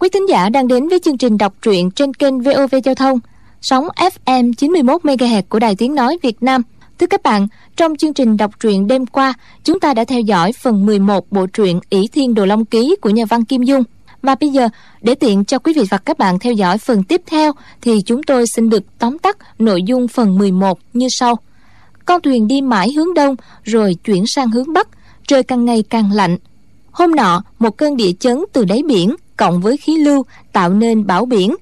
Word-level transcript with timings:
Quý 0.00 0.08
thính 0.08 0.28
giả 0.28 0.48
đang 0.48 0.68
đến 0.68 0.88
với 0.88 0.98
chương 0.98 1.18
trình 1.18 1.38
đọc 1.38 1.54
truyện 1.62 1.90
trên 1.90 2.14
kênh 2.14 2.40
VOV 2.40 2.74
Giao 2.84 2.94
thông, 2.94 3.18
sóng 3.60 3.88
FM 4.24 4.52
91 4.52 5.02
MHz 5.02 5.42
của 5.48 5.58
Đài 5.58 5.76
Tiếng 5.76 5.94
nói 5.94 6.18
Việt 6.22 6.42
Nam. 6.42 6.62
Thưa 6.98 7.06
các 7.06 7.22
bạn, 7.22 7.48
trong 7.76 7.96
chương 7.96 8.14
trình 8.14 8.36
đọc 8.36 8.50
truyện 8.60 8.86
đêm 8.86 9.06
qua, 9.06 9.34
chúng 9.64 9.80
ta 9.80 9.94
đã 9.94 10.04
theo 10.04 10.20
dõi 10.20 10.52
phần 10.52 10.86
11 10.86 11.32
bộ 11.32 11.46
truyện 11.46 11.80
ỷ 11.90 12.08
Thiên 12.12 12.34
Đồ 12.34 12.46
Long 12.46 12.64
Ký 12.64 12.96
của 13.00 13.10
nhà 13.10 13.24
văn 13.28 13.44
Kim 13.44 13.62
Dung. 13.62 13.82
Và 14.22 14.34
bây 14.34 14.48
giờ, 14.48 14.68
để 15.02 15.14
tiện 15.14 15.44
cho 15.44 15.58
quý 15.58 15.72
vị 15.76 15.82
và 15.90 15.98
các 15.98 16.18
bạn 16.18 16.38
theo 16.38 16.52
dõi 16.52 16.78
phần 16.78 17.02
tiếp 17.02 17.22
theo, 17.26 17.52
thì 17.80 18.00
chúng 18.06 18.22
tôi 18.22 18.44
xin 18.54 18.70
được 18.70 18.82
tóm 18.98 19.18
tắt 19.18 19.36
nội 19.58 19.82
dung 19.82 20.08
phần 20.08 20.38
11 20.38 20.78
như 20.92 21.06
sau. 21.10 21.36
Con 22.04 22.22
thuyền 22.22 22.48
đi 22.48 22.60
mãi 22.60 22.92
hướng 22.92 23.14
đông, 23.14 23.36
rồi 23.64 23.94
chuyển 24.04 24.24
sang 24.26 24.50
hướng 24.50 24.72
bắc, 24.72 24.88
trời 25.26 25.42
càng 25.42 25.64
ngày 25.64 25.84
càng 25.90 26.12
lạnh. 26.12 26.36
Hôm 26.90 27.14
nọ, 27.16 27.42
một 27.58 27.76
cơn 27.76 27.96
địa 27.96 28.12
chấn 28.20 28.44
từ 28.52 28.64
đáy 28.64 28.82
biển 28.88 29.14
cộng 29.40 29.60
với 29.60 29.76
khí 29.76 29.96
lưu 29.96 30.24
tạo 30.52 30.70
nên 30.70 31.06
bão 31.06 31.26
biển. 31.26 31.54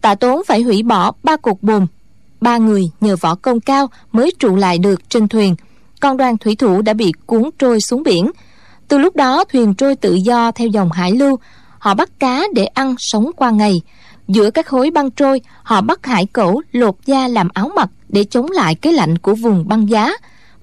Tạ 0.00 0.14
Tốn 0.14 0.42
phải 0.46 0.62
hủy 0.62 0.82
bỏ 0.82 1.12
ba 1.22 1.36
cột 1.36 1.56
bùn. 1.62 1.86
Ba 2.40 2.58
người 2.58 2.82
nhờ 3.00 3.16
võ 3.16 3.34
công 3.34 3.60
cao 3.60 3.86
mới 4.12 4.32
trụ 4.38 4.56
lại 4.56 4.78
được 4.78 5.10
trên 5.10 5.28
thuyền. 5.28 5.56
Còn 6.00 6.16
đoàn 6.16 6.38
thủy 6.38 6.56
thủ 6.56 6.82
đã 6.82 6.92
bị 6.92 7.12
cuốn 7.26 7.50
trôi 7.58 7.80
xuống 7.80 8.02
biển. 8.02 8.30
Từ 8.88 8.98
lúc 8.98 9.16
đó 9.16 9.44
thuyền 9.44 9.74
trôi 9.74 9.96
tự 9.96 10.14
do 10.14 10.50
theo 10.50 10.68
dòng 10.68 10.92
hải 10.92 11.12
lưu. 11.12 11.38
Họ 11.78 11.94
bắt 11.94 12.10
cá 12.18 12.42
để 12.54 12.66
ăn 12.66 12.94
sống 12.98 13.30
qua 13.36 13.50
ngày. 13.50 13.80
Giữa 14.28 14.50
các 14.50 14.66
khối 14.66 14.90
băng 14.90 15.10
trôi, 15.10 15.40
họ 15.62 15.80
bắt 15.80 16.06
hải 16.06 16.26
cẩu 16.26 16.62
lột 16.72 16.94
da 17.06 17.28
làm 17.28 17.48
áo 17.54 17.70
mặc 17.76 17.88
để 18.08 18.24
chống 18.24 18.50
lại 18.50 18.74
cái 18.74 18.92
lạnh 18.92 19.18
của 19.18 19.34
vùng 19.34 19.68
băng 19.68 19.90
giá. 19.90 20.12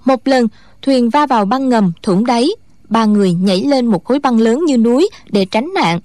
Một 0.06 0.28
lần, 0.28 0.48
thuyền 0.82 1.10
va 1.10 1.26
vào 1.26 1.46
băng 1.46 1.70
ngầm 1.70 1.92
thủng 2.04 2.26
đáy. 2.26 2.50
Ba 2.90 3.06
người 3.06 3.34
nhảy 3.34 3.62
lên 3.62 3.86
một 3.86 4.06
khối 4.06 4.20
băng 4.20 4.40
lớn 4.40 4.66
như 4.66 4.78
núi 4.78 5.10
để 5.30 5.46
tránh 5.46 5.74
nạn. 5.74 6.00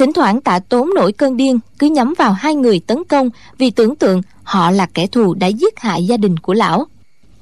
Thỉnh 0.00 0.12
thoảng 0.12 0.40
tạ 0.40 0.58
tốn 0.68 0.90
nổi 0.94 1.12
cơn 1.12 1.36
điên, 1.36 1.58
Cứ 1.78 1.86
nhắm 1.86 2.14
vào 2.18 2.32
hai 2.32 2.54
người 2.54 2.80
tấn 2.86 3.04
công, 3.04 3.30
Vì 3.58 3.70
tưởng 3.70 3.96
tượng 3.96 4.22
họ 4.42 4.70
là 4.70 4.86
kẻ 4.94 5.06
thù 5.06 5.34
đã 5.34 5.46
giết 5.46 5.80
hại 5.80 6.04
gia 6.04 6.16
đình 6.16 6.36
của 6.38 6.54
lão. 6.54 6.86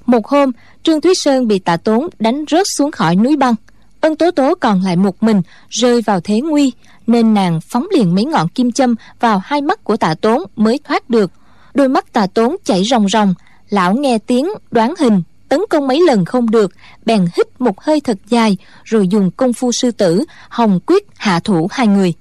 Một 0.07 0.27
hôm, 0.27 0.51
Trương 0.83 1.01
Thúy 1.01 1.13
Sơn 1.15 1.49
bị 1.49 1.59
tạ 1.59 1.77
tốn 1.77 2.09
đánh 2.19 2.45
rớt 2.51 2.67
xuống 2.77 2.91
khỏi 2.91 3.17
núi 3.17 3.37
băng. 3.37 3.55
Ân 4.01 4.17
Tố 4.17 4.31
Tố 4.31 4.55
còn 4.61 4.83
lại 4.83 4.97
một 4.97 5.23
mình, 5.23 5.43
Rơi 5.69 6.03
vào 6.03 6.21
thế 6.21 6.41
nguy, 6.41 6.73
Nên 7.07 7.35
nàng 7.35 7.61
phóng 7.69 7.87
liền 7.95 8.15
mấy 8.15 8.25
ngọn 8.25 8.49
kim 8.49 8.73
châm 8.73 8.95
Vào 9.21 9.41
hai 9.45 9.63
mắt 9.63 9.85
của 9.85 9.97
tạ 9.97 10.15
tốn 10.15 10.43
mới 10.57 10.81
thoát 10.85 11.11
được. 11.11 11.31
Đôi 11.75 11.89
mắt 11.89 12.13
tạ 12.13 12.27
tốn 12.35 12.57
chảy 12.65 12.85
ròng 12.85 13.09
ròng, 13.09 13.35
Lão 13.71 13.95
nghe 13.95 14.19
tiếng 14.19 14.49
đoán 14.71 14.95
hình, 14.99 15.23
tấn 15.49 15.61
công 15.71 15.89
mấy 15.89 16.01
lần 16.07 16.25
không 16.25 16.51
được, 16.51 16.73
bèn 17.07 17.27
hít 17.37 17.61
một 17.61 17.81
hơi 17.81 18.01
thật 18.01 18.19
dài, 18.29 18.57
rồi 18.85 19.09
dùng 19.09 19.31
công 19.31 19.53
phu 19.53 19.73
sư 19.73 19.91
tử 19.91 20.25
hồng 20.49 20.81
quyết 20.87 21.07
hạ 21.17 21.41
thủ 21.41 21.69
hai 21.71 21.87
người 21.87 22.15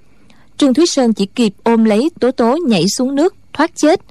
trương 0.58 0.74
thúy 0.74 0.86
sơn 0.86 1.14
chỉ 1.14 1.26
kịp 1.26 1.54
ôm 1.64 1.84
lấy 1.84 2.10
tố 2.20 2.32
tố 2.32 2.58
nhảy 2.68 2.86
xuống 2.98 3.16
nước 3.16 3.36
thoát 3.54 3.72
chết. 3.76 4.02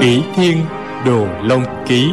Ỷ 0.00 0.20
thiên 0.36 0.56
đồ 1.06 1.26
long 1.42 1.64
ký. 1.88 2.08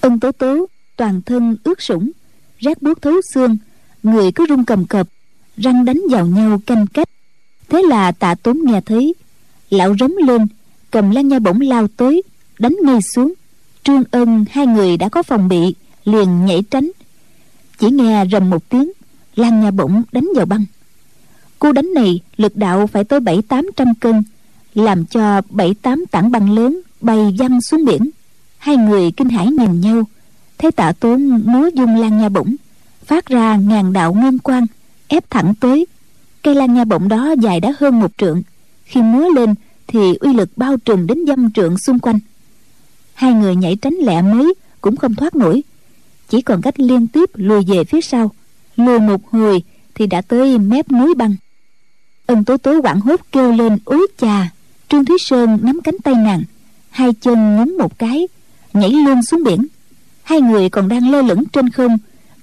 Ân 0.00 0.20
tố 0.20 0.32
tố 0.32 0.66
toàn 0.96 1.22
thân 1.26 1.56
ướt 1.64 1.82
sũng 1.82 2.10
rác 2.58 2.82
buốt 2.82 3.02
thấu 3.02 3.14
xương 3.34 3.56
người 4.02 4.32
cứ 4.32 4.46
run 4.46 4.64
cầm 4.64 4.86
cập 4.86 5.06
răng 5.56 5.84
đánh 5.84 6.00
vào 6.10 6.26
nhau 6.26 6.60
canh 6.66 6.86
cách 6.86 7.08
thế 7.70 7.82
là 7.82 8.12
tạ 8.12 8.34
tốn 8.34 8.58
nghe 8.64 8.80
thấy. 8.80 9.14
Lão 9.70 9.94
rống 10.00 10.16
lên, 10.26 10.46
cầm 10.90 11.10
lan 11.10 11.28
nha 11.28 11.38
bổng 11.38 11.60
lao 11.60 11.88
tới, 11.88 12.22
đánh 12.58 12.76
ngay 12.82 13.02
xuống. 13.02 13.34
Trương 13.84 14.04
ân, 14.10 14.44
hai 14.50 14.66
người 14.66 14.96
đã 14.96 15.08
có 15.08 15.22
phòng 15.22 15.48
bị, 15.48 15.74
liền 16.04 16.44
nhảy 16.44 16.62
tránh. 16.70 16.90
Chỉ 17.78 17.90
nghe 17.90 18.24
rầm 18.32 18.50
một 18.50 18.68
tiếng 18.68 18.92
lan 19.36 19.60
nha 19.60 19.70
bổng 19.70 20.02
đánh 20.12 20.28
vào 20.36 20.46
băng. 20.46 20.64
Cú 21.58 21.72
đánh 21.72 21.94
này, 21.94 22.20
lực 22.36 22.56
đạo 22.56 22.86
phải 22.86 23.04
tới 23.04 23.20
bảy 23.20 23.42
tám 23.42 23.66
trăm 23.76 23.94
cân, 23.94 24.22
làm 24.74 25.04
cho 25.04 25.40
bảy 25.50 25.74
tám 25.82 26.04
tảng 26.10 26.30
băng 26.30 26.50
lớn 26.50 26.80
bay 27.00 27.34
văng 27.38 27.60
xuống 27.60 27.84
biển. 27.84 28.10
Hai 28.58 28.76
người 28.76 29.10
kinh 29.10 29.28
hãi 29.28 29.46
nhìn 29.46 29.80
nhau. 29.80 30.02
Thấy 30.58 30.72
tạ 30.72 30.92
tốn 31.00 31.40
múa 31.44 31.70
dung 31.74 31.96
lan 32.00 32.18
nha 32.18 32.28
bổng, 32.28 32.56
phát 33.04 33.26
ra 33.26 33.56
ngàn 33.56 33.92
đạo 33.92 34.14
ngân 34.14 34.38
quang, 34.38 34.66
ép 35.08 35.30
thẳng 35.30 35.54
tới 35.60 35.86
cây 36.42 36.54
lan 36.54 36.74
nha 36.74 36.84
bổng 36.84 37.08
đó 37.08 37.34
dài 37.40 37.60
đã 37.60 37.72
hơn 37.78 38.00
một 38.00 38.10
trượng. 38.18 38.42
Khi 38.84 39.02
múa 39.02 39.28
lên 39.34 39.54
thì 39.86 40.14
uy 40.20 40.32
lực 40.32 40.50
bao 40.56 40.76
trùm 40.76 41.06
đến 41.06 41.26
dăm 41.26 41.50
trượng 41.52 41.78
xung 41.78 41.98
quanh. 41.98 42.18
Hai 43.14 43.32
người 43.32 43.56
nhảy 43.56 43.76
tránh 43.76 43.94
lẹ 43.94 44.22
mới 44.22 44.54
cũng 44.80 44.96
không 44.96 45.14
thoát 45.14 45.36
nổi. 45.36 45.62
Chỉ 46.28 46.40
còn 46.40 46.62
cách 46.62 46.80
liên 46.80 47.06
tiếp 47.06 47.30
lùi 47.34 47.64
về 47.64 47.84
phía 47.84 48.00
sau. 48.00 48.30
Lùi 48.76 49.00
một 49.00 49.30
hồi 49.30 49.62
thì 49.94 50.06
đã 50.06 50.20
tới 50.20 50.58
mép 50.58 50.92
núi 50.92 51.14
băng. 51.14 51.36
Ân 52.26 52.44
tố 52.44 52.56
tố 52.56 52.80
quảng 52.80 53.00
hốt 53.00 53.20
kêu 53.32 53.52
lên 53.52 53.78
ối 53.84 54.06
chà! 54.20 54.50
Trương 54.88 55.04
thúy 55.04 55.16
sơn 55.18 55.58
nắm 55.62 55.80
cánh 55.84 55.98
tay 56.04 56.14
nàng, 56.14 56.42
hai 56.90 57.12
chân 57.20 57.56
nhúng 57.56 57.76
một 57.78 57.98
cái, 57.98 58.28
nhảy 58.74 58.90
luôn 58.90 59.22
xuống 59.22 59.44
biển. 59.44 59.66
Hai 60.22 60.40
người 60.40 60.68
còn 60.68 60.88
đang 60.88 61.10
lơ 61.10 61.22
lửng 61.22 61.44
trên 61.52 61.70
không, 61.70 61.98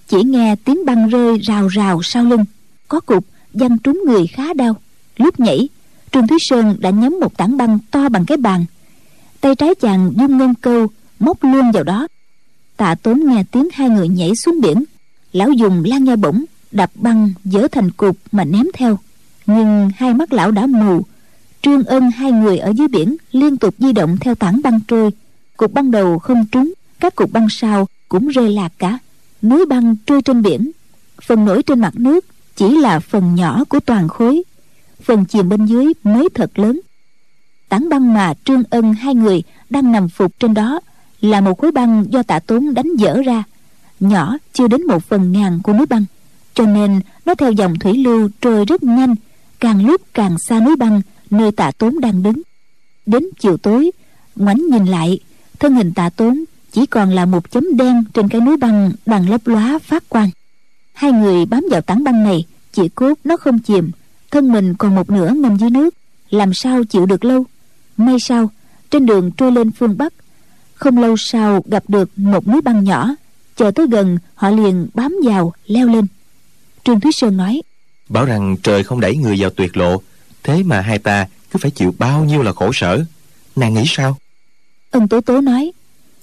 chỉ 0.07 0.23
nghe 0.23 0.55
tiếng 0.55 0.85
băng 0.85 1.09
rơi 1.09 1.37
rào 1.39 1.67
rào 1.67 2.03
sau 2.03 2.23
lưng. 2.23 2.45
Có 2.87 2.99
cục 2.99 3.25
văng 3.59 3.77
trúng 3.77 4.01
người 4.05 4.27
khá 4.27 4.53
đau. 4.53 4.75
Lúc 5.17 5.39
nhảy, 5.39 5.69
trương 6.11 6.27
thúy 6.27 6.37
sơn 6.41 6.75
đã 6.79 6.89
nhắm 6.89 7.19
một 7.19 7.37
tảng 7.37 7.57
băng 7.57 7.79
to 7.91 8.09
bằng 8.09 8.25
cái 8.25 8.37
bàn. 8.37 8.65
Tay 9.41 9.55
trái 9.55 9.75
chàng 9.75 10.11
dung 10.15 10.37
ngân 10.37 10.53
câu, 10.55 10.87
móc 11.19 11.43
luôn 11.43 11.71
vào 11.71 11.83
đó. 11.83 12.07
Tạ 12.77 12.95
tốn 12.95 13.25
nghe 13.25 13.43
tiếng 13.51 13.67
hai 13.73 13.89
người 13.89 14.07
nhảy 14.07 14.35
xuống 14.35 14.61
biển. 14.61 14.83
Lão 15.31 15.51
dùng 15.51 15.83
lan 15.85 16.03
nha 16.03 16.15
bổng, 16.15 16.45
đập 16.71 16.91
băng 16.95 17.33
dỡ 17.43 17.67
thành 17.71 17.91
cục 17.91 18.17
mà 18.31 18.43
ném 18.43 18.65
theo. 18.73 18.99
Nhưng 19.45 19.89
hai 19.95 20.13
mắt 20.13 20.33
lão 20.33 20.51
đã 20.51 20.65
mù. 20.67 21.01
Trương 21.61 21.83
ân 21.83 22.11
hai 22.11 22.31
người 22.31 22.57
ở 22.57 22.71
dưới 22.75 22.87
biển 22.87 23.15
liên 23.31 23.57
tục 23.57 23.75
di 23.77 23.91
động 23.91 24.17
theo 24.21 24.35
tảng 24.35 24.61
băng 24.63 24.79
trôi. 24.87 25.11
Cục 25.57 25.73
băng 25.73 25.91
đầu 25.91 26.19
không 26.19 26.45
trúng, 26.51 26.73
các 26.99 27.15
cục 27.15 27.31
băng 27.31 27.47
sau 27.49 27.87
cũng 28.09 28.27
rơi 28.27 28.49
lạc 28.49 28.71
cả. 28.77 28.99
Núi 29.41 29.65
băng 29.65 29.95
trôi 30.05 30.21
trên 30.21 30.41
biển, 30.41 30.71
phần 31.21 31.45
nổi 31.45 31.63
trên 31.63 31.79
mặt 31.79 31.93
nước 31.95 32.25
chỉ 32.57 32.77
là 32.77 32.99
phần 32.99 33.35
nhỏ 33.35 33.63
của 33.69 33.79
toàn 33.79 34.07
khối. 34.07 34.43
Phần 35.03 35.25
chìm 35.25 35.49
bên 35.49 35.65
dưới 35.65 35.93
mới 36.03 36.29
thật 36.33 36.59
lớn. 36.59 36.79
Tảng 37.69 37.89
băng 37.89 38.13
mà 38.13 38.33
trương 38.45 38.63
ân 38.69 38.93
hai 38.93 39.15
người 39.15 39.43
đang 39.69 39.91
nằm 39.91 40.09
phục 40.09 40.39
trên 40.39 40.53
đó 40.53 40.79
là 41.21 41.41
một 41.41 41.59
khối 41.59 41.71
băng 41.71 42.05
do 42.09 42.23
tạ 42.23 42.39
tốn 42.39 42.73
đánh 42.73 42.95
dở 42.97 43.21
ra. 43.25 43.43
Nhỏ 43.99 44.37
chưa 44.53 44.67
đến 44.67 44.87
một 44.87 45.03
phần 45.03 45.31
ngàn 45.31 45.59
của 45.63 45.73
núi 45.73 45.85
băng, 45.85 46.05
cho 46.53 46.65
nên 46.65 47.01
nó 47.25 47.35
theo 47.35 47.51
dòng 47.51 47.79
thủy 47.79 47.97
lưu 47.97 48.29
trôi 48.41 48.65
rất 48.65 48.83
nhanh, 48.83 49.15
càng 49.59 49.85
lúc 49.85 50.01
càng 50.13 50.35
xa 50.39 50.59
núi 50.59 50.75
băng 50.75 51.01
nơi 51.29 51.51
tạ 51.51 51.71
tốn 51.77 51.99
đang 51.99 52.23
đứng. 52.23 52.41
Đến 53.05 53.23
chiều 53.39 53.57
tối, 53.57 53.91
ngoảnh 54.35 54.67
nhìn 54.71 54.85
lại, 54.85 55.19
thân 55.59 55.75
hình 55.75 55.93
tạ 55.93 56.09
tốn 56.09 56.43
chỉ 56.71 56.85
còn 56.85 57.09
là 57.09 57.25
một 57.25 57.51
chấm 57.51 57.77
đen 57.77 58.03
trên 58.13 58.29
cái 58.29 58.41
núi 58.41 58.57
băng 58.57 58.91
đang 59.05 59.29
lấp 59.29 59.47
lóa 59.47 59.79
phát 59.79 60.09
quang 60.09 60.29
hai 60.97 61.11
người 61.11 61.45
bám 61.45 61.65
vào 61.71 61.81
tảng 61.81 62.03
băng 62.03 62.23
này 62.23 62.45
chỉ 62.71 62.89
cốt 62.89 63.13
nó 63.23 63.37
không 63.37 63.59
chìm 63.59 63.91
thân 64.31 64.51
mình 64.51 64.75
còn 64.75 64.95
một 64.95 65.09
nửa 65.09 65.29
ngâm 65.29 65.57
dưới 65.57 65.69
nước. 65.69 65.95
Làm 66.29 66.53
sao 66.53 66.83
chịu 66.83 67.05
được 67.05 67.25
lâu? 67.25 67.43
May 67.97 68.19
sao 68.19 68.51
trên 68.91 69.05
đường 69.05 69.31
trôi 69.31 69.51
lên 69.51 69.71
phương 69.71 69.97
bắc. 69.97 70.13
Không 70.75 70.97
lâu 70.97 71.17
sau 71.17 71.63
gặp 71.65 71.83
được 71.87 72.09
một 72.15 72.47
núi 72.47 72.61
băng 72.61 72.83
nhỏ 72.83 73.15
chờ 73.55 73.71
tới 73.71 73.87
gần 73.91 74.17
họ 74.35 74.49
liền 74.49 74.87
bám 74.93 75.15
vào 75.23 75.53
leo 75.65 75.87
lên. 75.87 76.07
Trương 76.83 76.99
thúy 76.99 77.11
sơn 77.11 77.37
nói 77.37 77.61
bảo 78.09 78.25
rằng 78.25 78.55
trời 78.63 78.83
không 78.83 78.99
đẩy 78.99 79.15
người 79.15 79.35
vào 79.39 79.49
tuyệt 79.49 79.77
lộ 79.77 80.01
thế 80.43 80.63
mà 80.63 80.81
hai 80.81 80.99
ta 80.99 81.27
cứ 81.51 81.59
phải 81.61 81.71
chịu 81.71 81.93
bao 81.99 82.25
nhiêu 82.25 82.43
là 82.43 82.53
khổ 82.53 82.71
sở. 82.73 83.05
Nàng 83.55 83.73
nghĩ 83.73 83.83
sao? 83.87 84.17
Ân 84.91 85.07
tố 85.07 85.21
tố 85.21 85.41
nói 85.41 85.71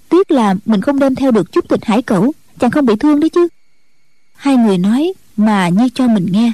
tiếc 0.08 0.31
là 0.31 0.54
mình 0.66 0.81
không 0.81 0.99
đem 0.99 1.14
theo 1.14 1.31
được 1.31 1.52
chút 1.52 1.69
thịt 1.69 1.84
hải 1.84 2.02
cẩu 2.02 2.32
chàng 2.58 2.70
không 2.70 2.87
bị 2.87 2.94
thương 3.00 3.20
đấy 3.20 3.31
chứ 3.31 3.49
hai 4.36 4.56
người 4.56 4.78
nói 4.78 5.12
mà 5.36 5.69
như 5.69 5.88
cho 5.94 6.08
mình 6.08 6.26
nghe. 6.31 6.52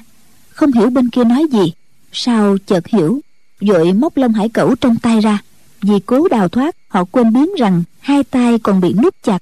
Không 0.50 0.72
hiểu 0.72 0.90
bên 0.90 1.08
kia 1.08 1.24
nói 1.24 1.46
gì. 1.52 1.72
Sao 2.12 2.56
chợt 2.66 2.86
hiểu. 2.86 3.20
Vội 3.60 3.92
móc 3.92 4.16
lông 4.16 4.32
hải 4.32 4.48
cẩu 4.48 4.74
trong 4.74 4.96
tay 4.96 5.20
ra. 5.20 5.38
Vì 5.82 6.00
cố 6.06 6.28
đào 6.28 6.48
thoát 6.48 6.76
họ 6.88 7.04
quên 7.04 7.32
biến 7.32 7.54
rằng 7.58 7.82
hai 8.00 8.24
tay 8.24 8.58
còn 8.58 8.80
bị 8.80 8.92
nút 9.02 9.14
chặt. 9.22 9.38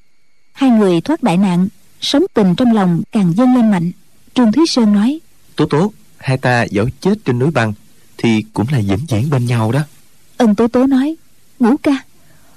Hai 0.52 0.70
người 0.70 1.00
thoát 1.00 1.22
đại 1.22 1.36
nạn 1.36 1.68
sống 2.00 2.22
tình 2.34 2.54
trong 2.54 2.74
lòng 2.74 3.02
càng 3.12 3.32
dâng 3.36 3.54
lên 3.54 3.70
mạnh. 3.70 3.92
Trương 4.34 4.52
thúy 4.52 4.66
sơn 4.66 4.92
nói 4.92 5.20
tố 5.56 5.66
tố 5.66 5.92
hai 6.18 6.38
ta 6.38 6.62
dẫu 6.62 6.88
chết 7.00 7.14
trên 7.24 7.38
núi 7.38 7.50
băng 7.50 7.72
thì 8.18 8.44
cũng 8.52 8.66
là 8.72 8.78
vĩnh 8.78 9.06
viễn 9.08 9.30
bên 9.30 9.46
nhau 9.46 9.72
đó. 9.72 9.80
Ân 10.36 10.54
tố 10.54 10.68
tố 10.68 10.86
nói 10.86 11.16
ngũ 11.58 11.76
ca 11.76 12.02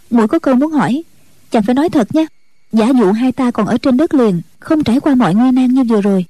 muội 0.09 0.27
có 0.27 0.39
câu 0.39 0.55
muốn 0.55 0.71
hỏi 0.71 1.03
chàng 1.51 1.63
phải 1.63 1.75
nói 1.75 1.89
thật 1.89 2.15
nha. 2.15 2.25
Giả 2.71 2.87
dụ 2.99 3.11
hai 3.11 3.31
ta 3.31 3.51
còn 3.51 3.67
ở 3.67 3.77
trên 3.77 3.97
đất 3.97 4.13
liền 4.13 4.41
không 4.61 4.83
trải 4.83 4.99
qua 4.99 5.15
mọi 5.15 5.35
nguy 5.35 5.51
nan 5.51 5.67
như 5.67 5.83
vừa 5.83 6.01
rồi. 6.01 6.25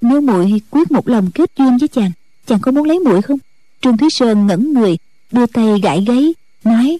Nếu 0.00 0.20
muội 0.20 0.62
quyết 0.70 0.90
một 0.90 1.08
lòng 1.08 1.30
kết 1.30 1.50
duyên 1.58 1.78
với 1.78 1.88
chàng 1.88 2.10
chàng 2.46 2.60
có 2.60 2.72
muốn 2.72 2.84
lấy 2.84 2.98
muội 2.98 3.22
không? 3.22 3.38
Trương 3.80 3.96
thúy 3.96 4.08
sơn 4.10 4.46
ngẩn 4.46 4.72
người 4.72 4.98
đưa 5.32 5.46
tay 5.46 5.80
gãi 5.82 6.04
gáy 6.06 6.34
nói 6.64 6.98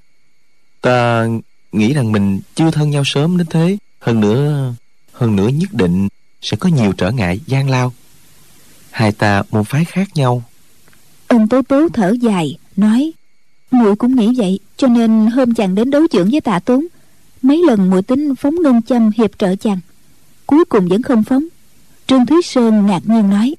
ta 0.81 1.27
nghĩ 1.73 1.95
rằng 1.95 2.13
mình 2.13 2.41
chưa 2.55 2.71
thân 2.71 2.91
nhau 2.91 3.03
sớm 3.05 3.39
đến 3.39 3.47
thế. 3.51 3.77
Hơn 4.01 4.21
nữa 4.21 4.73
hơn 5.13 5.37
nữa 5.37 5.49
nhất 5.49 5.73
định 5.73 6.09
sẽ 6.43 6.57
có 6.57 6.69
nhiều 6.69 6.93
trở 6.93 7.11
ngại 7.11 7.41
gian 7.47 7.71
lao. 7.71 7.93
Hai 8.91 9.13
ta 9.13 9.43
môn 9.51 9.65
phái 9.65 9.85
khác 9.85 10.09
nhau. 10.15 10.43
Ân 11.29 11.49
tố 11.49 11.63
tố 11.63 11.89
thở 11.89 12.15
dài 12.21 12.59
nói 12.77 13.13
muội 13.71 13.97
cũng 13.97 14.17
nghĩ 14.17 14.35
vậy 14.37 14.59
cho 14.77 14.89
nên 14.89 15.27
hôm 15.27 15.55
chàng 15.55 15.75
đến 15.75 15.91
đấu 15.91 16.07
trưởng 16.11 16.31
với 16.31 16.41
tạ 16.41 16.59
tốn 16.59 16.87
mấy 17.43 17.63
lần 17.67 17.91
muội 17.91 18.03
tính 18.03 18.35
phóng 18.35 18.55
ngân 18.63 18.83
châm 18.83 19.11
hiệp 19.17 19.39
trợ 19.39 19.57
chàng 19.57 19.79
cuối 20.49 20.65
cùng 20.65 20.89
vẫn 20.89 21.03
không 21.03 21.25
phóng. 21.25 21.45
Trương 22.07 22.27
thúy 22.27 22.43
sơn 22.43 22.87
ngạc 22.87 23.01
nhiên 23.05 23.31
nói 23.31 23.55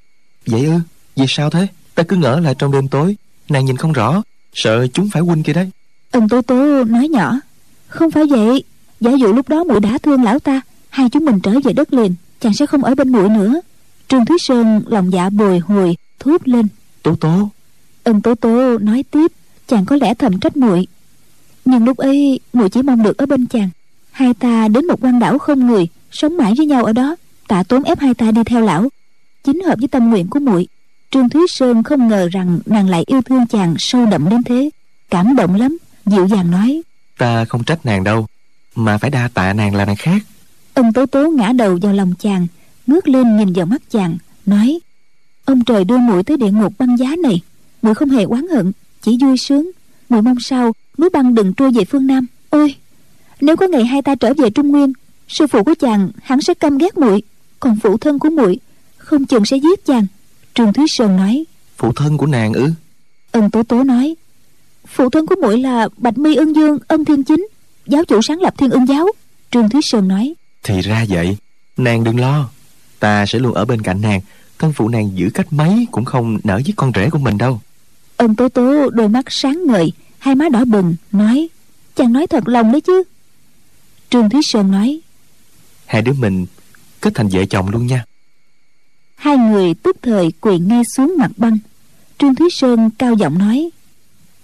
vậy 0.45 0.65
ư? 0.65 0.79
Vì 1.15 1.25
sao 1.27 1.49
thế? 1.49 1.67
Ta 1.95 2.03
cứ 2.03 2.15
ngỡ 2.15 2.39
là 2.39 2.53
trong 2.53 2.71
đêm 2.71 2.87
tối 2.87 3.15
nàng 3.49 3.65
nhìn 3.65 3.77
không 3.77 3.93
rõ 3.93 4.23
sợ 4.53 4.87
chúng 4.93 5.09
phải 5.09 5.21
huynh 5.21 5.43
kia 5.43 5.53
đấy. 5.53 5.69
Ân 6.11 6.29
tố 6.29 6.41
tố 6.41 6.83
nói 6.83 7.07
nhỏ 7.07 7.39
không 7.87 8.11
phải 8.11 8.23
vậy. 8.25 8.63
Giả 8.99 9.11
dụ 9.11 9.33
lúc 9.33 9.49
đó 9.49 9.63
muội 9.63 9.79
đã 9.79 9.97
thương 9.97 10.23
lão 10.23 10.39
ta 10.39 10.61
hai 10.89 11.09
chúng 11.09 11.25
mình 11.25 11.39
trở 11.39 11.51
về 11.63 11.73
đất 11.73 11.93
liền 11.93 12.15
chàng 12.39 12.53
sẽ 12.53 12.65
không 12.65 12.83
ở 12.83 12.95
bên 12.95 13.09
muội 13.09 13.29
nữa. 13.29 13.61
Trương 14.07 14.25
thúy 14.25 14.37
sơn 14.39 14.81
lòng 14.87 15.13
dạ 15.13 15.29
bồi 15.29 15.59
hồi 15.59 15.97
thốt 16.19 16.41
lên. 16.45 16.67
Tố 17.03 17.15
tố. 17.15 17.49
Ân 18.03 18.21
tố 18.21 18.35
tố 18.35 18.77
nói 18.77 19.03
tiếp 19.11 19.31
chàng 19.67 19.85
có 19.85 19.95
lẽ 19.95 20.13
thầm 20.13 20.39
trách 20.39 20.57
muội. 20.57 20.87
Nhưng 21.65 21.85
lúc 21.85 21.97
ấy 21.97 22.39
muội 22.53 22.69
chỉ 22.69 22.81
mong 22.81 23.03
được 23.03 23.17
ở 23.17 23.25
bên 23.25 23.47
chàng. 23.47 23.69
Hai 24.11 24.33
ta 24.33 24.67
đến 24.67 24.87
một 24.87 24.95
quan 25.01 25.19
đảo 25.19 25.37
không 25.37 25.67
người 25.67 25.87
sống 26.11 26.37
mãi 26.37 26.53
với 26.57 26.65
nhau 26.65 26.85
ở 26.85 26.93
đó 26.93 27.15
tạ 27.47 27.63
tốn 27.63 27.83
ép 27.83 27.99
hai 27.99 28.13
ta 28.13 28.31
đi 28.31 28.43
theo 28.43 28.61
lão. 28.61 28.89
Chính 29.43 29.61
hợp 29.63 29.75
với 29.79 29.87
tâm 29.87 30.09
nguyện 30.09 30.27
của 30.29 30.39
muội 30.39 30.67
trương 31.11 31.29
thúy 31.29 31.41
sơn 31.49 31.83
không 31.83 32.07
ngờ 32.07 32.29
rằng 32.31 32.59
nàng 32.65 32.89
lại 32.89 33.03
yêu 33.07 33.21
thương 33.21 33.47
chàng 33.47 33.75
sâu 33.77 34.05
đậm 34.05 34.29
đến 34.29 34.43
thế. 34.43 34.69
Cảm 35.09 35.35
động 35.35 35.55
lắm 35.55 35.77
dịu 36.05 36.27
dàng 36.27 36.51
nói. 36.51 36.81
Ta 37.17 37.45
không 37.45 37.63
trách 37.63 37.85
nàng 37.85 38.03
đâu 38.03 38.27
mà 38.75 38.97
phải 38.97 39.09
đa 39.09 39.29
tạ 39.33 39.53
nàng 39.53 39.75
là 39.75 39.85
nàng 39.85 39.95
khác. 39.95 40.21
Ông 40.73 40.93
tố 40.93 41.05
tố 41.05 41.29
ngã 41.29 41.51
đầu 41.51 41.77
vào 41.81 41.93
lòng 41.93 42.13
chàng 42.19 42.47
ngước 42.87 43.07
lên 43.07 43.37
nhìn 43.37 43.53
vào 43.53 43.65
mắt 43.65 43.81
chàng 43.89 44.17
nói 44.45 44.79
ông 45.45 45.63
trời 45.63 45.83
đưa 45.83 45.97
muội 45.97 46.23
tới 46.23 46.37
địa 46.37 46.51
ngục 46.51 46.73
băng 46.79 46.97
giá 46.97 47.07
này 47.23 47.41
muội 47.81 47.95
không 47.95 48.09
hề 48.09 48.23
oán 48.23 48.47
hận 48.47 48.71
chỉ 49.01 49.17
vui 49.21 49.37
sướng. 49.37 49.71
Muội 50.09 50.21
mong 50.21 50.39
sao 50.39 50.73
núi 50.97 51.09
băng 51.09 51.35
đừng 51.35 51.53
trôi 51.53 51.71
về 51.71 51.85
phương 51.85 52.07
nam. 52.07 52.25
Ôi 52.49 52.75
nếu 53.41 53.55
có 53.55 53.67
ngày 53.67 53.85
hai 53.85 54.01
ta 54.01 54.15
trở 54.15 54.33
về 54.33 54.49
trung 54.49 54.67
nguyên 54.67 54.93
sư 55.29 55.47
phụ 55.47 55.63
của 55.63 55.75
chàng 55.79 56.09
hẳn 56.23 56.41
sẽ 56.41 56.53
căm 56.53 56.77
ghét 56.77 56.97
muội 56.97 57.21
còn 57.59 57.77
phụ 57.83 57.97
thân 57.97 58.19
của 58.19 58.29
muội 58.29 58.59
không 58.97 59.25
chừng 59.25 59.45
sẽ 59.45 59.57
giết 59.57 59.85
chàng. 59.85 60.05
Trương 60.53 60.73
thúy 60.73 60.85
sơn 60.87 61.17
nói. 61.17 61.43
Phụ 61.77 61.91
thân 61.95 62.17
của 62.17 62.25
nàng 62.25 62.53
ư? 62.53 62.71
Ân 63.31 63.49
tố 63.49 63.63
tố 63.63 63.83
nói. 63.83 64.15
Phụ 64.87 65.09
thân 65.09 65.25
của 65.25 65.35
muội 65.41 65.59
là 65.59 65.89
bạch 65.97 66.17
mi 66.17 66.35
ưng 66.35 66.55
dương 66.55 66.77
ân 66.87 67.05
thiên 67.05 67.23
chính 67.23 67.47
giáo 67.85 68.05
chủ 68.05 68.21
sáng 68.21 68.41
lập 68.41 68.53
thiên 68.57 68.69
ưng 68.69 68.87
giáo. 68.87 69.07
Trương 69.51 69.69
thúy 69.69 69.81
sơn 69.83 70.07
nói. 70.07 70.33
Thì 70.63 70.81
ra 70.81 71.05
vậy 71.09 71.37
nàng 71.77 72.03
đừng 72.03 72.19
lo 72.19 72.49
ta 72.99 73.25
sẽ 73.25 73.39
luôn 73.39 73.53
ở 73.53 73.65
bên 73.65 73.81
cạnh 73.81 74.01
nàng. 74.01 74.21
Thân 74.59 74.73
phụ 74.73 74.89
nàng 74.89 75.11
giữ 75.15 75.29
cách 75.33 75.53
mấy 75.53 75.87
cũng 75.91 76.05
không 76.05 76.39
nỡ 76.43 76.55
với 76.55 76.73
con 76.75 76.91
rể 76.95 77.09
của 77.09 77.19
mình 77.19 77.37
đâu. 77.37 77.61
Ân 78.17 78.35
tố 78.35 78.49
tố 78.49 78.89
đôi 78.89 79.09
mắt 79.09 79.25
sáng 79.29 79.65
ngời 79.67 79.91
hai 80.19 80.35
má 80.35 80.49
đỏ 80.49 80.65
bừng 80.65 80.95
nói 81.11 81.49
chàng 81.95 82.13
nói 82.13 82.27
thật 82.27 82.47
lòng 82.47 82.71
đấy 82.71 82.81
chứ? 82.81 83.03
Trương 84.09 84.29
thúy 84.29 84.41
sơn 84.43 84.71
nói 84.71 84.99
hai 85.89 86.01
đứa 86.01 86.13
mình 86.13 86.45
kết 87.01 87.11
thành 87.15 87.27
vợ 87.27 87.45
chồng 87.45 87.69
luôn 87.69 87.87
nha. 87.87 88.05
Hai 89.15 89.37
người 89.37 89.73
tức 89.73 89.97
thời 90.01 90.31
quỳ 90.41 90.57
ngay 90.59 90.81
xuống 90.95 91.15
mặt 91.17 91.31
băng. 91.37 91.57
Trương 92.17 92.35
thúy 92.35 92.49
sơn 92.51 92.89
cao 92.97 93.13
giọng 93.13 93.37
nói 93.37 93.69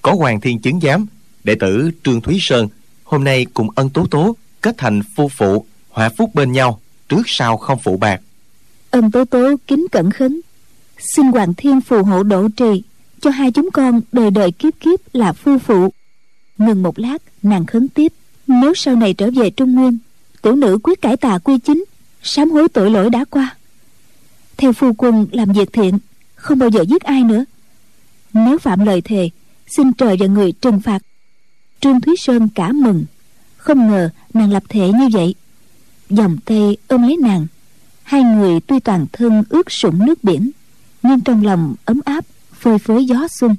có 0.01 0.13
hoàng 0.13 0.41
thiên 0.41 0.59
chứng 0.59 0.79
giám 0.79 1.05
đệ 1.43 1.55
tử 1.55 1.91
trương 2.03 2.21
thúy 2.21 2.37
sơn 2.41 2.67
hôm 3.03 3.23
nay 3.23 3.45
cùng 3.53 3.69
ân 3.75 3.89
tố 3.89 4.05
tố 4.05 4.35
kết 4.61 4.75
thành 4.77 5.01
phu 5.15 5.27
phụ 5.27 5.65
hòa 5.89 6.09
phúc 6.17 6.35
bên 6.35 6.51
nhau 6.51 6.79
trước 7.09 7.21
sau 7.25 7.57
không 7.57 7.79
phụ 7.83 7.97
bạc. 7.97 8.21
Ân 8.91 9.11
tố 9.11 9.25
tố 9.25 9.55
kính 9.67 9.85
cẩn 9.91 10.11
khấn 10.11 10.41
xin 10.99 11.25
hoàng 11.25 11.53
thiên 11.53 11.81
phù 11.81 12.03
hộ 12.03 12.23
độ 12.23 12.47
trì 12.57 12.83
cho 13.21 13.29
hai 13.29 13.51
chúng 13.51 13.69
con 13.73 14.01
đời 14.11 14.31
đời 14.31 14.51
kiếp 14.51 14.73
kiếp 14.79 14.99
là 15.13 15.33
phu 15.33 15.57
phụ. 15.59 15.93
Ngừng 16.57 16.83
một 16.83 16.99
lát 16.99 17.17
nàng 17.43 17.65
khấn 17.65 17.87
tiếp 17.87 18.13
nếu 18.47 18.73
sau 18.75 18.95
này 18.95 19.13
trở 19.13 19.31
về 19.31 19.49
trung 19.49 19.75
nguyên 19.75 19.97
tiểu 20.45 20.55
nữ 20.55 20.77
quyết 20.83 21.01
cải 21.01 21.17
tà 21.17 21.37
quy 21.37 21.57
chính, 21.57 21.85
sám 22.23 22.51
hối 22.51 22.69
tội 22.69 22.91
lỗi 22.91 23.09
đã 23.09 23.25
qua. 23.29 23.55
Theo 24.57 24.73
phu 24.73 24.93
quân 24.93 25.27
làm 25.31 25.53
việc 25.53 25.73
thiện, 25.73 25.99
không 26.35 26.59
bao 26.59 26.69
giờ 26.69 26.81
giết 26.81 27.03
ai 27.03 27.23
nữa. 27.23 27.45
Nếu 28.33 28.57
phạm 28.57 28.85
lời 28.85 29.01
thề, 29.01 29.29
xin 29.67 29.93
trời 29.93 30.17
và 30.19 30.25
người 30.27 30.51
trừng 30.51 30.81
phạt. 30.81 30.99
Trương 31.79 32.01
thúy 32.01 32.15
sơn 32.17 32.49
cả 32.55 32.71
mừng, 32.71 33.05
không 33.57 33.87
ngờ 33.87 34.09
nàng 34.33 34.51
lập 34.51 34.63
thể 34.69 34.91
như 34.91 35.07
vậy. 35.13 35.35
Dòng 36.09 36.37
tay 36.45 36.77
ôm 36.87 37.01
lấy 37.01 37.17
nàng, 37.17 37.47
hai 38.03 38.23
người 38.23 38.59
tuy 38.59 38.79
toàn 38.79 39.05
thân 39.13 39.43
ướt 39.49 39.71
sũng 39.71 40.05
nước 40.05 40.23
biển, 40.23 40.51
nhưng 41.03 41.21
trong 41.21 41.45
lòng 41.45 41.75
ấm 41.85 42.01
áp, 42.05 42.25
phơi 42.59 42.77
phới 42.79 43.05
gió 43.05 43.27
xuân. 43.39 43.55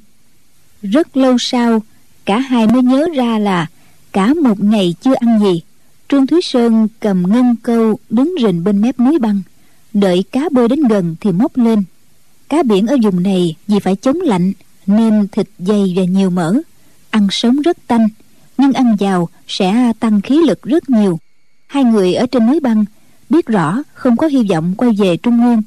Rất 0.81 1.17
lâu 1.17 1.37
sau, 1.39 1.81
cả 2.25 2.39
hai 2.39 2.67
mới 2.67 2.83
nhớ 2.83 3.07
ra 3.15 3.39
là 3.39 3.67
cả 4.11 4.33
một 4.43 4.63
ngày 4.63 4.95
chưa 5.01 5.13
ăn 5.19 5.39
gì 5.39 5.61
trương 6.09 6.27
thúy 6.27 6.41
sơn 6.41 6.87
cầm 6.99 7.23
ngân 7.27 7.55
câu 7.63 7.99
đứng 8.09 8.35
rình 8.43 8.63
bên 8.63 8.81
mép 8.81 8.99
núi 8.99 9.19
băng. 9.19 9.41
Đợi 9.93 10.23
cá 10.31 10.41
bơi 10.51 10.67
đến 10.67 10.83
gần 10.83 11.15
thì 11.21 11.31
móc 11.31 11.57
lên. 11.57 11.83
Cá 12.49 12.63
biển 12.63 12.87
ở 12.87 12.97
vùng 13.03 13.23
này 13.23 13.55
vì 13.67 13.79
phải 13.79 13.95
chống 13.95 14.21
lạnh, 14.21 14.53
nên 14.85 15.27
thịt 15.27 15.47
dày 15.59 15.93
và 15.95 16.03
nhiều 16.03 16.29
mỡ. 16.29 16.53
Ăn 17.09 17.27
sống 17.31 17.61
rất 17.61 17.77
tanh, 17.87 18.07
nhưng 18.57 18.73
ăn 18.73 18.95
vào 18.99 19.29
sẽ 19.47 19.93
tăng 19.99 20.21
khí 20.21 20.39
lực 20.47 20.61
rất 20.61 20.89
nhiều. 20.89 21.19
Hai 21.67 21.83
người 21.83 22.13
ở 22.13 22.25
trên 22.25 22.47
núi 22.47 22.59
băng 22.59 22.85
biết 23.29 23.47
rõ 23.47 23.83
không 23.93 24.17
có 24.17 24.27
hy 24.27 24.43
vọng 24.49 24.73
quay 24.77 24.91
về 24.97 25.17
trung 25.17 25.37
nguyên, 25.37 25.61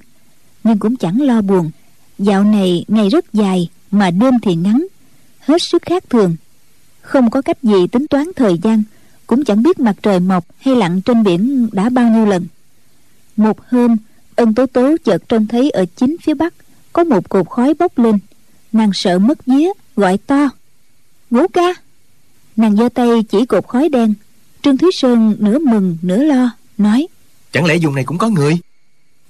nhưng 0.65 0.79
cũng 0.79 0.97
chẳng 0.97 1.23
lo 1.23 1.41
buồn. 1.41 1.71
Dạo 2.19 2.45
này 2.45 2.85
ngày 2.89 3.09
rất 3.09 3.33
dài 3.33 3.69
mà 3.91 4.11
đêm 4.11 4.35
thì 4.43 4.55
ngắn, 4.55 4.87
hết 5.41 5.63
sức 5.63 5.83
khác 5.83 6.05
thường. 6.11 6.37
Không 7.01 7.31
có 7.31 7.43
cách 7.43 7.63
gì 7.63 7.87
tính 7.93 8.07
toán 8.07 8.27
thời 8.37 8.59
gian 8.63 8.83
cũng 9.31 9.45
chẳng 9.45 9.63
biết 9.63 9.81
mặt 9.81 9.97
trời 10.03 10.21
mọc 10.21 10.45
hay 10.59 10.77
lặn 10.77 11.01
trên 11.01 11.23
biển 11.23 11.69
đã 11.73 11.89
bao 11.89 12.11
nhiêu 12.11 12.27
lần. 12.27 12.47
Một 13.37 13.69
hôm 13.69 13.97
ân 14.37 14.55
tố 14.55 14.67
tố 14.67 14.97
chợt 15.05 15.23
trông 15.29 15.47
thấy 15.47 15.71
ở 15.71 15.85
chính 15.97 16.17
phía 16.23 16.35
bắc 16.35 16.55
có 16.93 17.05
một 17.05 17.29
cột 17.29 17.49
khói 17.49 17.75
bốc 17.79 17.99
lên. 17.99 18.19
Nàng 18.73 18.91
sợ 18.95 19.19
mất 19.19 19.47
vía 19.47 19.69
gọi 19.97 20.19
to. 20.19 20.49
Ngũ 21.31 21.49
ca! 21.49 21.75
Nàng 22.57 22.77
giơ 22.77 22.89
tay 22.89 23.09
chỉ 23.29 23.47
cột 23.47 23.67
khói 23.69 23.89
đen. 23.89 24.15
Trương 24.63 24.77
thúy 24.77 24.91
sơn 24.93 25.37
nửa 25.39 25.59
mừng 25.59 25.97
nửa 26.03 26.23
lo 26.23 26.51
nói 26.79 27.07
chẳng 27.53 27.65
lẽ 27.65 27.79
vùng 27.83 27.95
này 27.95 28.05
cũng 28.05 28.19
có 28.19 28.29
người? 28.29 28.59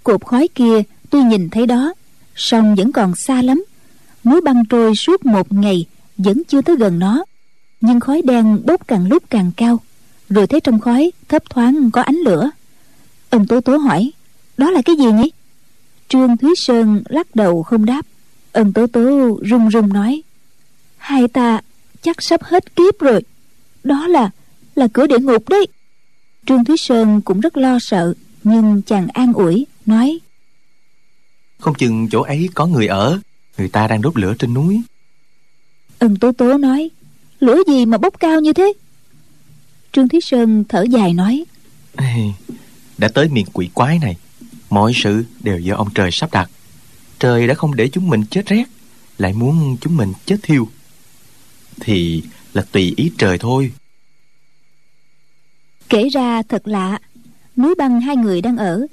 Cột 0.04 0.24
khói 0.24 0.48
kia 0.54 0.82
tuy 1.10 1.22
nhìn 1.22 1.50
thấy 1.50 1.66
đó 1.66 1.94
song 2.36 2.74
vẫn 2.74 2.92
còn 2.92 3.12
xa 3.16 3.42
lắm. 3.42 3.64
Núi 4.24 4.40
băng 4.40 4.64
trôi 4.64 4.96
suốt 4.96 5.26
một 5.26 5.52
ngày 5.52 5.86
vẫn 6.16 6.42
chưa 6.48 6.62
tới 6.62 6.76
gần 6.76 6.98
nó. 6.98 7.24
Nhưng 7.80 8.00
khói 8.00 8.22
đen 8.24 8.62
bốc 8.66 8.88
càng 8.88 9.08
lúc 9.08 9.22
càng 9.30 9.52
cao 9.56 9.80
rồi 10.30 10.46
thấy 10.46 10.60
trong 10.60 10.80
khói 10.80 11.12
thấp 11.28 11.42
thoáng 11.50 11.90
có 11.90 12.02
ánh 12.02 12.16
lửa. 12.16 12.50
Ông 13.30 13.46
tố 13.46 13.60
tố 13.60 13.76
hỏi 13.76 14.12
đó 14.56 14.70
là 14.70 14.82
cái 14.82 14.96
gì 14.96 15.12
nhỉ? 15.12 15.30
Trương 16.08 16.36
thúy 16.36 16.50
sơn 16.56 17.02
lắc 17.08 17.36
đầu 17.36 17.62
không 17.62 17.84
đáp. 17.84 18.06
Ân 18.52 18.72
tố 18.72 18.86
tố 18.86 19.38
run 19.42 19.68
run 19.68 19.88
nói 19.88 20.22
hai 20.96 21.28
ta 21.28 21.60
chắc 22.02 22.22
sắp 22.22 22.42
hết 22.42 22.76
kiếp 22.76 22.98
rồi. 22.98 23.22
Đó 23.84 24.06
là 24.06 24.30
là 24.74 24.88
cửa 24.92 25.06
địa 25.06 25.18
ngục 25.18 25.48
đấy. 25.48 25.66
Trương 26.46 26.64
thúy 26.64 26.76
sơn 26.76 27.20
cũng 27.20 27.40
rất 27.40 27.56
lo 27.56 27.78
sợ 27.78 28.14
nhưng 28.44 28.82
chàng 28.82 29.08
an 29.08 29.32
ủi 29.32 29.66
nói 29.86 30.20
không 31.60 31.74
chừng 31.74 32.08
chỗ 32.10 32.22
ấy 32.22 32.48
có 32.54 32.66
người 32.66 32.86
ở 32.86 33.18
người 33.58 33.68
ta 33.68 33.86
đang 33.86 34.02
đốt 34.02 34.18
lửa 34.18 34.34
trên 34.38 34.54
núi. 34.54 34.82
Ân 35.98 36.16
tố 36.16 36.32
tố 36.32 36.58
nói 36.58 36.90
lửa 37.40 37.58
gì 37.66 37.86
mà 37.86 37.98
bốc 37.98 38.14
cao 38.20 38.40
như 38.40 38.52
thế 38.52 38.72
trương 39.92 40.08
thúy 40.08 40.20
sơn 40.20 40.64
thở 40.68 40.82
dài 40.82 41.14
nói 41.14 41.44
đã 42.98 43.08
tới 43.08 43.28
miền 43.28 43.46
quỷ 43.52 43.70
quái 43.74 43.98
này 43.98 44.16
mọi 44.70 44.92
sự 44.94 45.24
đều 45.40 45.58
do 45.58 45.76
ông 45.76 45.88
trời 45.94 46.10
sắp 46.10 46.32
đặt. 46.32 46.50
Trời 47.18 47.46
đã 47.46 47.54
không 47.54 47.76
để 47.76 47.88
chúng 47.88 48.08
mình 48.08 48.24
chết 48.30 48.46
rét 48.46 48.64
lại 49.18 49.32
muốn 49.32 49.76
chúng 49.80 49.96
mình 49.96 50.12
chết 50.26 50.36
thiêu. 50.42 50.68
Thì 51.80 52.22
là 52.54 52.62
tùy 52.72 52.94
ý 52.96 53.12
trời 53.18 53.38
thôi. 53.38 53.72
Kể 55.88 56.08
ra 56.08 56.42
thật 56.42 56.68
lạ 56.68 56.98
núi 57.56 57.74
băng 57.78 58.00
hai 58.00 58.16
người 58.16 58.42
đang 58.42 58.56
ở 58.56 58.86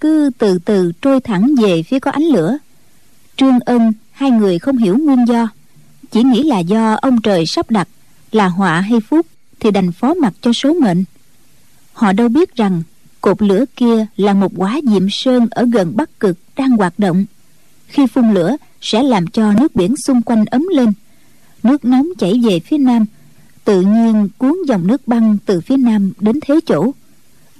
cứ 0.00 0.30
từ 0.38 0.58
từ 0.58 0.92
trôi 1.02 1.20
thẳng 1.20 1.50
về 1.62 1.82
phía 1.82 1.98
có 1.98 2.10
ánh 2.10 2.24
lửa. 2.24 2.58
Trương 3.36 3.60
ân 3.60 3.92
hai 4.12 4.30
người 4.30 4.58
không 4.58 4.76
hiểu 4.76 4.98
nguyên 4.98 5.24
do 5.28 5.48
chỉ 6.10 6.22
nghĩ 6.22 6.42
là 6.42 6.58
do 6.58 6.94
ông 6.94 7.22
trời 7.22 7.46
sắp 7.46 7.70
đặt 7.70 7.88
là 8.32 8.48
họa 8.48 8.80
hay 8.80 9.00
phúc 9.00 9.26
thì 9.64 9.70
đành 9.70 9.92
phó 9.92 10.14
mặc 10.14 10.34
cho 10.40 10.52
số 10.52 10.74
mệnh. 10.74 11.04
Họ 11.92 12.12
đâu 12.12 12.28
biết 12.28 12.56
rằng 12.56 12.82
cột 13.20 13.42
lửa 13.42 13.64
kia 13.76 14.06
là 14.16 14.34
một 14.34 14.52
quả 14.56 14.80
diệm 14.90 15.06
sơn 15.10 15.46
ở 15.50 15.66
gần 15.72 15.92
bắc 15.96 16.20
cực 16.20 16.38
đang 16.56 16.70
hoạt 16.70 16.98
động. 16.98 17.24
Khi 17.86 18.06
phun 18.06 18.34
lửa, 18.34 18.56
sẽ 18.80 19.02
làm 19.02 19.26
cho 19.26 19.52
nước 19.52 19.76
biển 19.76 19.94
xung 20.06 20.22
quanh 20.22 20.44
ấm 20.44 20.66
lên. 20.72 20.92
Nước 21.62 21.84
nóng 21.84 22.08
chảy 22.18 22.40
về 22.44 22.60
phía 22.60 22.78
nam, 22.78 23.04
tự 23.64 23.80
nhiên 23.80 24.28
cuốn 24.38 24.56
dòng 24.68 24.86
nước 24.86 25.08
băng 25.08 25.36
từ 25.46 25.60
phía 25.60 25.76
nam 25.76 26.12
đến 26.20 26.38
thế 26.40 26.60
chỗ. 26.66 26.90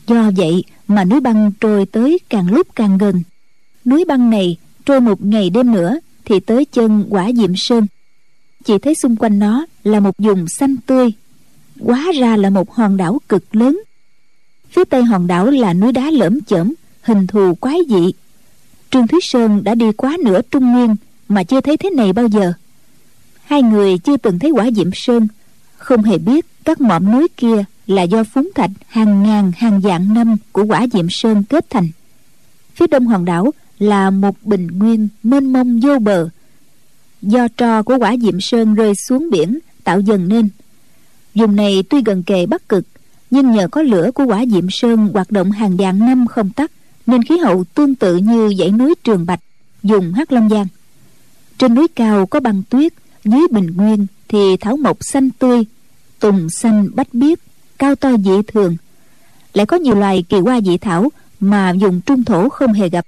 Do 0.06 0.30
vậy 0.36 0.64
mà 0.88 1.04
núi 1.04 1.20
băng 1.20 1.52
trôi 1.60 1.86
tới 1.86 2.18
càng 2.30 2.50
lúc 2.50 2.66
càng 2.74 2.98
gần. 2.98 3.22
Núi 3.84 4.04
băng 4.08 4.30
này 4.30 4.56
trôi 4.84 5.00
một 5.00 5.24
ngày 5.24 5.50
đêm 5.50 5.72
nữa 5.72 5.98
thì 6.24 6.40
tới 6.40 6.64
chân 6.64 7.06
quả 7.10 7.30
diệm 7.36 7.56
sơn. 7.56 7.86
Chỉ 8.64 8.78
thấy 8.78 8.94
xung 8.94 9.16
quanh 9.16 9.38
nó 9.38 9.66
là 9.84 10.00
một 10.00 10.14
vùng 10.18 10.48
xanh 10.48 10.76
tươi 10.86 11.12
quá 11.80 12.12
ra 12.20 12.36
là 12.36 12.50
một 12.50 12.74
hòn 12.74 12.96
đảo 12.96 13.20
cực 13.28 13.56
lớn. 13.56 13.80
Phía 14.70 14.84
tây 14.84 15.04
hòn 15.04 15.26
đảo 15.26 15.46
là 15.46 15.74
núi 15.74 15.92
đá 15.92 16.10
lởm 16.10 16.40
chởm, 16.40 16.72
hình 17.02 17.26
thù 17.26 17.54
quái 17.54 17.78
dị. 17.88 18.12
Trương 18.90 19.06
thúy 19.06 19.20
sơn 19.22 19.64
đã 19.64 19.74
đi 19.74 19.92
quá 19.92 20.16
nửa 20.24 20.40
trung 20.50 20.72
nguyên 20.72 20.96
mà 21.28 21.44
chưa 21.44 21.60
thấy 21.60 21.76
thế 21.76 21.90
này 21.90 22.12
bao 22.12 22.26
giờ. 22.26 22.52
Hai 23.44 23.62
người 23.62 23.98
chưa 23.98 24.16
từng 24.16 24.38
thấy 24.38 24.50
quả 24.50 24.70
diệm 24.76 24.90
sơn. 24.94 25.28
Không 25.76 26.02
hề 26.02 26.18
biết 26.18 26.46
các 26.64 26.80
mỏm 26.80 27.12
núi 27.12 27.28
kia 27.36 27.64
là 27.86 28.02
do 28.02 28.24
phúng 28.24 28.50
thạch 28.54 28.70
hàng 28.88 29.22
ngàn, 29.22 29.52
hàng 29.56 29.80
vạn 29.80 30.14
năm 30.14 30.36
của 30.52 30.64
quả 30.64 30.86
diệm 30.92 31.06
sơn 31.10 31.42
kết 31.44 31.70
thành. 31.70 31.88
Phía 32.74 32.86
đông 32.86 33.06
hòn 33.06 33.24
đảo 33.24 33.50
là 33.78 34.10
một 34.10 34.36
bình 34.42 34.66
nguyên 34.78 35.08
mênh 35.22 35.52
mông 35.52 35.80
vô 35.80 35.98
bờ. 35.98 36.28
Do 37.22 37.48
tro 37.56 37.82
của 37.82 37.98
quả 37.98 38.16
diệm 38.22 38.40
sơn 38.40 38.74
rơi 38.74 38.94
xuống 38.94 39.30
biển, 39.30 39.58
tạo 39.84 40.00
dần 40.00 40.28
nên 40.28 40.48
vùng 41.34 41.56
này 41.56 41.82
tuy 41.90 42.02
gần 42.04 42.22
kề 42.22 42.46
bắc 42.46 42.68
cực, 42.68 42.84
nhưng 43.30 43.52
nhờ 43.52 43.68
có 43.68 43.82
lửa 43.82 44.10
của 44.14 44.24
quả 44.26 44.44
diệm 44.46 44.70
sơn 44.70 45.08
hoạt 45.14 45.30
động 45.30 45.50
hàng 45.50 45.76
vạn 45.76 45.98
năm 45.98 46.26
không 46.26 46.50
tắt, 46.50 46.70
nên 47.06 47.24
khí 47.24 47.38
hậu 47.38 47.64
tương 47.64 47.94
tự 47.94 48.16
như 48.16 48.54
dãy 48.58 48.70
núi 48.70 48.94
trường 49.04 49.26
bạch 49.26 49.40
dùng 49.82 50.12
hắc 50.12 50.32
long 50.32 50.48
giang. 50.48 50.66
Trên 51.58 51.74
núi 51.74 51.88
cao 51.88 52.26
có 52.26 52.40
băng 52.40 52.62
tuyết, 52.68 52.92
dưới 53.24 53.40
bình 53.50 53.66
nguyên 53.76 54.06
thì 54.28 54.56
thảo 54.60 54.76
mộc 54.76 54.98
xanh 55.00 55.30
tươi, 55.30 55.64
tùng 56.20 56.50
xanh 56.50 56.88
bách 56.94 57.14
biếc, 57.14 57.38
cao 57.78 57.94
to 57.94 58.16
dị 58.16 58.42
thường. 58.46 58.76
Lại 59.54 59.66
có 59.66 59.76
nhiều 59.76 59.94
loài 59.94 60.24
kỳ 60.28 60.36
hoa 60.36 60.60
dị 60.60 60.78
thảo 60.78 61.08
mà 61.40 61.70
dùng 61.70 62.00
trung 62.00 62.24
thổ 62.24 62.48
không 62.48 62.72
hề 62.72 62.88
gặp. 62.88 63.06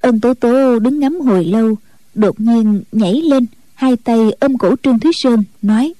Ân 0.00 0.20
tố 0.20 0.34
tố 0.34 0.78
đứng 0.78 1.00
ngắm 1.00 1.20
hồi 1.20 1.44
lâu, 1.44 1.76
đột 2.14 2.40
nhiên 2.40 2.82
nhảy 2.92 3.14
lên, 3.14 3.46
hai 3.74 3.96
tay 3.96 4.18
ôm 4.40 4.58
cổ 4.58 4.74
trương 4.82 4.98
thúy 4.98 5.10
sơn, 5.14 5.44
nói 5.62 5.94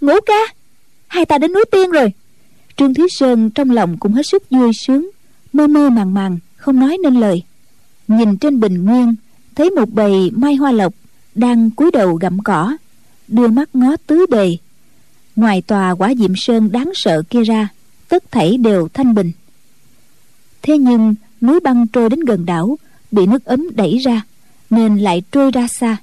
ngủ 0.00 0.14
ca 0.26 0.54
hai 1.14 1.26
ta 1.26 1.38
đến 1.38 1.52
núi 1.52 1.64
tiên 1.70 1.90
rồi. 1.90 2.12
Trương 2.76 2.94
thúy 2.94 3.06
sơn 3.10 3.50
trong 3.50 3.70
lòng 3.70 3.96
cũng 3.98 4.12
hết 4.12 4.22
sức 4.26 4.50
vui 4.50 4.72
sướng, 4.72 5.10
mơ 5.52 5.66
mơ 5.66 5.90
màng 5.90 6.14
màng, 6.14 6.38
không 6.56 6.80
nói 6.80 6.98
nên 7.02 7.14
lời. 7.14 7.42
Nhìn 8.08 8.36
trên 8.36 8.60
bình 8.60 8.84
nguyên, 8.84 9.14
thấy 9.54 9.70
một 9.70 9.88
bầy 9.92 10.30
mai 10.30 10.54
hoa 10.54 10.72
lộc 10.72 10.94
đang 11.34 11.70
cúi 11.70 11.90
đầu 11.90 12.14
gặm 12.14 12.42
cỏ, 12.42 12.76
đưa 13.28 13.48
mắt 13.48 13.68
ngó 13.72 13.96
tứ 14.06 14.26
bề. 14.30 14.56
Ngoài 15.36 15.62
tòa 15.62 15.94
quả 15.94 16.14
diệm 16.14 16.36
sơn 16.36 16.72
đáng 16.72 16.90
sợ 16.94 17.22
kia 17.30 17.42
ra, 17.42 17.68
tất 18.08 18.30
thảy 18.30 18.56
đều 18.56 18.88
thanh 18.94 19.14
bình. 19.14 19.32
Thế 20.62 20.78
nhưng, 20.78 21.14
núi 21.40 21.60
băng 21.60 21.86
trôi 21.86 22.10
đến 22.10 22.20
gần 22.20 22.46
đảo, 22.46 22.78
bị 23.10 23.26
nước 23.26 23.44
ấm 23.44 23.66
đẩy 23.74 23.98
ra, 23.98 24.22
nên 24.70 24.98
lại 24.98 25.22
trôi 25.32 25.50
ra 25.50 25.66
xa. 25.66 25.96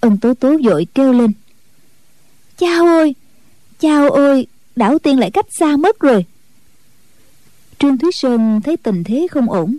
Ân 0.00 0.18
tố 0.18 0.34
tố 0.34 0.56
vội 0.64 0.86
kêu 0.94 1.12
lên 1.12 1.32
chao 3.80 4.10
ơi, 4.10 4.46
đảo 4.76 4.98
tiên 4.98 5.18
lại 5.18 5.30
cách 5.30 5.46
xa 5.50 5.76
mất 5.76 6.00
rồi. 6.00 6.24
Trương 7.78 7.98
thúy 7.98 8.10
sơn 8.12 8.60
thấy 8.64 8.76
tình 8.76 9.04
thế 9.04 9.26
không 9.30 9.50
ổn. 9.50 9.76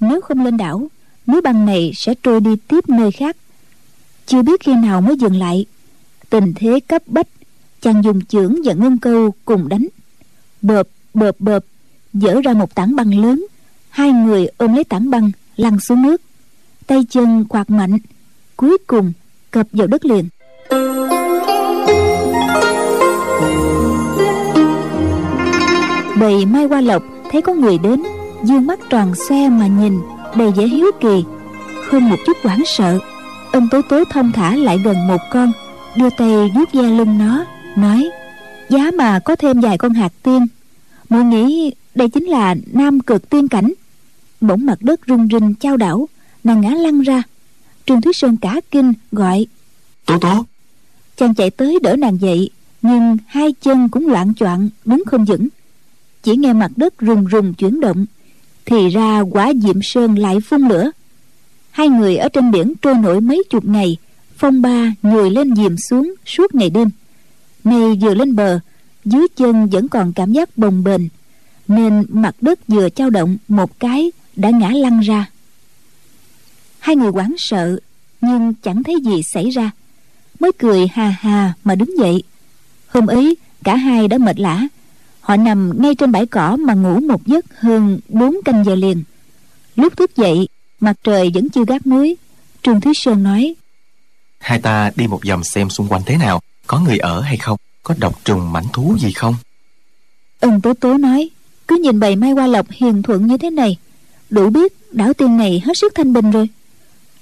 Nếu 0.00 0.20
không 0.20 0.44
lên 0.44 0.56
đảo, 0.56 0.88
núi 1.26 1.40
băng 1.40 1.66
này 1.66 1.92
sẽ 1.94 2.14
trôi 2.22 2.40
đi 2.40 2.50
tiếp 2.68 2.88
nơi 2.88 3.10
khác. 3.12 3.36
Chưa 4.26 4.42
biết 4.42 4.60
khi 4.60 4.74
nào 4.74 5.00
mới 5.00 5.16
dừng 5.16 5.36
lại. 5.36 5.66
Tình 6.30 6.52
thế 6.56 6.80
cấp 6.80 7.02
bách, 7.06 7.26
chàng 7.80 8.04
dùng 8.04 8.24
chưởng 8.24 8.56
và 8.64 8.72
ngân 8.72 8.98
câu 8.98 9.34
cùng 9.44 9.68
đánh. 9.68 9.86
Bợp 10.62 10.88
bợp 11.14 11.36
bợp 11.38 11.64
dỡ 12.12 12.40
ra 12.40 12.52
một 12.52 12.74
tảng 12.74 12.96
băng 12.96 13.20
lớn. 13.20 13.46
Hai 13.88 14.12
người 14.12 14.46
ôm 14.56 14.74
lấy 14.74 14.84
tảng 14.84 15.10
băng, 15.10 15.30
lăn 15.56 15.80
xuống 15.80 16.02
nước. 16.02 16.22
Tay 16.86 17.06
chân 17.10 17.44
quạt 17.44 17.70
mạnh, 17.70 17.98
cuối 18.56 18.78
cùng 18.86 19.12
cập 19.50 19.66
vào 19.72 19.86
đất 19.86 20.04
liền. 20.04 20.28
Bầy 26.20 26.46
mai 26.46 26.64
qua 26.64 26.80
lộc 26.80 27.02
thấy 27.30 27.42
có 27.42 27.54
người 27.54 27.78
đến 27.78 28.02
dương 28.44 28.66
mắt 28.66 28.80
tròn 28.90 29.14
xe 29.14 29.48
mà 29.48 29.66
nhìn 29.66 30.00
đầy 30.36 30.50
vẻ 30.50 30.66
hiếu 30.66 30.86
kỳ. 31.00 31.24
Không 31.84 32.08
một 32.08 32.16
chút 32.26 32.36
hoảng 32.42 32.62
sợ 32.66 32.98
ông 33.52 33.68
tố 33.68 33.82
tố 33.82 34.04
thông 34.04 34.32
thả 34.32 34.56
lại 34.56 34.78
gần 34.84 35.06
một 35.06 35.20
con 35.30 35.52
đưa 35.96 36.10
tay 36.10 36.50
vuốt 36.54 36.72
da 36.72 36.82
lưng 36.82 37.18
nó 37.18 37.44
nói 37.76 38.10
giá 38.68 38.90
mà 38.98 39.18
có 39.18 39.36
thêm 39.36 39.60
vài 39.60 39.78
con 39.78 39.92
hạt 39.92 40.12
tiên. 40.22 40.46
Muội 41.08 41.24
nghĩ 41.24 41.72
đây 41.94 42.08
chính 42.08 42.24
là 42.24 42.54
nam 42.72 43.00
cực 43.00 43.30
tiên 43.30 43.48
cảnh. 43.48 43.72
Bỗng 44.40 44.66
mặt 44.66 44.78
đất 44.80 45.00
rung 45.08 45.28
rinh 45.32 45.54
trao 45.54 45.76
đảo 45.76 46.08
nàng 46.44 46.60
ngã 46.60 46.70
lăn 46.70 47.00
ra. 47.00 47.22
Trương 47.86 48.00
thúy 48.00 48.12
sơn 48.12 48.36
cả 48.36 48.60
kinh 48.70 48.92
gọi 49.12 49.46
tố 50.06 50.18
tố. 50.18 50.44
Chàng 51.16 51.34
chạy 51.34 51.50
tới 51.50 51.78
đỡ 51.82 51.96
nàng 51.96 52.20
dậy 52.20 52.50
nhưng 52.82 53.16
hai 53.26 53.52
chân 53.52 53.88
cũng 53.88 54.08
loạn 54.08 54.34
choạng 54.34 54.68
đứng 54.84 55.02
không 55.06 55.24
vững 55.24 55.48
chỉ 56.22 56.36
nghe 56.36 56.52
mặt 56.52 56.70
đất 56.76 56.98
rùng 56.98 57.24
rùng 57.24 57.54
chuyển 57.54 57.80
động, 57.80 58.06
thì 58.66 58.88
ra 58.88 59.20
quả 59.20 59.52
diệm 59.62 59.82
sơn 59.82 60.18
lại 60.18 60.40
phun 60.40 60.68
lửa. 60.68 60.90
Hai 61.70 61.88
người 61.88 62.16
ở 62.16 62.28
trên 62.28 62.50
biển 62.50 62.74
trôi 62.82 62.94
nổi 62.94 63.20
mấy 63.20 63.42
chục 63.50 63.64
ngày, 63.64 63.96
phong 64.36 64.62
ba 64.62 64.94
nhồi 65.02 65.30
lên 65.30 65.56
diệm 65.56 65.76
xuống 65.76 66.14
suốt 66.26 66.54
ngày 66.54 66.70
đêm. 66.70 66.88
Nay 67.64 67.98
vừa 68.00 68.14
lên 68.14 68.36
bờ, 68.36 68.60
dưới 69.04 69.26
chân 69.36 69.66
vẫn 69.66 69.88
còn 69.88 70.12
cảm 70.12 70.32
giác 70.32 70.58
bồng 70.58 70.84
bềnh, 70.84 71.02
nên 71.68 72.04
mặt 72.08 72.34
đất 72.40 72.68
vừa 72.68 72.88
trao 72.88 73.10
động 73.10 73.36
một 73.48 73.80
cái 73.80 74.12
đã 74.36 74.50
ngã 74.50 74.70
lăn 74.70 75.00
ra. 75.00 75.30
Hai 76.78 76.96
người 76.96 77.10
hoảng 77.10 77.34
sợ, 77.38 77.78
nhưng 78.20 78.54
chẳng 78.54 78.82
thấy 78.82 79.00
gì 79.04 79.22
xảy 79.22 79.50
ra. 79.50 79.70
Mới 80.40 80.52
cười 80.58 80.88
hà 80.92 81.16
hà 81.20 81.52
mà 81.64 81.74
đứng 81.74 81.98
dậy. 81.98 82.22
Hôm 82.88 83.06
ấy, 83.06 83.36
cả 83.64 83.76
hai 83.76 84.08
đã 84.08 84.18
mệt 84.18 84.40
lả 84.40 84.68
họ 85.20 85.36
nằm 85.36 85.82
ngay 85.82 85.94
trên 85.94 86.12
bãi 86.12 86.26
cỏ 86.26 86.56
mà 86.56 86.74
ngủ 86.74 87.00
một 87.00 87.26
giấc 87.26 87.44
hơn 87.58 88.00
bốn 88.08 88.36
canh 88.44 88.64
giờ 88.64 88.74
liền. 88.74 89.02
Lúc 89.76 89.96
thức 89.96 90.16
dậy 90.16 90.48
mặt 90.80 90.96
trời 91.04 91.30
vẫn 91.34 91.50
chưa 91.50 91.64
gác 91.64 91.86
núi 91.86 92.16
trương 92.62 92.80
thúy 92.80 92.92
sơn 92.94 93.22
nói 93.22 93.54
hai 94.40 94.58
ta 94.58 94.90
đi 94.96 95.06
một 95.06 95.20
vòng 95.28 95.44
xem 95.44 95.70
xung 95.70 95.88
quanh 95.88 96.02
thế 96.06 96.16
nào 96.16 96.40
có 96.66 96.80
người 96.80 96.98
ở 96.98 97.20
hay 97.20 97.36
không 97.36 97.58
có 97.82 97.94
độc 97.98 98.24
trùng 98.24 98.52
mảnh 98.52 98.66
thú 98.72 98.96
gì 99.00 99.12
không? 99.12 99.34
Ân 100.40 100.60
tố 100.60 100.74
tố 100.74 100.98
nói 100.98 101.30
cứ 101.68 101.76
nhìn 101.76 102.00
bầy 102.00 102.16
mai 102.16 102.30
hoa 102.30 102.46
lộc 102.46 102.66
hiền 102.70 103.02
thuận 103.02 103.26
như 103.26 103.36
thế 103.38 103.50
này 103.50 103.76
đủ 104.30 104.50
biết 104.50 104.72
đảo 104.92 105.12
tiên 105.12 105.36
này 105.36 105.62
hết 105.64 105.72
sức 105.74 105.92
thanh 105.94 106.12
bình 106.12 106.30
rồi. 106.30 106.48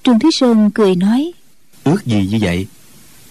Trương 0.03 0.19
thúy 0.19 0.31
sơn 0.33 0.71
cười 0.71 0.95
nói 0.95 1.33
ước 1.85 2.07
gì 2.07 2.29
như 2.31 2.39
vậy? 2.41 2.67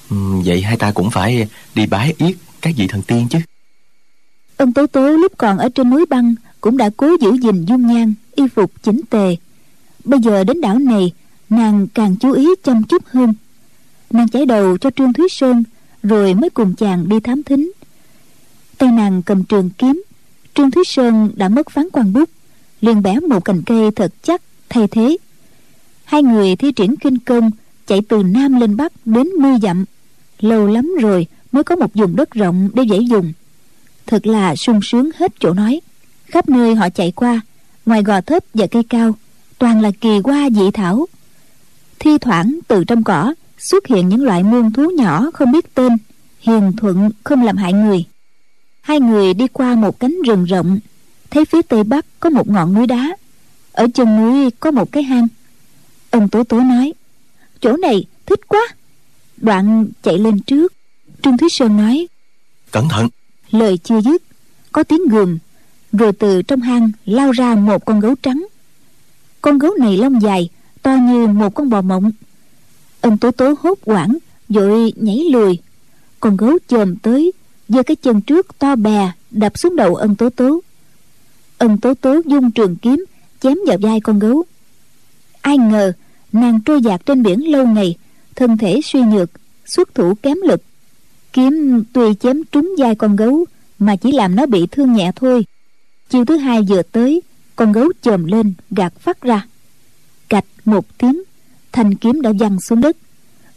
Ừ, 0.10 0.16
vậy 0.46 0.62
hai 0.62 0.78
ta 0.78 0.92
cũng 0.92 1.12
phải 1.12 1.48
đi 1.76 1.86
bái 1.86 2.14
yết 2.18 2.36
các 2.62 2.74
vị 2.78 2.88
thần 2.88 3.02
tiên 3.02 3.28
chứ 3.30 3.40
ân 4.58 4.74
tố 4.74 4.88
tố 4.88 5.10
lúc 5.10 5.32
còn 5.38 5.58
ở 5.58 5.70
trên 5.70 5.90
núi 5.90 6.06
băng 6.06 6.36
cũng 6.62 6.78
đã 6.78 6.90
cố 6.98 7.16
giữ 7.22 7.32
gìn 7.42 7.66
dung 7.66 7.88
nhan, 7.88 8.14
y 8.36 8.48
phục 8.48 8.72
chỉnh 8.84 9.02
tề. 9.10 9.36
Bây 10.04 10.20
giờ 10.20 10.44
đến 10.44 10.62
đảo 10.62 10.80
này, 10.80 11.12
nàng 11.50 11.88
càng 11.94 12.16
chú 12.16 12.32
ý 12.32 12.50
chăm 12.64 12.84
chút 12.84 13.04
hơn. 13.06 13.34
Nàng 14.12 14.30
chải 14.30 14.46
đầu 14.46 14.78
cho 14.78 14.90
trương 14.90 15.14
thúy 15.14 15.28
sơn, 15.30 15.64
rồi 16.04 16.34
mới 16.34 16.50
cùng 16.50 16.76
chàng 16.76 17.10
đi 17.10 17.20
thám 17.20 17.44
thính. 17.44 17.72
Tay 18.78 18.92
nàng 18.92 19.22
cầm 19.22 19.44
trường 19.44 19.70
kiếm, 19.70 20.04
trương 20.54 20.72
thúy 20.72 20.84
sơn 20.86 21.32
đã 21.36 21.50
mất 21.50 21.70
phán 21.70 21.88
quan 21.94 22.14
bút, 22.14 22.30
liền 22.82 23.02
bẻ 23.02 23.20
một 23.20 23.46
cành 23.46 23.62
cây 23.66 23.92
thật 23.92 24.14
chắc, 24.24 24.42
thay 24.70 24.88
thế. 24.88 25.18
Hai 26.04 26.24
người 26.24 26.56
thi 26.56 26.72
triển 26.72 26.96
kinh 26.96 27.18
công, 27.18 27.52
chạy 27.88 28.02
từ 28.02 28.24
nam 28.24 28.60
lên 28.60 28.78
bắc 28.78 28.94
đến 29.06 29.28
mươi 29.28 29.54
dặm. 29.62 29.86
Lâu 30.40 30.68
lắm 30.68 30.96
rồi 31.02 31.28
mới 31.52 31.64
có 31.64 31.76
một 31.76 31.94
vùng 31.94 32.16
đất 32.16 32.32
rộng 32.32 32.70
để 32.74 32.84
dễ 32.84 33.00
dùng 33.00 33.34
thật 34.08 34.28
là 34.28 34.56
sung 34.56 34.80
sướng 34.84 35.10
hết 35.18 35.34
chỗ 35.40 35.54
nói. 35.54 35.82
Khắp 36.26 36.50
nơi 36.50 36.76
họ 36.76 36.90
chạy 36.90 37.12
qua, 37.12 37.42
ngoài 37.86 38.04
gò 38.04 38.22
thấp 38.22 38.44
và 38.54 38.68
cây 38.68 38.84
cao, 38.84 39.16
toàn 39.58 39.82
là 39.82 39.92
kỳ 40.02 40.20
hoa 40.24 40.50
dị 40.50 40.72
thảo. 40.74 41.06
Thi 42.00 42.18
thoảng 42.18 42.60
từ 42.68 42.84
trong 42.84 43.04
cỏ 43.04 43.34
xuất 43.58 43.88
hiện 43.88 44.10
những 44.10 44.24
loại 44.24 44.44
muôn 44.44 44.74
thú 44.74 44.92
nhỏ 44.98 45.26
không 45.34 45.52
biết 45.52 45.74
tên, 45.74 45.98
hiền 46.40 46.72
thuận 46.78 47.10
không 47.24 47.44
làm 47.44 47.58
hại 47.58 47.74
người. 47.74 48.06
Hai 48.82 49.00
người 49.00 49.34
đi 49.34 49.48
qua 49.48 49.76
một 49.76 50.00
cánh 50.00 50.22
rừng 50.26 50.46
rộng, 50.46 50.80
thấy 51.30 51.46
phía 51.46 51.62
tây 51.62 51.84
bắc 51.84 52.06
có 52.20 52.30
một 52.30 52.50
ngọn 52.50 52.74
núi 52.74 52.88
đá, 52.88 53.18
ở 53.72 53.88
chân 53.94 54.18
núi 54.18 54.52
có 54.60 54.72
một 54.72 54.92
cái 54.92 55.04
hang. 55.04 55.28
Ông 56.10 56.30
tố 56.30 56.44
tố 56.44 56.60
nói, 56.60 56.94
chỗ 57.62 57.78
này 57.78 58.04
thích 58.26 58.48
quá. 58.48 58.62
Đoạn 59.38 59.88
chạy 60.04 60.18
lên 60.18 60.40
trước 60.40 60.74
trương 61.22 61.38
thúy 61.38 61.50
sơn 61.52 61.78
nói, 61.78 62.08
cẩn 62.72 62.90
thận 62.90 63.10
lời 63.52 63.78
chưa 63.78 64.02
dứt, 64.02 64.24
có 64.72 64.84
tiếng 64.84 65.08
gườm, 65.08 65.38
rồi 65.92 66.14
từ 66.14 66.42
trong 66.42 66.62
hang 66.62 66.92
lao 67.06 67.32
ra 67.32 67.56
một 67.56 67.86
con 67.86 68.00
gấu 68.00 68.16
trắng. 68.22 68.48
Con 69.42 69.58
gấu 69.58 69.72
này 69.80 69.98
lông 69.98 70.22
dài, 70.22 70.50
to 70.82 70.96
như 70.96 71.28
một 71.28 71.54
con 71.54 71.70
bò 71.70 71.82
mộng. 71.82 72.12
Ân 73.02 73.18
tố 73.18 73.32
tố 73.32 73.54
hốt 73.60 73.80
hoảng, 73.86 74.18
vội 74.50 74.94
nhảy 74.96 75.18
lùi. 75.32 75.60
Con 76.20 76.38
gấu 76.38 76.58
chồm 76.68 76.96
tới, 76.96 77.32
giơ 77.68 77.84
cái 77.84 77.96
chân 77.96 78.22
trước 78.22 78.60
to 78.60 78.76
bè, 78.76 79.12
đập 79.32 79.58
xuống 79.58 79.76
đầu 79.76 79.96
ân 79.96 80.16
tố 80.16 80.30
tố. 80.30 80.60
Ân 81.58 81.78
tố 81.78 81.94
tố 81.94 82.22
dung 82.26 82.52
trường 82.52 82.76
kiếm, 82.76 83.06
chém 83.40 83.58
vào 83.68 83.78
vai 83.78 84.00
con 84.00 84.20
gấu. 84.20 84.44
Ai 85.42 85.58
ngờ, 85.58 85.94
nàng 86.32 86.60
trôi 86.62 86.82
dạt 86.82 87.02
trên 87.06 87.24
biển 87.24 87.52
lâu 87.52 87.68
ngày, 87.68 87.96
thân 88.36 88.58
thể 88.58 88.80
suy 88.84 89.02
nhược, 89.02 89.30
xuất 89.66 89.96
thủ 89.96 90.14
kém 90.22 90.38
lực 90.44 90.62
kiếm 91.34 91.84
tuy 91.94 92.14
chém 92.20 92.44
trúng 92.52 92.76
vai 92.78 92.96
con 92.96 93.16
gấu 93.16 93.46
mà 93.80 93.96
chỉ 93.96 94.12
làm 94.12 94.36
nó 94.36 94.46
bị 94.46 94.68
thương 94.72 94.94
nhẹ 94.94 95.12
thôi. 95.16 95.46
Chiều 96.10 96.26
thứ 96.26 96.38
hai 96.38 96.62
vừa 96.62 96.82
tới 96.82 97.22
con 97.56 97.72
gấu 97.72 97.92
chồm 98.02 98.26
lên 98.26 98.54
gạt 98.72 98.94
phát 99.00 99.22
ra. 99.22 99.46
Cạch 100.30 100.46
một 100.66 100.98
tiếng 100.98 101.24
thanh 101.72 101.96
kiếm 101.96 102.22
đã 102.22 102.32
văng 102.40 102.60
xuống 102.62 102.82
đất. 102.82 102.98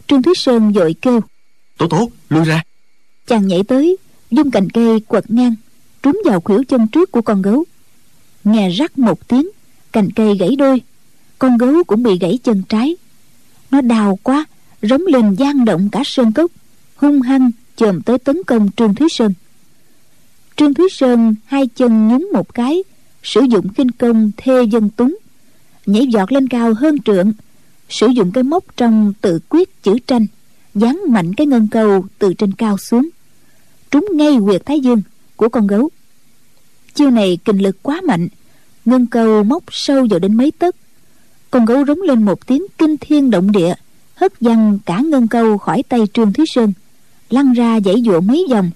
Trương 0.07 0.21
thúy 0.21 0.33
sơn 0.35 0.71
vội 0.71 0.95
kêu. 1.01 1.19
Tố 1.77 1.87
tố 1.87 2.09
lui 2.29 2.45
ra. 2.45 2.63
Chàng 3.27 3.47
nhảy 3.47 3.63
tới 3.63 3.97
dung 4.31 4.51
cành 4.51 4.69
cây 4.69 4.99
quật 4.99 5.31
ngang 5.31 5.55
trúng 6.03 6.21
vào 6.25 6.41
khuỷu 6.41 6.63
chân 6.63 6.87
trước 6.87 7.11
của 7.11 7.21
con 7.21 7.41
gấu. 7.41 7.63
Nghe 8.43 8.69
rắc 8.69 8.97
một 8.97 9.27
tiếng 9.27 9.49
cành 9.91 10.11
cây 10.11 10.37
gãy 10.37 10.55
đôi. 10.55 10.81
Con 11.39 11.57
gấu 11.57 11.83
cũng 11.83 12.03
bị 12.03 12.17
gãy 12.19 12.39
chân 12.43 12.63
trái. 12.69 12.95
Nó 13.71 13.81
đau 13.81 14.19
quá 14.23 14.45
rống 14.81 15.01
lên 15.01 15.35
gian 15.35 15.65
động 15.65 15.89
cả 15.91 16.01
sơn 16.05 16.31
cốc. 16.31 16.51
Hung 16.95 17.21
hăng 17.21 17.51
chồm 17.81 18.01
tới 18.01 18.17
tấn 18.17 18.43
công 18.43 18.69
trương 18.77 18.95
thúy 18.95 19.07
sơn. 19.09 19.33
Trương 20.55 20.73
thúy 20.73 20.87
sơn 20.91 21.35
hai 21.45 21.67
chân 21.67 22.07
nhún 22.07 22.27
một 22.33 22.53
cái, 22.53 22.83
sử 23.23 23.41
dụng 23.41 23.69
kinh 23.69 23.91
công 23.91 24.31
thê 24.37 24.63
dân 24.63 24.89
túng, 24.89 25.17
nhảy 25.85 26.07
giọt 26.07 26.31
lên 26.31 26.47
cao 26.47 26.73
hơn 26.73 27.01
trượng, 27.01 27.33
sử 27.89 28.07
dụng 28.07 28.31
cái 28.31 28.43
móc 28.43 28.63
trong 28.77 29.13
tự 29.21 29.39
quyết 29.49 29.83
chữ 29.83 29.97
tranh, 30.07 30.25
dán 30.75 31.01
mạnh 31.07 31.33
cái 31.33 31.47
ngân 31.47 31.67
cầu 31.71 32.05
từ 32.19 32.33
trên 32.33 32.51
cao 32.51 32.77
xuống, 32.77 33.09
trúng 33.91 34.05
ngay 34.13 34.35
huyệt 34.35 34.65
thái 34.65 34.79
dương 34.79 35.01
của 35.35 35.49
con 35.49 35.67
gấu. 35.67 35.89
Chiêu 36.93 37.11
này 37.11 37.37
kinh 37.45 37.57
lực 37.57 37.77
quá 37.81 38.01
mạnh, 38.03 38.27
ngân 38.85 39.05
cầu 39.05 39.43
móc 39.43 39.63
sâu 39.71 40.07
vào 40.09 40.19
đến 40.19 40.37
mấy 40.37 40.51
tấc. 40.51 40.75
Con 41.51 41.65
gấu 41.65 41.85
rống 41.85 42.01
lên 42.01 42.23
một 42.23 42.47
tiếng 42.47 42.65
kinh 42.77 42.97
thiên 42.97 43.29
động 43.31 43.51
địa, 43.51 43.73
hất 44.15 44.39
văng 44.41 44.79
cả 44.85 44.99
ngân 44.99 45.27
câu 45.27 45.57
khỏi 45.57 45.83
tay 45.89 45.99
trương 46.13 46.33
thúy 46.33 46.45
sơn 46.47 46.73
lăn 47.31 47.53
ra 47.53 47.79
dãy 47.85 47.95
dụa 48.05 48.21
mấy 48.21 48.45
vòng 48.49 48.71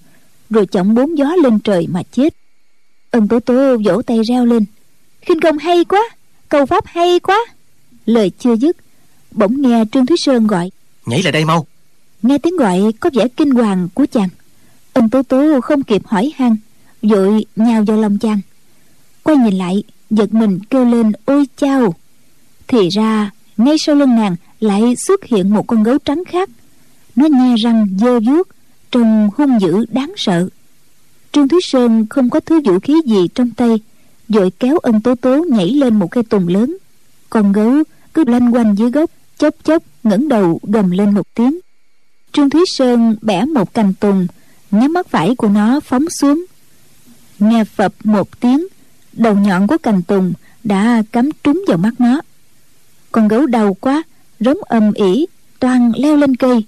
rồi 0.49 0.65
chọng 0.65 0.95
bốn 0.95 1.17
gió 1.17 1.35
lên 1.43 1.59
trời 1.59 1.87
mà 1.87 2.03
chết. 2.11 2.35
Ân 3.11 3.27
tố 3.27 3.39
tố 3.39 3.77
vỗ 3.85 4.01
tay 4.01 4.21
reo 4.23 4.45
lên 4.45 4.65
khinh 5.21 5.39
công 5.39 5.57
hay 5.57 5.85
quá 5.85 6.09
câu 6.49 6.65
pháp 6.65 6.85
hay 6.87 7.19
quá. 7.19 7.39
Lời 8.05 8.31
chưa 8.39 8.55
dứt 8.55 8.77
bỗng 9.31 9.61
nghe 9.61 9.83
trương 9.91 10.05
thúy 10.05 10.17
sơn 10.17 10.47
gọi. 10.47 10.71
Nhảy 11.05 11.23
lại 11.23 11.31
đây 11.31 11.45
mau. 11.45 11.65
Nghe 12.21 12.37
tiếng 12.37 12.57
gọi 12.57 12.81
có 12.99 13.09
vẻ 13.13 13.27
kinh 13.27 13.51
hoàng 13.51 13.89
của 13.93 14.05
chàng. 14.11 14.29
Ân 14.93 15.09
tố 15.09 15.23
tố 15.23 15.61
không 15.61 15.83
kịp 15.83 16.01
hỏi 16.05 16.31
han 16.35 16.57
vội 17.01 17.45
nhào 17.55 17.83
vào 17.83 17.97
lòng 17.97 18.17
chàng. 18.17 18.41
Quay 19.23 19.37
nhìn 19.37 19.57
lại 19.57 19.83
giật 20.09 20.33
mình 20.33 20.59
kêu 20.69 20.85
lên 20.85 21.11
ôi 21.25 21.45
chao! 21.57 21.93
Thì 22.67 22.89
ra 22.89 23.31
ngay 23.57 23.75
sau 23.79 23.95
lưng 23.95 24.15
nàng 24.15 24.35
lại 24.59 24.95
xuất 24.95 25.25
hiện 25.25 25.49
một 25.49 25.67
con 25.67 25.83
gấu 25.83 25.97
trắng 25.97 26.23
khác 26.27 26.49
nó 27.15 27.25
nhe 27.25 27.55
răng, 27.55 27.87
dơ 27.99 28.19
vuốt, 28.19 28.47
trông 28.91 29.29
hung 29.37 29.61
dữ, 29.61 29.85
đáng 29.89 30.13
sợ. 30.17 30.49
Trương 31.31 31.47
thúy 31.47 31.59
sơn 31.63 32.05
không 32.09 32.29
có 32.29 32.39
thứ 32.39 32.59
vũ 32.65 32.79
khí 32.79 33.01
gì 33.05 33.27
trong 33.35 33.51
tay, 33.51 33.79
vội 34.29 34.51
kéo 34.59 34.77
ân 34.77 35.01
tố 35.01 35.15
tố 35.15 35.43
nhảy 35.43 35.71
lên 35.71 35.99
một 35.99 36.11
cây 36.11 36.23
tùng 36.23 36.47
lớn. 36.47 36.77
Con 37.29 37.51
gấu 37.51 37.83
cứ 38.13 38.23
lanh 38.27 38.53
quanh 38.53 38.75
dưới 38.75 38.91
gốc, 38.91 39.09
chốc 39.37 39.55
chốc 39.63 39.83
ngẩng 40.03 40.27
đầu 40.27 40.59
gầm 40.63 40.91
lên 40.91 41.13
một 41.13 41.27
tiếng. 41.35 41.59
Trương 42.31 42.49
thúy 42.49 42.61
sơn 42.67 43.15
bẻ 43.21 43.45
một 43.45 43.73
cành 43.73 43.93
tùng, 43.93 44.27
nhắm 44.71 44.93
mắt 44.93 45.07
phải 45.07 45.35
của 45.35 45.47
nó 45.47 45.79
phóng 45.79 46.09
xuống. 46.09 46.45
Nghe 47.39 47.63
phập 47.63 47.93
một 48.03 48.39
tiếng, 48.39 48.67
đầu 49.13 49.35
nhọn 49.35 49.67
của 49.67 49.77
cành 49.77 50.01
tùng 50.03 50.33
đã 50.63 51.03
cắm 51.11 51.29
trúng 51.43 51.63
vào 51.67 51.77
mắt 51.77 51.93
nó. 51.99 52.21
Con 53.11 53.27
gấu 53.27 53.45
đau 53.45 53.73
quá, 53.73 54.03
rống 54.39 54.57
ầm 54.61 54.93
ỉ 54.93 55.25
toàn 55.59 55.91
leo 55.95 56.17
lên 56.17 56.35
cây 56.35 56.65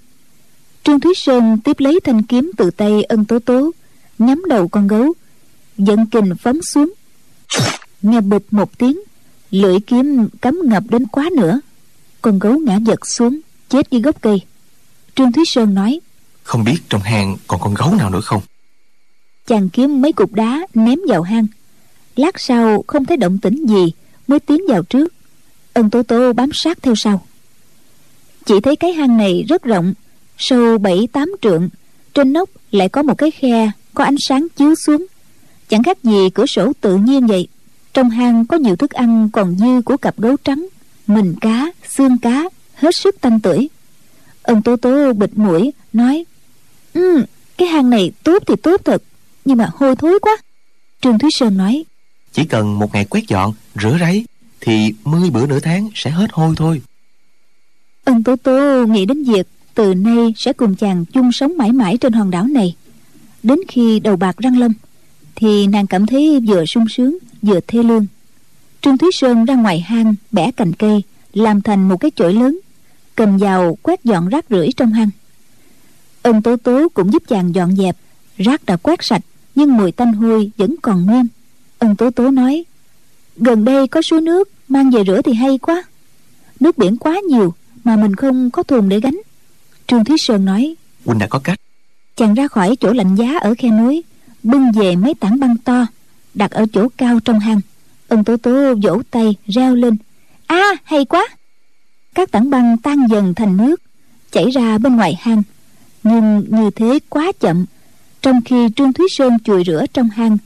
trương 0.82 1.00
thúy 1.00 1.14
sơn 1.16 1.58
tiếp 1.64 1.80
lấy 1.80 2.00
thanh 2.04 2.22
kiếm 2.22 2.50
từ 2.56 2.70
tay 2.70 3.02
ân 3.02 3.24
tố 3.24 3.38
tố 3.38 3.70
nhắm 4.18 4.42
đầu 4.48 4.68
con 4.68 4.86
gấu 4.86 5.12
dẫn 5.78 6.06
kình 6.06 6.34
phóng 6.40 6.62
xuống. 6.62 6.92
Nghe 8.02 8.20
bụp 8.20 8.44
một 8.50 8.78
tiếng 8.78 9.00
lưỡi 9.50 9.80
kiếm 9.80 10.28
cắm 10.40 10.60
ngập 10.64 10.82
đến 10.88 11.06
quá 11.06 11.28
nữa 11.36 11.60
con 12.22 12.38
gấu 12.38 12.58
ngã 12.58 12.78
giật 12.86 13.06
xuống 13.06 13.40
chết 13.68 13.90
dưới 13.90 14.00
gốc 14.02 14.16
cây. 14.20 14.42
Trương 15.14 15.32
thúy 15.32 15.44
sơn 15.46 15.74
nói 15.74 16.00
không 16.48 16.64
biết 16.64 16.78
trong 16.88 17.00
hang 17.00 17.36
còn 17.46 17.60
con 17.60 17.74
gấu 17.74 17.94
nào 17.94 18.10
nữa 18.10 18.20
không? 18.20 18.42
Chàng 19.46 19.68
kiếm 19.68 20.02
mấy 20.02 20.12
cục 20.12 20.32
đá 20.32 20.66
ném 20.74 20.98
vào 21.08 21.22
hang. 21.22 21.46
Lát 22.16 22.40
sau 22.40 22.84
không 22.86 23.04
thấy 23.04 23.16
động 23.16 23.38
tĩnh 23.38 23.66
gì 23.66 23.92
mới 24.28 24.40
tiến 24.40 24.60
vào 24.68 24.82
trước. 24.82 25.14
Ân 25.72 25.90
tố 25.90 26.02
tố 26.02 26.32
bám 26.32 26.50
sát 26.52 26.78
theo 26.82 26.94
sau. 26.94 27.26
Chỉ 28.46 28.60
thấy 28.60 28.76
cái 28.76 28.92
hang 28.92 29.16
này 29.16 29.44
rất 29.48 29.62
rộng 29.62 29.94
sâu 30.38 30.78
bảy 30.78 31.08
tám 31.12 31.32
trượng 31.42 31.68
trên 32.14 32.32
nóc 32.32 32.50
lại 32.70 32.88
có 32.88 33.02
một 33.02 33.14
cái 33.18 33.30
khe 33.30 33.70
có 33.94 34.04
ánh 34.04 34.16
sáng 34.18 34.46
chiếu 34.56 34.74
xuống. 34.74 35.06
Chẳng 35.68 35.82
khác 35.82 35.98
gì 36.02 36.30
cửa 36.34 36.46
sổ 36.46 36.72
tự 36.80 36.96
nhiên 36.96 37.26
vậy. 37.26 37.48
Trong 37.94 38.10
hang 38.10 38.46
có 38.46 38.56
nhiều 38.56 38.76
thức 38.76 38.90
ăn 38.90 39.28
còn 39.32 39.56
dư 39.58 39.82
của 39.84 39.96
cặp 39.96 40.18
gấu 40.18 40.36
trắng 40.44 40.68
mình 41.06 41.34
cá 41.40 41.70
xương 41.88 42.18
cá 42.18 42.44
hết 42.74 42.96
sức 42.96 43.20
tanh 43.20 43.40
tưởi. 43.40 43.68
Ân 44.42 44.62
tố 44.62 44.76
tố 44.76 45.12
bịt 45.12 45.30
mũi 45.34 45.72
nói 45.92 46.24
ừ 46.92 47.24
cái 47.58 47.68
hang 47.68 47.90
này 47.90 48.12
tốt 48.22 48.42
thì 48.46 48.54
tốt 48.62 48.80
thật 48.84 49.02
nhưng 49.44 49.58
mà 49.58 49.70
hôi 49.74 49.96
thối 49.96 50.18
quá. 50.22 50.36
Trương 51.00 51.18
thúy 51.18 51.30
sơn 51.32 51.56
nói 51.56 51.84
chỉ 52.32 52.44
cần 52.44 52.78
một 52.78 52.94
ngày 52.94 53.04
quét 53.04 53.28
dọn 53.28 53.52
rửa 53.82 53.96
ráy 54.00 54.24
thì 54.60 54.94
mươi 55.04 55.30
bữa 55.30 55.46
nửa 55.46 55.60
tháng 55.60 55.88
sẽ 55.94 56.10
hết 56.10 56.26
hôi 56.32 56.54
thôi. 56.56 56.82
Ân 58.04 58.22
tố 58.22 58.36
tố 58.36 58.86
nghĩ 58.86 59.06
đến 59.06 59.24
việc 59.24 59.46
từ 59.78 59.94
nay 59.94 60.34
sẽ 60.36 60.52
cùng 60.52 60.74
chàng 60.74 61.04
chung 61.04 61.32
sống 61.32 61.56
mãi 61.56 61.72
mãi 61.72 61.96
trên 61.96 62.12
hòn 62.12 62.30
đảo 62.30 62.44
này. 62.46 62.76
Đến 63.42 63.58
khi 63.68 64.00
đầu 64.00 64.16
bạc 64.16 64.36
răng 64.36 64.58
lâm, 64.58 64.72
thì 65.34 65.66
nàng 65.66 65.86
cảm 65.86 66.06
thấy 66.06 66.40
vừa 66.48 66.64
sung 66.64 66.84
sướng, 66.88 67.18
vừa 67.42 67.60
thê 67.66 67.82
lương. 67.82 68.06
Trương 68.80 68.98
thúy 68.98 69.10
sơn 69.12 69.44
ra 69.44 69.54
ngoài 69.54 69.80
hang, 69.80 70.14
bẻ 70.32 70.50
cành 70.50 70.72
cây, 70.72 71.02
làm 71.32 71.60
thành 71.62 71.88
một 71.88 71.96
cái 71.96 72.10
chổi 72.16 72.34
lớn, 72.34 72.58
cầm 73.14 73.38
vào 73.38 73.78
quét 73.82 74.04
dọn 74.04 74.28
rác 74.28 74.44
rưởi 74.50 74.68
trong 74.76 74.92
hang. 74.92 75.10
Ân 76.22 76.42
tố 76.42 76.56
tố 76.56 76.88
cũng 76.88 77.12
giúp 77.12 77.22
chàng 77.28 77.54
dọn 77.54 77.76
dẹp, 77.76 77.96
rác 78.36 78.66
đã 78.66 78.76
quét 78.76 78.98
sạch, 79.02 79.22
nhưng 79.54 79.76
mùi 79.76 79.92
tanh 79.92 80.12
hôi 80.12 80.50
vẫn 80.56 80.74
còn 80.82 81.06
nguyên. 81.06 81.26
Ân 81.78 81.96
tố 81.96 82.10
tố 82.10 82.30
nói, 82.30 82.64
gần 83.36 83.64
đây 83.64 83.88
có 83.88 84.02
suối 84.02 84.20
nước, 84.20 84.50
mang 84.68 84.90
về 84.90 85.04
rửa 85.06 85.22
thì 85.22 85.32
hay 85.32 85.58
quá. 85.58 85.82
Nước 86.60 86.78
biển 86.78 86.96
quá 86.96 87.20
nhiều 87.28 87.54
mà 87.84 87.96
mình 87.96 88.16
không 88.16 88.50
có 88.50 88.62
thùng 88.62 88.88
để 88.88 89.00
gánh 89.00 89.20
trương 89.88 90.04
thúy 90.04 90.16
sơn 90.18 90.44
nói 90.44 90.74
huynh 91.04 91.18
đã 91.18 91.26
có 91.26 91.38
cách. 91.38 91.60
Chàng 92.16 92.34
ra 92.34 92.48
khỏi 92.48 92.76
chỗ 92.80 92.92
lạnh 92.92 93.14
giá 93.14 93.38
ở 93.40 93.54
khe 93.58 93.70
núi 93.70 94.02
bưng 94.42 94.72
về 94.72 94.96
mấy 94.96 95.14
tảng 95.14 95.40
băng 95.40 95.56
to 95.56 95.86
đặt 96.34 96.50
ở 96.50 96.66
chỗ 96.72 96.88
cao 96.96 97.20
trong 97.24 97.40
hang. 97.40 97.60
Ân 98.08 98.24
tố 98.24 98.36
tố 98.36 98.74
vỗ 98.82 99.02
tay 99.10 99.36
reo 99.46 99.74
lên 99.74 99.96
a 100.46 100.56
à, 100.56 100.76
hay 100.84 101.04
quá! 101.04 101.28
Các 102.14 102.30
tảng 102.30 102.50
băng 102.50 102.78
tan 102.78 103.06
dần 103.10 103.34
thành 103.34 103.56
nước 103.56 103.82
chảy 104.32 104.50
ra 104.50 104.78
bên 104.78 104.96
ngoài 104.96 105.18
hang. 105.20 105.42
Nhưng 106.02 106.44
như 106.48 106.70
thế 106.70 106.98
quá 107.08 107.32
chậm 107.40 107.64
trong 108.22 108.40
khi 108.44 108.68
trương 108.76 108.92
thúy 108.92 109.06
sơn 109.10 109.38
chùi 109.44 109.64
rửa 109.64 109.84
trong 109.92 110.08
hang 110.08 110.36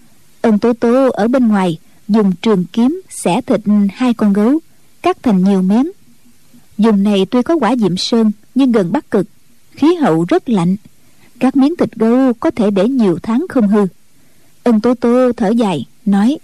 ân 0.42 0.58
tố 0.58 0.72
tố 0.72 1.10
ở 1.10 1.28
bên 1.28 1.48
ngoài 1.48 1.78
dùng 2.08 2.32
trường 2.42 2.64
kiếm 2.72 3.02
xẻ 3.10 3.40
thịt 3.40 3.60
hai 3.92 4.14
con 4.14 4.32
gấu 4.32 4.58
cắt 5.02 5.16
thành 5.22 5.44
nhiều 5.44 5.62
miếng 5.62 5.90
dùng 6.78 7.02
này 7.02 7.26
tuy 7.30 7.42
có 7.42 7.56
quả 7.56 7.76
diệm 7.76 7.96
sơn 7.96 8.32
nhưng 8.54 8.72
gần 8.72 8.92
bắc 8.92 9.10
cực, 9.10 9.26
khí 9.70 9.94
hậu 9.94 10.24
rất 10.28 10.48
lạnh. 10.48 10.76
Các 11.40 11.56
miếng 11.56 11.76
thịt 11.76 11.92
gấu 11.92 12.32
có 12.40 12.50
thể 12.50 12.70
để 12.70 12.88
nhiều 12.88 13.18
tháng 13.22 13.46
không 13.48 13.68
hư. 13.68 13.86
Ân 14.64 14.80
tố 14.80 14.94
tố 14.94 15.32
thở 15.36 15.48
dài, 15.48 15.86
nói, 16.04 16.38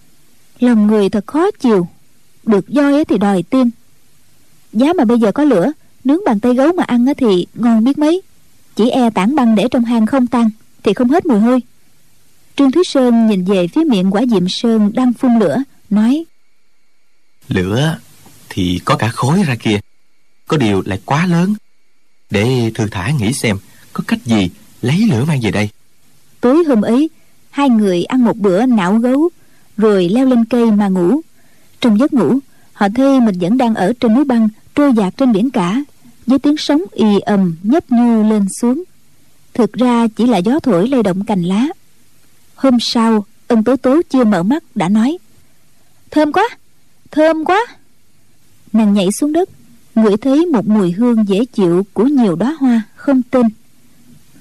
lòng 0.61 0.87
người 0.87 1.09
thật 1.09 1.27
khó 1.27 1.51
chịu. 1.51 1.89
Được 2.47 2.65
voi 2.69 3.05
thì 3.05 3.19
đòi 3.19 3.43
tiên 3.43 3.71
giá 4.73 4.93
mà 4.93 5.05
bây 5.05 5.19
giờ 5.19 5.33
có 5.33 5.45
lửa, 5.45 5.73
nướng 6.05 6.25
bàn 6.27 6.41
tay 6.41 6.55
gấu 6.55 6.73
mà 6.73 6.83
ăn 6.83 7.07
thì 7.17 7.47
ngon 7.55 7.85
biết 7.85 7.99
mấy. 7.99 8.23
Chỉ 8.77 8.91
e 8.91 9.11
tảng 9.11 9.35
băng 9.35 9.55
để 9.55 9.69
trong 9.71 9.85
hang 9.85 10.07
không 10.07 10.27
tan, 10.27 10.51
thì 10.83 10.95
không 10.95 11.09
hết 11.09 11.27
mùi 11.27 11.41
hôi. 11.41 11.63
Trương 12.57 12.73
thúy 12.73 12.85
sơn 12.85 13.27
nhìn 13.27 13.45
về 13.45 13.69
phía 13.69 13.85
miệng 13.85 14.11
quả 14.11 14.23
diệm 14.31 14.49
sơn 14.49 14.91
đang 14.95 15.13
phun 15.13 15.39
lửa, 15.39 15.57
nói, 15.91 16.25
lửa 17.49 17.99
thì 18.49 18.81
có 18.85 18.97
cả 18.97 19.09
khối 19.09 19.43
ra 19.43 19.57
kia. 19.61 19.79
Có 20.47 20.57
điều 20.57 20.83
lại 20.87 21.01
quá 21.05 21.27
lớn 21.27 21.55
để 22.31 22.71
thư 22.75 22.87
thả 22.91 23.11
nghĩ 23.11 23.33
xem, 23.33 23.57
có 23.93 24.05
cách 24.07 24.19
gì 24.25 24.51
lấy 24.83 25.07
lửa 25.11 25.25
mang 25.25 25.41
về 25.43 25.51
đây? 25.51 25.69
Tối 26.41 26.65
hôm 26.65 26.83
ấy, 26.83 27.11
hai 27.51 27.69
người 27.69 28.05
ăn 28.05 28.25
một 28.25 28.37
bữa 28.37 28.67
não 28.67 28.99
gấu, 28.99 29.29
rồi 29.77 30.09
leo 30.09 30.27
lên 30.27 30.45
cây 30.45 30.71
mà 30.71 30.89
ngủ. 30.89 31.21
Trong 31.81 31.99
giấc 31.99 32.13
ngủ, 32.13 32.39
họ 32.73 32.89
thấy 32.95 33.21
mình 33.21 33.39
vẫn 33.41 33.59
đang 33.59 33.75
ở 33.75 33.93
trên 34.01 34.15
núi 34.15 34.25
băng, 34.25 34.49
trôi 34.75 34.93
dạt 34.97 35.17
trên 35.17 35.33
biển 35.33 35.51
cả, 35.51 35.83
với 36.27 36.39
tiếng 36.39 36.57
sóng 36.59 36.83
ì 36.93 37.21
ầm 37.21 37.57
nhấp 37.63 37.91
nhô 37.91 38.23
lên 38.23 38.47
xuống. 38.61 38.83
Thực 39.55 39.73
ra 39.73 40.07
chỉ 40.17 40.27
là 40.27 40.39
gió 40.39 40.61
thổi 40.61 40.89
lay 40.89 41.03
động 41.03 41.25
cành 41.25 41.43
lá. 41.43 41.67
Hôm 42.55 42.79
sau 42.81 43.25
ân 43.49 43.65
tố 43.65 43.77
tố 43.77 44.01
chưa 44.11 44.25
mở 44.25 44.43
mắt 44.43 44.65
đã 44.75 44.89
nói, 44.89 45.19
thơm 46.11 46.33
quá 46.33 46.49
thơm 47.11 47.45
quá. 47.45 47.67
Nàng 48.73 48.95
nhảy 48.95 49.13
xuống 49.13 49.33
đất 49.33 49.49
ngửi 50.03 50.17
thấy 50.17 50.47
một 50.47 50.67
mùi 50.67 50.93
hương 50.93 51.29
dễ 51.29 51.45
chịu 51.45 51.87
của 51.93 52.05
nhiều 52.05 52.37
đóa 52.37 52.57
hoa 52.61 52.83
không 52.97 53.23
tên 53.31 53.47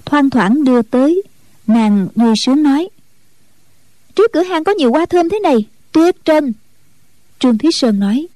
thoang 0.05 0.29
thoảng 0.29 0.63
đưa 0.63 0.81
tới 0.81 1.23
nàng 1.67 2.07
vui 2.15 2.33
sướng 2.45 2.63
nói 2.63 2.89
trước 4.15 4.31
cửa 4.33 4.43
hàng 4.43 4.63
có 4.63 4.71
nhiều 4.71 4.91
hoa 4.91 5.05
thơm 5.05 5.29
thế 5.29 5.39
này 5.39 5.65
tuyết 5.91 6.15
trân. 6.25 6.53
Trương 7.39 7.57
thúy 7.57 7.69
sơn 7.73 7.99
nói 7.99 8.27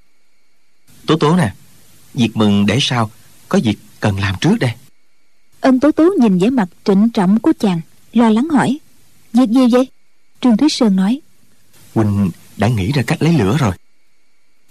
tố 1.08 1.16
tố 1.16 1.36
nè 1.36 1.54
việc 2.14 2.30
mừng 2.34 2.66
để 2.66 2.78
sau 2.82 3.12
có 3.50 3.60
việc 3.64 3.76
cần 4.00 4.20
làm 4.20 4.36
trước 4.42 4.56
đây. 4.60 4.72
Ân 5.62 5.80
tố 5.80 5.92
tố 5.92 6.14
nhìn 6.20 6.40
vẻ 6.40 6.50
mặt 6.50 6.70
trịnh 6.84 7.10
trọng 7.10 7.40
của 7.40 7.54
chàng 7.60 7.82
lo 8.14 8.30
lắng 8.30 8.50
hỏi 8.50 8.80
việc 9.34 9.50
gì 9.50 9.68
vậy? 9.72 9.88
Trương 10.42 10.58
thúy 10.58 10.70
sơn 10.70 10.96
nói 10.96 11.22
huynh 11.96 12.30
đã 12.58 12.68
nghĩ 12.68 12.92
ra 12.92 13.04
cách 13.08 13.22
lấy 13.22 13.34
lửa 13.34 13.58
rồi. 13.60 13.74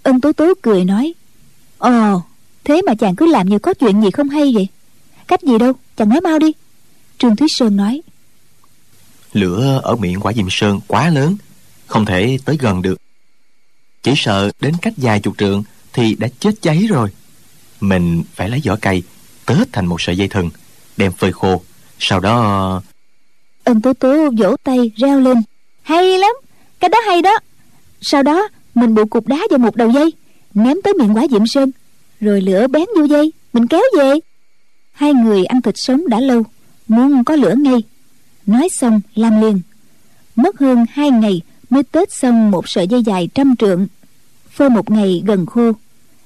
Ân 0.03 0.21
tố 0.21 0.33
tố 0.33 0.53
cười 0.61 0.85
nói 0.85 1.13
ồ 1.77 2.21
thế 2.63 2.81
mà 2.85 2.95
chàng 2.95 3.15
cứ 3.15 3.25
làm 3.25 3.49
như 3.49 3.59
có 3.59 3.73
chuyện 3.73 4.01
gì 4.01 4.11
không 4.11 4.29
hay 4.29 4.51
vậy? 4.53 4.67
Cách 5.27 5.43
gì 5.43 5.57
đâu 5.57 5.73
chàng 5.97 6.09
nói 6.09 6.21
mau 6.21 6.39
đi. 6.39 6.51
Trương 7.17 7.35
thúy 7.35 7.47
sơn 7.49 7.77
nói. 7.77 8.01
Lửa 9.33 9.79
ở 9.83 9.95
miệng 9.95 10.19
quả 10.19 10.33
diệm 10.33 10.47
sơn 10.49 10.79
quá 10.87 11.09
lớn 11.09 11.37
không 11.87 12.05
thể 12.05 12.37
tới 12.45 12.57
gần 12.59 12.81
được. 12.81 13.01
Chỉ 14.03 14.13
sợ 14.15 14.51
đến 14.59 14.73
cách 14.81 14.93
vài 14.97 15.19
chục 15.19 15.37
trượng 15.37 15.63
thì 15.93 16.15
đã 16.15 16.27
chết 16.39 16.51
cháy 16.61 16.85
rồi. 16.89 17.09
Mình 17.79 18.23
phải 18.35 18.49
lấy 18.49 18.61
vỏ 18.65 18.75
cây 18.81 19.03
tết 19.45 19.73
thành 19.73 19.85
một 19.85 20.01
sợi 20.01 20.17
dây 20.17 20.27
thừng 20.27 20.49
đem 20.97 21.11
phơi 21.11 21.33
khô 21.33 21.61
sau 21.99 22.19
đó 22.19 22.81
ân 23.63 23.81
tố 23.81 23.93
tố 23.93 24.29
vỗ 24.37 24.55
tay 24.63 24.91
reo 24.95 25.19
lên. 25.19 25.37
Hay 25.81 26.17
lắm 26.17 26.31
cái 26.79 26.89
đó 26.89 26.97
hay 27.05 27.21
đó. 27.21 27.39
Sau 28.01 28.23
đó 28.23 28.47
mình 28.75 28.95
bộ 28.95 29.05
cục 29.05 29.27
đá 29.27 29.37
vào 29.49 29.59
một 29.59 29.75
đầu 29.75 29.89
dây 29.89 30.13
ném 30.53 30.77
tới 30.83 30.93
miệng 30.93 31.17
quả 31.17 31.25
diệm 31.31 31.47
sơn 31.47 31.71
rồi 32.21 32.41
lửa 32.41 32.67
bén 32.67 32.85
vô 32.95 33.03
dây, 33.03 33.31
mình 33.53 33.67
kéo 33.67 33.81
về. 33.97 34.13
Hai 34.91 35.13
người 35.13 35.45
ăn 35.45 35.61
thịt 35.61 35.75
sống 35.77 36.07
đã 36.07 36.19
lâu, 36.19 36.43
muốn 36.87 37.23
có 37.23 37.35
lửa 37.35 37.53
ngay. 37.57 37.83
Nói 38.45 38.69
xong 38.69 39.01
làm 39.15 39.41
liền. 39.41 39.61
Mất 40.35 40.59
hơn 40.59 40.85
hai 40.91 41.11
ngày 41.11 41.41
mới 41.69 41.83
tết 41.83 42.13
xong 42.13 42.51
một 42.51 42.69
sợi 42.69 42.87
dây 42.87 43.03
dài 43.03 43.29
trăm 43.33 43.55
trượng. 43.55 43.87
Phơi 44.51 44.69
một 44.69 44.91
ngày 44.91 45.23
gần 45.25 45.45
khô. 45.45 45.71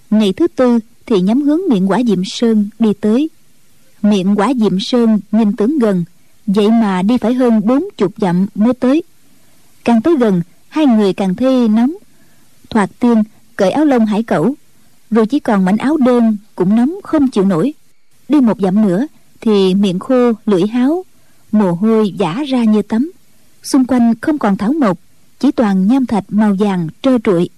Ngày 0.10 0.34
thứ 0.34 0.48
tư 0.48 0.80
thì 1.06 1.22
nhắm 1.22 1.42
hướng 1.42 1.62
miệng 1.70 1.92
quả 1.92 2.02
diệm 2.08 2.26
sơn 2.26 2.70
đi 2.80 2.94
tới. 3.02 3.30
Miệng 4.02 4.36
quả 4.36 4.54
diệm 4.60 4.80
sơn 4.80 5.20
nhìn 5.32 5.56
tưởng 5.56 5.80
gần, 5.80 6.04
vậy 6.48 6.70
mà 6.72 7.02
đi 7.02 7.18
phải 7.18 7.34
hơn 7.34 7.62
bốn 7.66 7.84
chục 7.98 8.14
dặm 8.18 8.48
mới 8.56 8.74
tới. 8.74 9.04
Càng 9.86 10.02
tới 10.02 10.16
gần, 10.20 10.42
hai 10.68 10.86
người 10.86 11.14
càng 11.14 11.36
thấy 11.36 11.68
nóng. 11.68 11.96
Thoạt 12.70 12.90
tiên, 13.00 13.24
cởi 13.56 13.72
áo 13.72 13.86
lông 13.86 14.06
hải 14.06 14.24
cẩu 14.24 14.56
rồi 15.12 15.26
chỉ 15.26 15.40
còn 15.40 15.66
mảnh 15.66 15.78
áo 15.78 15.98
đơn 15.98 16.38
cũng 16.56 16.76
nóng 16.76 16.96
không 17.04 17.28
chịu 17.28 17.46
nổi. 17.46 17.74
Đi 18.30 18.42
một 18.42 18.60
dặm 18.60 18.88
nữa 18.88 19.08
thì 19.42 19.76
miệng 19.76 20.00
khô 20.00 20.32
lưỡi 20.46 20.68
háo 20.68 21.06
mồ 21.52 21.72
hôi 21.72 22.14
vã 22.20 22.44
ra 22.48 22.64
như 22.64 22.82
tắm. 22.82 23.12
Xung 23.64 23.86
quanh 23.86 24.14
không 24.22 24.38
còn 24.38 24.58
thảo 24.58 24.74
mộc 24.74 24.98
chỉ 25.40 25.52
toàn 25.52 25.88
nham 25.88 26.06
thạch 26.06 26.24
màu 26.30 26.56
vàng 26.60 26.88
trơ 27.02 27.18
trụi. 27.24 27.50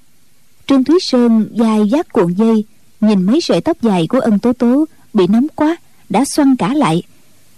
Trương 0.68 0.84
thúy 0.84 0.98
sơn 1.02 1.50
dài 1.52 1.90
giác 1.92 2.14
cuộn 2.14 2.34
dây 2.34 2.66
nhìn 3.02 3.24
mấy 3.24 3.42
sợi 3.42 3.62
tóc 3.62 3.78
dài 3.82 4.08
của 4.08 4.20
ân 4.20 4.40
tố 4.40 4.54
tố 4.54 4.86
bị 5.14 5.28
nóng 5.28 5.48
quá 5.56 5.78
đã 6.10 6.26
xoăn 6.26 6.56
cả 6.56 6.74
lại. 6.74 7.04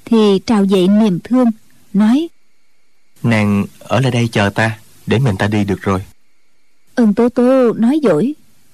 Thì 0.05 0.39
trào 0.45 0.63
dậy 0.63 0.87
niềm 0.87 1.19
thương 1.23 1.51
nói 1.93 2.27
nàng 3.23 3.65
ở 3.79 3.99
lại 3.99 4.11
đây 4.11 4.29
chờ 4.31 4.49
ta 4.49 4.79
để 5.07 5.19
mình 5.19 5.35
ta 5.39 5.47
đi 5.47 5.63
được 5.63 5.81
rồi. 5.81 5.99
Ân 6.95 7.13
tố 7.13 7.29
tố 7.29 7.73
nói 7.73 7.99
dỗi 8.03 8.33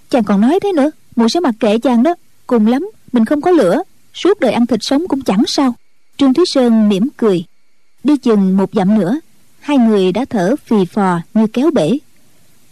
chàng 0.09 0.23
còn 0.23 0.41
nói 0.41 0.59
thế 0.63 0.71
nữa 0.71 0.91
muội 1.15 1.29
sẽ 1.29 1.39
mặc 1.39 1.55
kệ 1.59 1.79
chàng 1.79 2.03
đó 2.03 2.15
cùng 2.47 2.67
lắm 2.67 2.89
mình 3.11 3.25
không 3.25 3.41
có 3.41 3.51
lửa 3.51 3.81
suốt 4.13 4.39
đời 4.39 4.51
ăn 4.51 4.65
thịt 4.65 4.79
sống 4.83 5.07
cũng 5.07 5.21
chẳng 5.21 5.43
sao. 5.47 5.75
Trương 6.17 6.33
thúy 6.33 6.45
sơn 6.47 6.89
mỉm 6.89 7.07
cười. 7.17 7.45
Đi 8.03 8.17
chừng 8.17 8.57
một 8.57 8.69
dặm 8.73 8.99
nữa 8.99 9.19
hai 9.59 9.77
người 9.77 10.11
đã 10.11 10.25
thở 10.29 10.55
phì 10.65 10.85
phò 10.85 11.19
như 11.33 11.47
kéo 11.47 11.71
bể. 11.71 11.97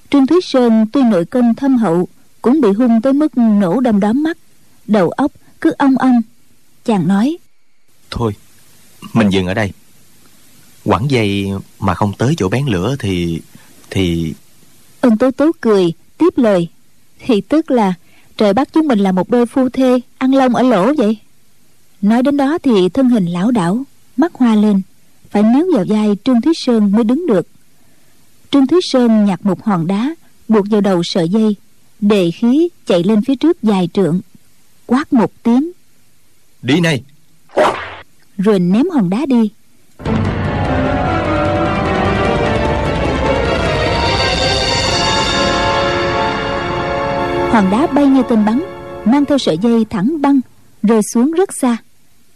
Trương 0.09 0.27
thúy 0.27 0.41
sơn 0.41 0.85
tuy 0.93 1.01
nội 1.03 1.25
công 1.25 1.55
thâm 1.55 1.77
hậu 1.77 2.07
cũng 2.41 2.61
bị 2.61 2.69
hung 2.71 3.01
tới 3.01 3.13
mức 3.13 3.37
nổ 3.37 3.79
đom 3.79 3.99
đóm 3.99 4.23
mắt. 4.23 4.37
Đầu 4.87 5.09
óc 5.09 5.31
cứ 5.61 5.71
ong 5.71 5.97
ong. 5.97 6.21
Chàng 6.85 7.07
nói 7.07 7.37
thôi 8.11 8.33
mình 9.13 9.29
dừng 9.29 9.47
ở 9.47 9.53
đây. 9.53 9.71
Quẳng 10.83 11.11
dây 11.11 11.49
mà 11.79 11.93
không 11.93 12.13
tới 12.17 12.33
chỗ 12.37 12.49
bén 12.49 12.65
lửa 12.65 12.95
thì 12.99 13.41
thì 13.89 14.33
ân 15.01 15.17
tố 15.17 15.31
tố 15.31 15.51
cười 15.61 15.93
tiếp 16.17 16.33
lời. 16.35 16.67
Thì 17.19 17.41
tức 17.41 17.71
là 17.71 17.93
trời 18.37 18.53
bắt 18.53 18.69
chúng 18.73 18.87
mình 18.87 18.99
là 18.99 19.11
một 19.11 19.29
đôi 19.29 19.45
phu 19.45 19.69
thê 19.69 19.99
ăn 20.17 20.35
lông 20.35 20.55
ở 20.55 20.63
lỗ 20.63 20.93
vậy. 20.93 21.17
Nói 22.01 22.23
đến 22.23 22.37
đó 22.37 22.57
thì 22.63 22.89
thân 22.89 23.09
hình 23.09 23.25
lão 23.25 23.51
đảo 23.51 23.83
mắt 24.17 24.33
hoa 24.33 24.55
lên 24.55 24.81
phải 25.29 25.43
níu 25.43 25.65
vào 25.75 25.85
vai 25.87 26.17
trương 26.23 26.41
thúy 26.41 26.53
sơn 26.55 26.91
mới 26.91 27.03
đứng 27.03 27.27
được. 27.27 27.47
Trương 28.51 28.67
thúy 28.67 28.79
sơn 28.83 29.25
nhặt 29.25 29.45
một 29.45 29.63
hòn 29.63 29.87
đá 29.87 30.15
buộc 30.47 30.65
vào 30.69 30.81
đầu 30.81 31.01
sợi 31.03 31.29
dây 31.29 31.55
đề 32.01 32.31
khí 32.31 32.69
chạy 32.85 33.03
lên 33.03 33.21
phía 33.21 33.35
trước 33.35 33.63
dài 33.63 33.89
trượng 33.93 34.21
quát 34.85 35.13
một 35.13 35.31
tiếng. 35.43 35.71
Đi 36.61 36.79
này. 36.79 37.03
Rồi 38.37 38.59
ném 38.59 38.89
hòn 38.89 39.09
đá 39.09 39.25
đi 39.25 39.51
hòn 47.53 47.69
đá 47.71 47.87
bay 47.87 48.05
như 48.05 48.23
tên 48.29 48.45
bắn, 48.45 48.63
mang 49.05 49.25
theo 49.25 49.37
sợi 49.37 49.57
dây 49.57 49.85
thẳng 49.89 50.21
băng, 50.21 50.39
rơi 50.83 51.01
xuống 51.13 51.31
rất 51.31 51.53
xa. 51.53 51.77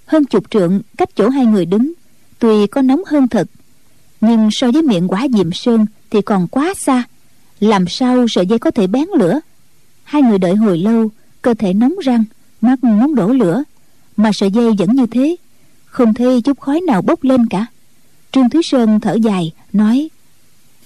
Hơn 0.05 0.25
chục 0.25 0.43
trượng, 0.49 0.81
cách 0.97 1.09
chỗ 1.15 1.29
hai 1.29 1.45
người 1.45 1.65
đứng, 1.65 1.93
tuy 2.39 2.67
có 2.67 2.81
nóng 2.81 3.01
hơn 3.07 3.27
thật, 3.27 3.47
nhưng 4.21 4.49
so 4.51 4.71
với 4.71 4.81
miệng 4.81 5.07
quả 5.07 5.27
diệm 5.33 5.53
sơn 5.53 5.85
thì 6.09 6.21
còn 6.21 6.47
quá 6.47 6.73
xa. 6.77 7.03
Làm 7.59 7.87
sao 7.87 8.25
sợi 8.29 8.45
dây 8.45 8.59
có 8.59 8.71
thể 8.71 8.87
bén 8.87 9.05
lửa? 9.17 9.39
Hai 10.03 10.21
người 10.21 10.37
đợi 10.37 10.55
hồi 10.55 10.77
lâu, 10.77 11.09
cơ 11.41 11.53
thể 11.53 11.73
nóng 11.73 11.93
răng, 12.03 12.23
mắt 12.61 12.83
muốn 12.83 13.15
đổ 13.15 13.27
lửa, 13.27 13.63
mà 14.17 14.31
sợi 14.33 14.51
dây 14.51 14.71
vẫn 14.77 14.95
như 14.95 15.05
thế, 15.05 15.35
không 15.85 16.13
thấy 16.13 16.41
chút 16.41 16.59
khói 16.59 16.81
nào 16.81 17.01
bốc 17.01 17.23
lên 17.23 17.47
cả. 17.47 17.65
Trương 18.31 18.49
thúy 18.49 18.61
sơn 18.63 18.99
thở 18.99 19.17
dài, 19.23 19.51
nói, 19.73 20.09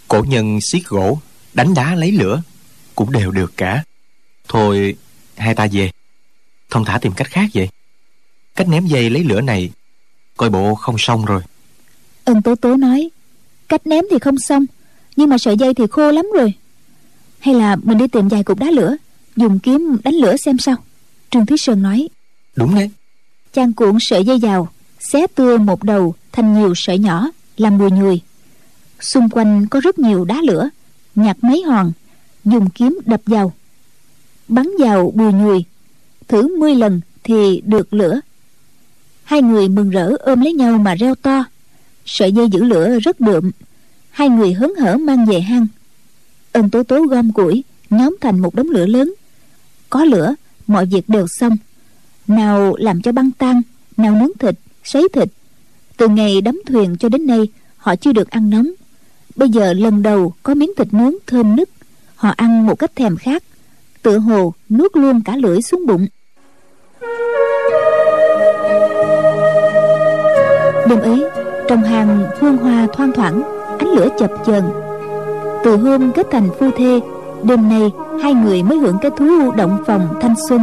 cổ 0.08 0.24
nhân 0.28 0.60
xiết 0.72 0.84
gỗ, 0.88 1.20
đánh 1.54 1.74
đá 1.74 1.96
lấy 1.96 2.12
lửa, 2.12 2.42
cũng 2.96 3.12
đều 3.12 3.32
được 3.32 3.54
cả 3.58 3.84
thôi 4.52 4.96
hai 5.38 5.56
ta 5.56 5.68
về. 5.72 5.92
Thông 6.70 6.86
thả 6.86 6.98
tìm 6.98 7.14
cách 7.14 7.28
khác 7.28 7.50
vậy. 7.54 7.70
Cách 8.56 8.68
ném 8.68 8.86
dây 8.86 9.10
lấy 9.10 9.24
lửa 9.24 9.42
này 9.42 9.72
coi 10.38 10.50
bộ 10.50 10.76
không 10.76 10.96
xong 11.00 11.26
rồi. 11.26 11.42
Ân 12.26 12.42
tố 12.42 12.56
tố 12.56 12.78
nói 12.78 13.10
cách 13.70 13.88
ném 13.88 14.06
thì 14.12 14.20
không 14.20 14.40
xong 14.40 14.66
nhưng 15.16 15.30
mà 15.30 15.38
sợi 15.38 15.58
dây 15.58 15.74
thì 15.74 15.84
khô 15.92 16.12
lắm 16.12 16.26
rồi. 16.36 16.54
Hay 17.40 17.56
là 17.56 17.76
mình 17.76 17.98
đi 17.98 18.08
tìm 18.08 18.28
vài 18.28 18.44
cục 18.44 18.60
đá 18.60 18.72
lửa 18.72 18.96
dùng 19.36 19.60
kiếm 19.60 19.98
đánh 20.04 20.16
lửa 20.16 20.36
xem 20.38 20.58
sao. 20.58 20.76
Trương 21.30 21.46
thúy 21.46 21.58
sơn 21.58 21.82
nói 21.82 22.10
đúng 22.56 22.76
đấy. 22.76 22.90
Chàng 23.54 23.74
cuộn 23.74 23.98
sợi 24.00 24.26
dây 24.26 24.40
vào 24.40 24.70
xé 25.00 25.28
tưa 25.36 25.58
một 25.58 25.84
đầu 25.84 26.16
thành 26.32 26.54
nhiều 26.54 26.74
sợi 26.76 27.00
nhỏ 27.00 27.30
làm 27.58 27.78
mùi 27.78 27.92
nhùi 27.92 28.22
xung 29.00 29.30
quanh 29.30 29.68
có 29.68 29.80
rất 29.80 30.00
nhiều 30.00 30.26
đá 30.26 30.42
lửa 30.44 30.70
nhặt 31.16 31.38
mấy 31.42 31.64
hòn 31.64 31.92
dùng 32.46 32.70
kiếm 32.70 33.00
đập 33.06 33.22
vào 33.26 33.54
bắn 34.52 34.70
vào 34.80 35.12
bùi 35.16 35.34
nhùi. 35.34 35.66
Thử 36.28 36.58
mươi 36.58 36.76
lần 36.76 37.02
thì 37.24 37.62
được 37.66 37.94
lửa. 37.94 38.20
Hai 39.24 39.42
người 39.42 39.70
mừng 39.70 39.90
rỡ 39.90 40.16
ôm 40.20 40.42
lấy 40.42 40.54
nhau 40.54 40.78
mà 40.78 40.96
reo 40.96 41.16
to. 41.16 41.44
Sợi 42.06 42.32
dây 42.32 42.50
giữ 42.50 42.64
lửa 42.64 43.00
rất 43.00 43.20
đượm. 43.20 43.52
Hai 44.10 44.30
người 44.30 44.54
hớn 44.54 44.76
hở 44.76 44.98
mang 44.98 45.26
về 45.26 45.42
hang. 45.42 45.68
Ân 46.52 46.70
tố 46.70 46.84
tố 46.84 47.02
gom 47.02 47.32
củi, 47.32 47.64
nhóm 47.90 48.18
thành 48.22 48.40
một 48.40 48.56
đống 48.56 48.70
lửa 48.70 48.86
lớn. 48.86 49.14
Có 49.90 50.04
lửa, 50.04 50.36
mọi 50.68 50.86
việc 50.86 51.10
đều 51.10 51.28
xong. 51.28 51.58
Nào 52.28 52.76
làm 52.76 53.02
cho 53.02 53.12
băng 53.12 53.32
tan, 53.32 53.62
nào 53.98 54.16
nướng 54.16 54.38
thịt, 54.40 54.56
sấy 54.84 55.08
thịt. 55.14 55.30
Từ 55.98 56.08
ngày 56.08 56.42
đắm 56.42 56.62
thuyền 56.66 56.98
cho 57.00 57.10
đến 57.10 57.28
nay, 57.28 57.48
họ 57.78 57.96
chưa 57.96 58.14
được 58.14 58.30
ăn 58.30 58.50
nóng. 58.50 58.72
Bây 59.36 59.50
giờ 59.50 59.74
lần 59.74 60.04
đầu 60.04 60.34
có 60.44 60.54
miếng 60.54 60.72
thịt 60.78 60.94
nướng 60.94 61.14
thơm 61.28 61.56
nức. 61.56 61.70
Họ 62.16 62.30
ăn 62.38 62.66
một 62.66 62.76
cách 62.76 62.96
thèm 62.96 63.18
khát 63.18 63.44
tựa 64.02 64.18
hồ, 64.18 64.54
nuốt 64.70 64.98
luôn 64.98 65.22
cả 65.26 65.36
lưỡi 65.36 65.62
xuống 65.62 65.86
bụng. 65.88 66.08
Đêm 70.88 71.00
ấy, 71.00 71.26
trong 71.68 71.84
hang 71.84 72.30
hương 72.40 72.58
hoa 72.58 72.88
thoang 72.94 73.12
thoảng, 73.12 73.42
ánh 73.80 73.90
lửa 73.90 74.08
chập 74.20 74.32
chờn. 74.46 74.64
Từ 75.64 75.78
hôm 75.78 76.12
kết 76.12 76.28
thành 76.32 76.50
phu 76.60 76.72
thê, 76.72 77.00
đêm 77.44 77.70
nay 77.70 77.92
hai 78.24 78.34
người 78.34 78.64
mới 78.64 78.78
hưởng 78.78 78.98
cái 79.02 79.12
thú 79.18 79.52
động 79.52 79.84
phòng 79.88 80.18
thanh 80.22 80.36
xuân. 80.50 80.62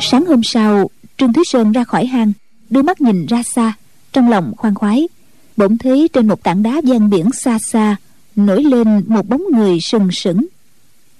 Sáng 0.00 0.26
hôm 0.26 0.40
sau, 0.44 0.90
trương 1.16 1.32
thúy 1.32 1.44
sơn 1.46 1.72
ra 1.72 1.84
khỏi 1.84 2.06
hang, 2.06 2.32
đưa 2.70 2.82
mắt 2.82 3.00
nhìn 3.00 3.26
ra 3.26 3.42
xa, 3.54 3.72
trong 4.12 4.30
lòng 4.30 4.52
khoan 4.56 4.74
khoái 4.74 5.08
bỗng 5.60 5.78
thấy 5.78 6.08
trên 6.12 6.28
một 6.28 6.42
tảng 6.42 6.62
đá 6.62 6.80
ven 6.84 7.10
biển 7.10 7.32
xa 7.32 7.58
xa, 7.58 7.96
nổi 8.36 8.64
lên 8.64 9.02
một 9.06 9.28
bóng 9.28 9.42
người 9.52 9.78
sừng 9.80 10.08
sững. 10.12 10.46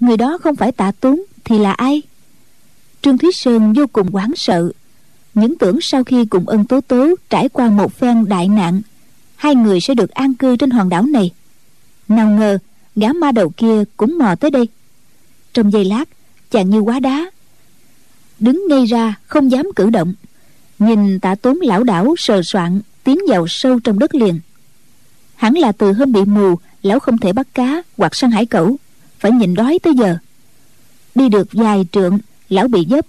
Người 0.00 0.16
đó 0.16 0.38
không 0.38 0.56
phải 0.56 0.72
tạ 0.72 0.92
tốn 1.00 1.22
thì 1.44 1.58
là 1.58 1.72
ai? 1.72 2.02
Trương 3.02 3.18
thúy 3.18 3.30
sơn 3.32 3.72
vô 3.72 3.86
cùng 3.92 4.08
hoảng 4.08 4.32
sợ. 4.36 4.72
Những 5.34 5.58
tưởng 5.58 5.78
sau 5.80 6.04
khi 6.04 6.24
cùng 6.24 6.48
ân 6.48 6.64
tố 6.64 6.80
tố 6.80 7.14
trải 7.30 7.48
qua 7.48 7.70
một 7.70 7.92
phen 7.92 8.28
đại 8.28 8.48
nạn, 8.48 8.82
hai 9.36 9.54
người 9.54 9.80
sẽ 9.80 9.94
được 9.94 10.10
an 10.10 10.34
cư 10.34 10.56
trên 10.56 10.70
hòn 10.70 10.88
đảo 10.88 11.02
này. 11.02 11.30
Nào 12.08 12.30
ngờ, 12.30 12.58
gã 12.96 13.12
ma 13.12 13.32
đầu 13.32 13.50
kia 13.56 13.84
cũng 13.96 14.18
mò 14.18 14.34
tới 14.34 14.50
đây. 14.50 14.68
Trong 15.52 15.72
giây 15.72 15.84
lát, 15.84 16.04
chàng 16.50 16.70
như 16.70 16.78
quá 16.78 17.00
đá. 17.00 17.30
Đứng 18.38 18.64
ngay 18.68 18.84
ra, 18.84 19.14
không 19.26 19.50
dám 19.50 19.66
cử 19.76 19.90
động. 19.90 20.14
Nhìn 20.78 21.20
tạ 21.20 21.34
tốn 21.34 21.58
lão 21.60 21.84
đảo 21.84 22.14
sờ 22.18 22.42
soạn 22.44 22.80
tiến 23.10 23.18
vào 23.28 23.46
sâu 23.48 23.80
trong 23.80 23.98
đất 23.98 24.14
liền. 24.14 24.40
Hẳn 25.36 25.54
là 25.54 25.72
từ 25.72 25.92
hôm 25.92 26.12
bị 26.12 26.20
mù, 26.24 26.54
lão 26.82 27.00
không 27.00 27.18
thể 27.18 27.32
bắt 27.32 27.46
cá 27.54 27.82
hoặc 27.96 28.14
săn 28.14 28.30
hải 28.30 28.46
cẩu, 28.46 28.76
phải 29.18 29.32
nhịn 29.32 29.54
đói 29.54 29.78
tới 29.82 29.92
giờ. 29.98 30.16
Đi 31.14 31.28
được 31.28 31.48
vài 31.52 31.86
trượng, 31.92 32.18
lão 32.48 32.68
bị 32.68 32.86
dấp, 32.90 33.06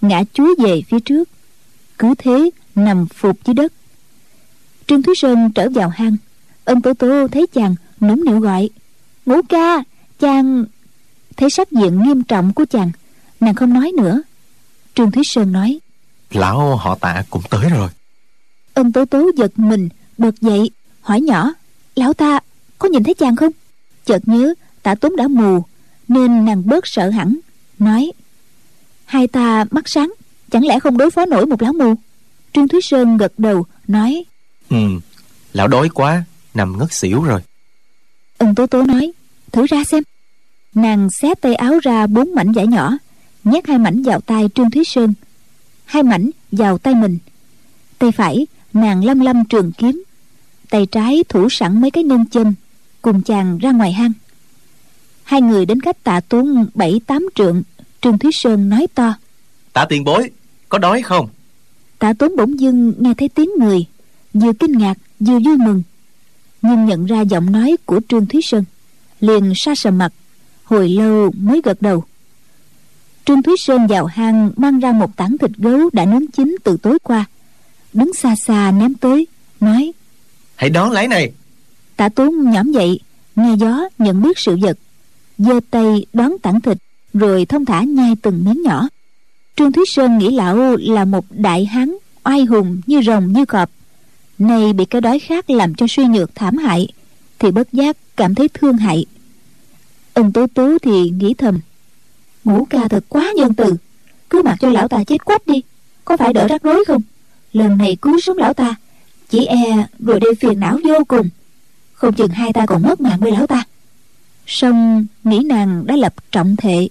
ngã 0.00 0.22
chúa 0.32 0.54
về 0.58 0.82
phía 0.88 1.00
trước. 1.00 1.28
Cứ 1.98 2.14
thế, 2.18 2.50
nằm 2.74 3.06
phục 3.06 3.38
dưới 3.44 3.54
đất. 3.54 3.72
Trương 4.86 5.02
thúy 5.02 5.14
sơn 5.16 5.50
trở 5.54 5.68
vào 5.70 5.88
hang. 5.88 6.16
Ân 6.64 6.82
tố 6.82 6.94
tố 6.94 7.28
thấy 7.28 7.46
chàng, 7.46 7.74
nũng 8.00 8.24
nịu 8.24 8.40
gọi, 8.40 8.70
ngũ 9.26 9.42
ca, 9.48 9.82
chàng 10.18 10.64
thấy 11.36 11.50
sắc 11.50 11.72
diện 11.72 12.02
nghiêm 12.02 12.22
trọng 12.22 12.52
của 12.52 12.64
chàng, 12.70 12.90
nàng 13.40 13.54
không 13.54 13.74
nói 13.74 13.92
nữa. 13.96 14.22
Trương 14.94 15.10
thúy 15.10 15.22
sơn 15.26 15.52
nói, 15.52 15.80
lão 16.30 16.76
họ 16.76 16.94
tạ 16.94 17.22
cũng 17.30 17.42
tới 17.50 17.68
rồi 17.70 17.88
ân 18.74 18.92
tố 18.92 19.04
tố 19.04 19.30
giật 19.36 19.58
mình 19.58 19.88
bật 20.18 20.40
dậy 20.40 20.70
hỏi 21.00 21.20
nhỏ 21.20 21.52
lão 21.96 22.12
ta 22.12 22.40
có 22.78 22.88
nhìn 22.88 23.04
thấy 23.04 23.14
chàng 23.14 23.36
không? 23.36 23.52
Chợt 24.04 24.28
nhớ 24.28 24.54
tạ 24.82 24.94
tốn 24.94 25.16
đã 25.16 25.28
mù 25.28 25.64
nên 26.08 26.44
nàng 26.44 26.62
bớt 26.66 26.86
sợ 26.86 27.10
hẳn 27.10 27.36
nói 27.78 28.12
hai 29.04 29.26
ta 29.26 29.64
mắt 29.70 29.88
sáng 29.88 30.12
chẳng 30.50 30.66
lẽ 30.66 30.80
không 30.80 30.96
đối 30.98 31.10
phó 31.10 31.26
nổi 31.26 31.46
một 31.46 31.62
lão 31.62 31.72
mù? 31.72 31.94
Trương 32.52 32.68
thúy 32.68 32.80
sơn 32.82 33.16
gật 33.16 33.32
đầu 33.38 33.66
nói 33.88 34.24
ừ 34.70 34.76
lão 35.52 35.68
đói 35.68 35.88
quá 35.88 36.24
nằm 36.54 36.78
ngất 36.78 36.92
xỉu 36.92 37.22
rồi. 37.22 37.40
Ân 38.38 38.54
tố 38.54 38.66
tố 38.66 38.82
nói 38.82 39.12
thử 39.52 39.66
ra 39.66 39.84
xem. 39.84 40.02
Nàng 40.74 41.08
xé 41.20 41.34
tay 41.34 41.54
áo 41.54 41.78
ra 41.82 42.06
bốn 42.06 42.34
mảnh 42.34 42.52
vải 42.52 42.66
nhỏ 42.66 42.98
nhét 43.44 43.66
hai 43.66 43.78
mảnh 43.78 44.02
vào 44.02 44.20
tay 44.20 44.48
trương 44.54 44.70
thúy 44.70 44.84
sơn. 44.84 45.14
Hai 45.84 46.02
mảnh 46.02 46.30
vào 46.52 46.78
tay 46.78 46.94
mình. 46.94 47.18
Tay 47.98 48.12
phải 48.12 48.46
nàng 48.72 49.04
lâm 49.04 49.20
lâm 49.20 49.44
trường 49.44 49.72
kiếm 49.72 50.04
tay 50.70 50.86
trái 50.86 51.24
thủ 51.28 51.48
sẵn 51.50 51.80
mấy 51.80 51.90
cái 51.90 52.04
nâng 52.04 52.26
châm 52.26 52.54
cùng 53.02 53.22
chàng 53.22 53.58
ra 53.58 53.72
ngoài 53.72 53.92
hang. 53.92 54.12
Hai 55.22 55.42
người 55.42 55.66
đến 55.66 55.80
cách 55.80 56.04
tạ 56.04 56.20
tốn 56.20 56.66
bảy 56.74 57.00
tám 57.06 57.26
trượng 57.34 57.62
trương 58.00 58.18
thúy 58.18 58.30
sơn 58.34 58.68
nói 58.68 58.86
to. 58.94 59.14
Tạ 59.72 59.86
tiền 59.88 60.04
bối 60.04 60.30
có 60.68 60.78
đói 60.78 61.02
không? 61.02 61.28
Tạ 61.98 62.12
tốn 62.12 62.36
bỗng 62.36 62.60
dưng 62.60 62.92
nghe 62.98 63.14
thấy 63.14 63.28
tiếng 63.28 63.50
người 63.58 63.86
vừa 64.34 64.52
kinh 64.52 64.78
ngạc 64.78 64.98
vừa 65.20 65.38
vui 65.38 65.56
mừng 65.56 65.82
nhưng 66.62 66.84
nhận 66.84 67.06
ra 67.06 67.20
giọng 67.20 67.52
nói 67.52 67.76
của 67.86 68.00
trương 68.08 68.26
thúy 68.26 68.40
sơn 68.44 68.64
liền 69.20 69.52
sa 69.56 69.74
sầm 69.74 69.98
mặt 69.98 70.12
hồi 70.64 70.88
lâu 70.88 71.30
mới 71.36 71.60
gật 71.64 71.82
đầu. 71.82 72.04
Trương 73.24 73.42
thúy 73.42 73.54
sơn 73.58 73.86
vào 73.86 74.06
hang 74.06 74.50
mang 74.56 74.78
ra 74.78 74.92
một 74.92 75.16
tảng 75.16 75.38
thịt 75.38 75.50
gấu 75.56 75.90
đã 75.92 76.04
nướng 76.04 76.26
chín 76.26 76.56
từ 76.64 76.76
tối 76.76 76.98
qua 77.02 77.24
đứng 77.92 78.14
xa 78.14 78.34
xa 78.36 78.70
ném 78.70 78.94
tới 78.94 79.26
nói 79.60 79.92
hãy 80.60 80.70
đón 80.70 80.90
lấy 80.90 81.08
này. 81.08 81.32
Tạ 81.96 82.08
tốn 82.08 82.50
nhõm 82.50 82.72
dậy 82.72 83.00
nghe 83.36 83.54
gió 83.56 83.88
nhận 83.98 84.22
biết 84.22 84.38
sự 84.38 84.56
vật. 84.62 84.78
Giơ 85.38 85.60
tay 85.70 86.06
đón 86.12 86.38
tảng 86.42 86.60
thịt 86.60 86.78
rồi 87.14 87.44
thông 87.44 87.64
thả 87.64 87.82
nhai 87.82 88.14
từng 88.22 88.44
miếng 88.44 88.62
nhỏ. 88.62 88.88
Trương 89.56 89.72
thúy 89.72 89.84
sơn 89.86 90.18
nghĩ 90.18 90.30
lão 90.30 90.76
là 90.76 91.04
một 91.04 91.24
đại 91.30 91.64
hán 91.64 91.94
oai 92.24 92.44
hùng 92.44 92.80
như 92.86 93.02
rồng 93.02 93.32
như 93.32 93.44
cọp. 93.44 93.70
Nay 94.38 94.72
bị 94.72 94.84
cái 94.84 95.00
đói 95.00 95.18
khát 95.18 95.50
làm 95.50 95.74
cho 95.74 95.86
suy 95.88 96.04
nhược 96.04 96.34
thảm 96.34 96.56
hại 96.56 96.88
thì 97.38 97.50
bất 97.50 97.72
giác 97.72 97.96
cảm 98.16 98.34
thấy 98.34 98.48
thương 98.48 98.76
hại. 98.76 99.06
Ân 100.14 100.32
tố 100.32 100.46
tố 100.54 100.78
thì 100.82 101.10
nghĩ 101.10 101.34
thầm 101.34 101.60
ngũ 102.44 102.64
ca 102.70 102.88
thật 102.88 103.04
quá 103.08 103.32
nhân 103.36 103.54
từ. 103.54 103.76
Cứ 104.30 104.42
mặc 104.42 104.56
cho 104.60 104.70
lão 104.70 104.88
ta 104.88 105.04
chết 105.04 105.24
quách 105.24 105.46
đi 105.46 105.62
có 106.04 106.16
phải 106.16 106.32
đỡ 106.32 106.46
rắc 106.48 106.62
rối 106.62 106.84
không 106.86 107.02
lần 107.52 107.78
này 107.78 107.96
cứu 108.02 108.20
sống 108.20 108.36
lão 108.38 108.54
ta. 108.54 108.74
Chỉ 109.28 109.46
e 109.46 109.86
rồi 109.98 110.20
đây 110.20 110.34
phiền 110.34 110.60
não 110.60 110.78
vô 110.84 111.04
cùng. 111.08 111.28
Không 111.92 112.14
chừng 112.14 112.30
hai 112.30 112.52
ta 112.52 112.66
còn 112.66 112.82
mất 112.82 113.00
mạng 113.00 113.18
với 113.20 113.32
lão 113.32 113.46
ta. 113.46 113.64
Song 114.46 115.06
nghĩ 115.24 115.38
nàng 115.38 115.86
đã 115.86 115.96
lập 115.96 116.14
trọng 116.32 116.56
thệ 116.56 116.88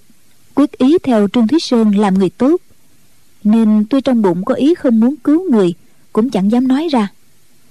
quyết 0.54 0.78
ý 0.78 0.98
theo 0.98 1.28
trương 1.28 1.48
thúy 1.48 1.58
sơn 1.60 1.96
làm 1.96 2.14
người 2.14 2.30
tốt. 2.30 2.60
Nên 3.44 3.84
tuy 3.90 4.00
trong 4.00 4.22
bụng 4.22 4.44
có 4.44 4.54
ý 4.54 4.74
không 4.74 5.00
muốn 5.00 5.16
cứu 5.16 5.50
người, 5.50 5.74
cũng 6.12 6.30
chẳng 6.30 6.50
dám 6.50 6.68
nói 6.68 6.88
ra. 6.88 7.08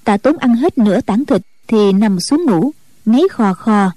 Tạ 0.03 0.17
tốn 0.17 0.37
ăn 0.37 0.55
hết 0.55 0.77
nửa 0.77 1.01
tảng 1.01 1.25
thịt 1.25 1.41
thì 1.67 1.91
nằm 1.91 2.19
xuống 2.19 2.45
ngủ, 2.45 2.71
ngáy 3.05 3.23
khò 3.31 3.53
khò. 3.53 3.91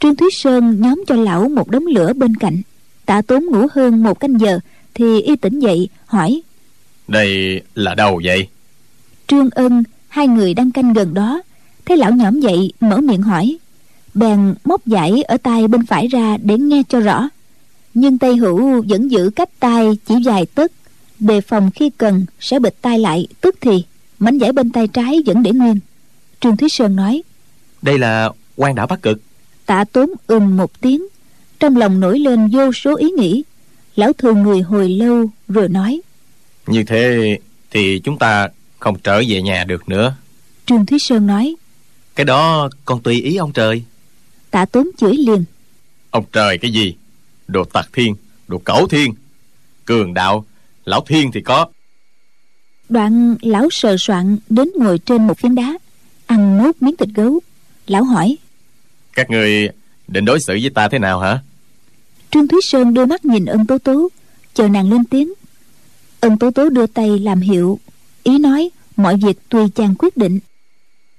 Trương 0.00 0.16
thúy 0.16 0.28
sơn 0.32 0.80
nhóm 0.80 1.04
cho 1.06 1.14
lão 1.14 1.48
một 1.48 1.70
đống 1.70 1.86
lửa 1.86 2.12
bên 2.12 2.34
cạnh. 2.36 2.62
Tạ 3.06 3.22
tốn 3.22 3.46
ngủ 3.46 3.66
hơn 3.72 4.02
một 4.02 4.20
canh 4.20 4.40
giờ 4.40 4.58
thì 4.94 5.20
y 5.20 5.36
tỉnh 5.36 5.58
dậy, 5.58 5.88
hỏi 6.06 6.42
đây 7.08 7.62
là 7.74 7.94
đâu 7.94 8.20
vậy? 8.24 8.48
Trương 9.26 9.50
ân 9.50 9.82
hai 10.08 10.28
người 10.28 10.54
đang 10.54 10.70
canh 10.70 10.92
gần 10.92 11.14
đó. 11.14 11.42
Thấy 11.86 11.96
lão 11.96 12.12
nhõm 12.12 12.40
dậy 12.40 12.72
mở 12.80 13.00
miệng 13.00 13.22
hỏi. 13.22 13.56
Bèn 14.14 14.54
móc 14.64 14.80
dải 14.86 15.22
ở 15.22 15.36
tay 15.36 15.68
bên 15.68 15.86
phải 15.86 16.08
ra 16.08 16.36
để 16.42 16.58
nghe 16.58 16.82
cho 16.88 17.00
rõ. 17.00 17.28
Nhưng 17.94 18.18
tay 18.18 18.36
hữu 18.36 18.82
vẫn 18.88 19.10
giữ 19.10 19.30
cách 19.36 19.48
tay 19.60 19.98
chỉ 20.06 20.14
vài 20.24 20.46
tấc 20.46 20.72
đề 21.18 21.40
phòng 21.40 21.70
khi 21.74 21.90
cần 21.98 22.26
sẽ 22.40 22.58
bịt 22.58 22.74
tay 22.82 22.98
lại 22.98 23.26
tức 23.40 23.56
thì 23.60 23.84
mảnh 24.18 24.38
giải 24.38 24.52
bên 24.52 24.70
tay 24.70 24.88
trái 24.88 25.22
vẫn 25.26 25.42
để 25.42 25.50
nguyên. 25.50 25.78
Trương 26.40 26.56
thúy 26.56 26.68
sơn 26.68 26.96
nói. 26.96 27.22
Đây 27.82 27.98
là 27.98 28.30
quan 28.56 28.74
đảo 28.74 28.86
bắc 28.86 29.02
cực. 29.02 29.20
Tạ 29.66 29.84
tốn 29.92 30.10
ừm 30.26 30.56
một 30.56 30.80
tiếng. 30.80 31.06
Trong 31.60 31.76
lòng 31.76 32.00
nổi 32.00 32.18
lên 32.18 32.48
vô 32.52 32.72
số 32.72 32.96
ý 32.96 33.10
nghĩ. 33.10 33.44
Lão 33.96 34.12
thường 34.12 34.42
người 34.42 34.60
hồi 34.60 34.88
lâu 34.88 35.30
rồi 35.48 35.68
nói 35.68 36.00
như 36.66 36.84
thế 36.84 37.38
thì 37.70 38.00
chúng 38.04 38.18
ta 38.18 38.48
không 38.78 38.98
trở 38.98 39.22
về 39.28 39.42
nhà 39.42 39.64
được 39.64 39.88
nữa. 39.88 40.14
Trương 40.66 40.86
thúy 40.86 40.98
sơn 40.98 41.26
nói 41.26 41.54
cái 42.14 42.24
đó 42.24 42.68
con 42.84 43.02
tùy 43.02 43.20
ý 43.20 43.36
ông 43.36 43.52
trời. 43.52 43.82
Tạ 44.50 44.64
tốn 44.64 44.90
chửi 44.98 45.16
liền 45.16 45.44
ông 46.10 46.24
trời 46.32 46.58
cái 46.58 46.72
gì? 46.72 46.94
Đồ 47.46 47.64
tặc 47.64 47.88
thiên 47.92 48.14
đồ 48.48 48.58
cẩu 48.58 48.88
thiên 48.88 49.14
cường 49.84 50.14
đạo 50.14 50.44
lão 50.84 51.00
thiên 51.06 51.32
thì 51.32 51.40
có. 51.40 51.66
Đoạn 52.88 53.36
lão 53.42 53.68
sờ 53.70 53.96
soạn 53.98 54.38
đến 54.48 54.68
ngồi 54.76 54.98
trên 54.98 55.26
một 55.26 55.38
phiến 55.38 55.54
đá 55.54 55.78
ăn 56.26 56.58
nốt 56.58 56.72
miếng 56.80 56.96
thịt 56.96 57.08
gấu. 57.14 57.40
Lão 57.86 58.04
hỏi 58.04 58.36
các 59.14 59.30
người 59.30 59.68
định 60.08 60.24
đối 60.24 60.38
xử 60.46 60.58
với 60.62 60.70
ta 60.74 60.88
thế 60.88 60.98
nào 60.98 61.20
hả? 61.20 61.38
Trương 62.30 62.48
thúy 62.48 62.60
sơn 62.62 62.94
đưa 62.94 63.06
mắt 63.06 63.24
nhìn 63.24 63.44
ân 63.44 63.66
tố 63.66 63.78
tố 63.78 64.08
chờ 64.54 64.68
nàng 64.68 64.90
lên 64.90 65.04
tiếng 65.04 65.32
ân 66.24 66.38
tố 66.38 66.50
tố 66.50 66.68
đưa 66.68 66.86
tay 66.86 67.18
làm 67.18 67.40
hiệu. 67.40 67.78
Ý 68.22 68.38
nói 68.38 68.70
mọi 68.96 69.16
việc 69.16 69.48
tùy 69.48 69.62
chàng 69.74 69.94
quyết 69.98 70.16
định. 70.16 70.40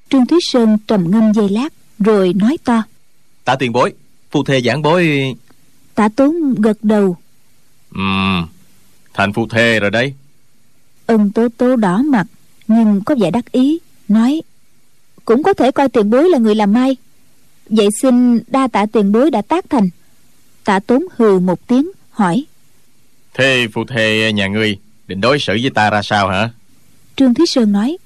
Trương 0.10 0.26
thúy 0.26 0.40
sơn 0.42 0.78
trầm 0.88 1.12
ngâm 1.12 1.34
giây 1.34 1.50
lát 1.50 1.74
rồi 2.00 2.34
nói 2.34 2.58
to. 2.64 2.84
Tạ 3.44 3.56
tiền 3.56 3.72
bối 3.72 3.94
phu 4.32 4.44
thê 4.44 4.62
giảng 4.62 4.82
bối. 4.82 5.36
Tạ 5.96 6.10
tốn 6.16 6.56
gật 6.62 6.78
đầu. 6.82 7.18
Ừm 7.96 8.48
thành 9.14 9.34
phu 9.34 9.48
thê 9.48 9.80
rồi 9.80 9.92
đấy. 9.92 10.14
Ân 11.06 11.32
tố 11.32 11.48
tố 11.58 11.76
đỏ 11.76 11.98
mặt 11.98 12.28
nhưng 12.68 13.02
có 13.06 13.16
vẻ 13.22 13.32
đắc 13.32 13.52
ý 13.52 13.80
nói 14.08 14.42
cũng 15.26 15.44
có 15.44 15.54
thể 15.54 15.72
coi 15.72 15.90
tiền 15.90 16.10
bối 16.10 16.30
là 16.30 16.38
người 16.38 16.56
làm 16.56 16.74
mai 16.74 16.98
vậy 17.70 17.88
xin 18.02 18.40
đa 18.48 18.68
tạ 18.68 18.86
tiền 18.86 19.12
bối 19.12 19.32
đã 19.32 19.42
tác 19.42 19.66
thành. 19.70 19.90
Tạ 20.64 20.80
tốn 20.80 21.06
hừ 21.18 21.40
một 21.40 21.68
tiếng 21.68 21.92
hỏi 22.10 22.46
thế 23.34 23.68
phu 23.74 23.86
thê 23.86 24.32
nhà 24.34 24.48
ngươi 24.48 24.78
định 25.08 25.22
đối 25.22 25.40
xử 25.40 25.58
với 25.62 25.70
ta 25.70 25.90
ra 25.90 26.02
sao 26.02 26.30
hả? 26.30 26.50
Trương 27.16 27.34
thúy 27.34 27.46
sơn 27.46 27.72
nói. 27.72 27.98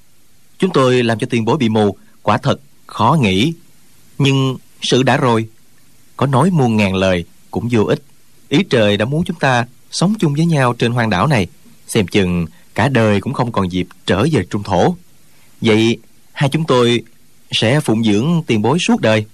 Chúng 0.58 0.70
tôi 0.72 1.02
làm 1.02 1.18
cho 1.18 1.26
tiền 1.30 1.44
bối 1.44 1.56
bị 1.56 1.68
mù 1.68 1.96
quả 2.22 2.38
thật 2.38 2.60
khó 2.86 3.16
nghĩ. 3.20 3.52
Nhưng 4.18 4.56
sự 4.82 5.02
đã 5.02 5.16
rồi. 5.16 5.48
Có 6.16 6.26
nói 6.26 6.50
muôn 6.50 6.76
ngàn 6.76 6.94
lời 6.94 7.24
cũng 7.50 7.68
vô 7.70 7.84
ích. 7.84 8.02
Ý 8.48 8.58
trời 8.70 8.96
đã 8.96 9.04
muốn 9.04 9.24
chúng 9.24 9.38
ta 9.38 9.66
sống 9.90 10.14
chung 10.18 10.34
với 10.34 10.46
nhau 10.46 10.72
trên 10.72 10.92
hoang 10.92 11.10
đảo 11.10 11.26
này. 11.26 11.46
Xem 11.86 12.06
chừng 12.06 12.46
cả 12.74 12.88
đời 12.88 13.20
cũng 13.20 13.32
không 13.32 13.52
còn 13.52 13.72
dịp 13.72 13.86
trở 14.06 14.26
về 14.32 14.44
trung 14.50 14.62
thổ. 14.62 14.96
Vậy 15.60 15.98
hai 16.32 16.50
chúng 16.50 16.64
tôi 16.64 17.02
sẽ 17.52 17.80
phụng 17.80 18.04
dưỡng 18.04 18.42
tiền 18.46 18.62
bối 18.62 18.78
suốt 18.78 19.00
đời. 19.00 19.24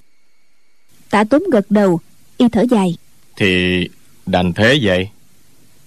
Tạ 1.11 1.25
tốn 1.25 1.43
gật 1.53 1.71
đầu 1.71 2.01
y 2.37 2.47
thở 2.53 2.65
dài. 2.71 2.97
Thì 3.37 3.81
đành 4.27 4.53
thế 4.53 4.79
vậy. 4.83 5.09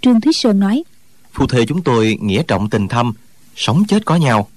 Trương 0.01 0.21
thúy 0.21 0.33
sơn 0.33 0.59
nói 0.59 0.83
phu 1.39 1.47
thê 1.47 1.65
chúng 1.65 1.81
tôi 1.81 2.17
nghĩa 2.21 2.43
trọng 2.47 2.69
tình 2.69 2.87
thâm 2.87 3.13
sống 3.55 3.83
chết 3.87 4.05
có 4.05 4.15
nhau. 4.15 4.49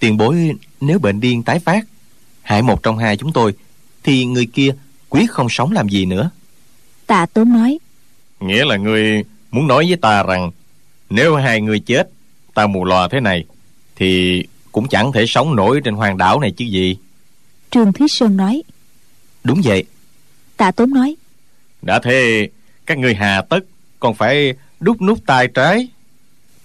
Tiền 0.00 0.16
bối 0.16 0.52
nếu 0.80 0.98
bệnh 0.98 1.20
điên 1.20 1.42
tái 1.42 1.58
phát 1.58 1.84
hại 2.42 2.62
một 2.62 2.82
trong 2.82 2.98
hai 2.98 3.16
chúng 3.16 3.32
tôi 3.32 3.54
thì 4.02 4.24
người 4.24 4.46
kia 4.46 4.70
quyết 5.08 5.30
không 5.30 5.48
sống 5.48 5.72
làm 5.72 5.88
gì 5.88 6.06
nữa. 6.06 6.30
Tạ 7.06 7.26
tốn 7.26 7.52
nói. 7.52 7.78
Nghĩa 8.40 8.64
là 8.64 8.76
ngươi 8.76 9.24
muốn 9.50 9.66
nói 9.66 9.86
với 9.88 9.96
ta 9.96 10.22
rằng 10.22 10.50
Nếu 11.10 11.36
hai 11.36 11.60
người 11.60 11.80
chết 11.80 12.10
Ta 12.54 12.66
mù 12.66 12.84
lòa 12.84 13.08
thế 13.08 13.20
này 13.20 13.44
Thì 13.96 14.42
cũng 14.72 14.88
chẳng 14.88 15.12
thể 15.12 15.24
sống 15.26 15.56
nổi 15.56 15.80
trên 15.84 15.94
hoàng 15.94 16.18
đảo 16.18 16.40
này 16.40 16.50
chứ 16.50 16.64
gì. 16.64 16.96
Trương 17.70 17.92
thúy 17.92 18.08
sơn 18.08 18.36
nói. 18.36 18.62
Đúng 19.44 19.60
vậy. 19.64 19.84
Tạ 20.56 20.70
tốn 20.70 20.90
nói. 20.90 21.16
Đã 21.82 21.98
thế 21.98 22.48
Các 22.86 22.98
ngươi 22.98 23.14
hà 23.14 23.42
tất 23.42 23.60
Còn 24.00 24.14
phải 24.14 24.54
đút 24.80 25.00
nút 25.00 25.18
tay 25.26 25.48
trái 25.54 25.88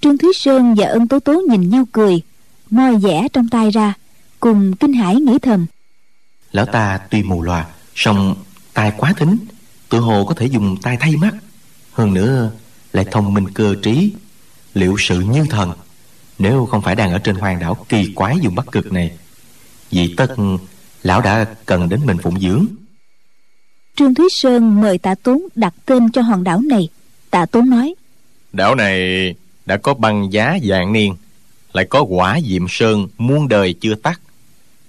trương 0.05 0.17
thúy 0.17 0.33
sơn 0.33 0.75
và 0.75 0.87
ân 0.87 1.07
tố 1.07 1.19
tố 1.19 1.41
nhìn 1.49 1.69
nhau 1.69 1.85
cười 1.91 2.21
moi 2.69 2.95
vẽ 2.95 3.27
trong 3.33 3.49
tay 3.49 3.71
ra 3.71 3.93
cùng 4.39 4.75
kinh 4.75 4.93
hãi 4.93 5.15
nghĩ 5.15 5.39
thầm. 5.39 5.65
Lão 6.51 6.65
ta 6.65 6.99
tuy 7.09 7.23
mù 7.23 7.41
lòa 7.41 7.65
song 7.95 8.35
tai 8.73 8.91
quá 8.97 9.13
thính 9.17 9.37
tự 9.89 9.99
hồ 9.99 10.25
có 10.25 10.33
thể 10.33 10.45
dùng 10.45 10.77
tai 10.81 10.97
thay 10.99 11.15
mắt. 11.15 11.35
Hơn 11.91 12.13
nữa 12.13 12.51
lại 12.93 13.05
thông 13.11 13.33
minh 13.33 13.49
cơ 13.53 13.75
trí 13.83 14.13
liệu 14.73 14.95
sự 14.99 15.19
như 15.19 15.45
thần. 15.49 15.71
Nếu 16.39 16.65
không 16.65 16.81
phải 16.81 16.95
đang 16.95 17.11
ở 17.11 17.19
trên 17.19 17.35
hoàng 17.35 17.59
đảo 17.59 17.85
kỳ 17.89 18.11
quái 18.15 18.37
dùng 18.41 18.55
bắc 18.55 18.71
cực 18.71 18.91
này 18.91 19.11
vì 19.89 20.13
tất 20.17 20.35
lão 21.03 21.21
đã 21.21 21.45
cần 21.65 21.89
đến 21.89 21.99
mình 22.05 22.17
phụng 22.17 22.39
dưỡng. 22.39 22.65
Trương 23.95 24.15
thúy 24.15 24.25
sơn 24.31 24.81
mời 24.81 24.97
tạ 24.97 25.15
tốn 25.23 25.41
đặt 25.55 25.73
tên 25.85 26.11
cho 26.11 26.21
hòn 26.21 26.43
đảo 26.43 26.61
này. 26.61 26.89
Tạ 27.29 27.45
tốn 27.45 27.69
nói 27.69 27.95
Đảo 28.53 28.75
này 28.75 29.33
đã 29.65 29.77
có 29.77 29.93
băng 29.93 30.33
giá 30.33 30.57
dạng 30.63 30.93
niên, 30.93 31.15
Lại 31.73 31.85
có 31.85 32.03
quả 32.03 32.39
diệm 32.43 32.65
sơn 32.69 33.07
muôn 33.17 33.47
đời 33.47 33.75
chưa 33.81 33.95
tắt. 33.95 34.21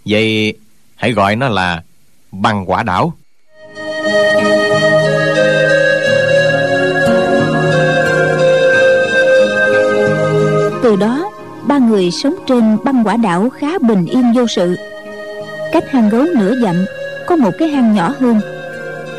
Vậy 0.04 0.54
hãy 0.94 1.12
gọi 1.12 1.36
nó 1.36 1.48
là 1.48 1.82
băng 2.32 2.70
quả 2.70 2.82
đảo. 2.82 3.12
Từ 10.82 10.96
đó, 11.00 11.30
ba 11.66 11.78
người 11.78 12.10
sống 12.10 12.34
trên 12.46 12.76
băng 12.84 13.04
quả 13.04 13.16
đảo 13.16 13.50
khá 13.50 13.78
bình 13.78 14.06
yên 14.06 14.32
vô 14.32 14.46
sự. 14.46 14.76
Cách 15.72 15.84
hang 15.90 16.08
gấu 16.08 16.24
nửa 16.36 16.54
dặm, 16.62 16.84
có 17.26 17.36
một 17.36 17.50
cái 17.58 17.68
hang 17.68 17.94
nhỏ 17.94 18.14
hơn. 18.20 18.40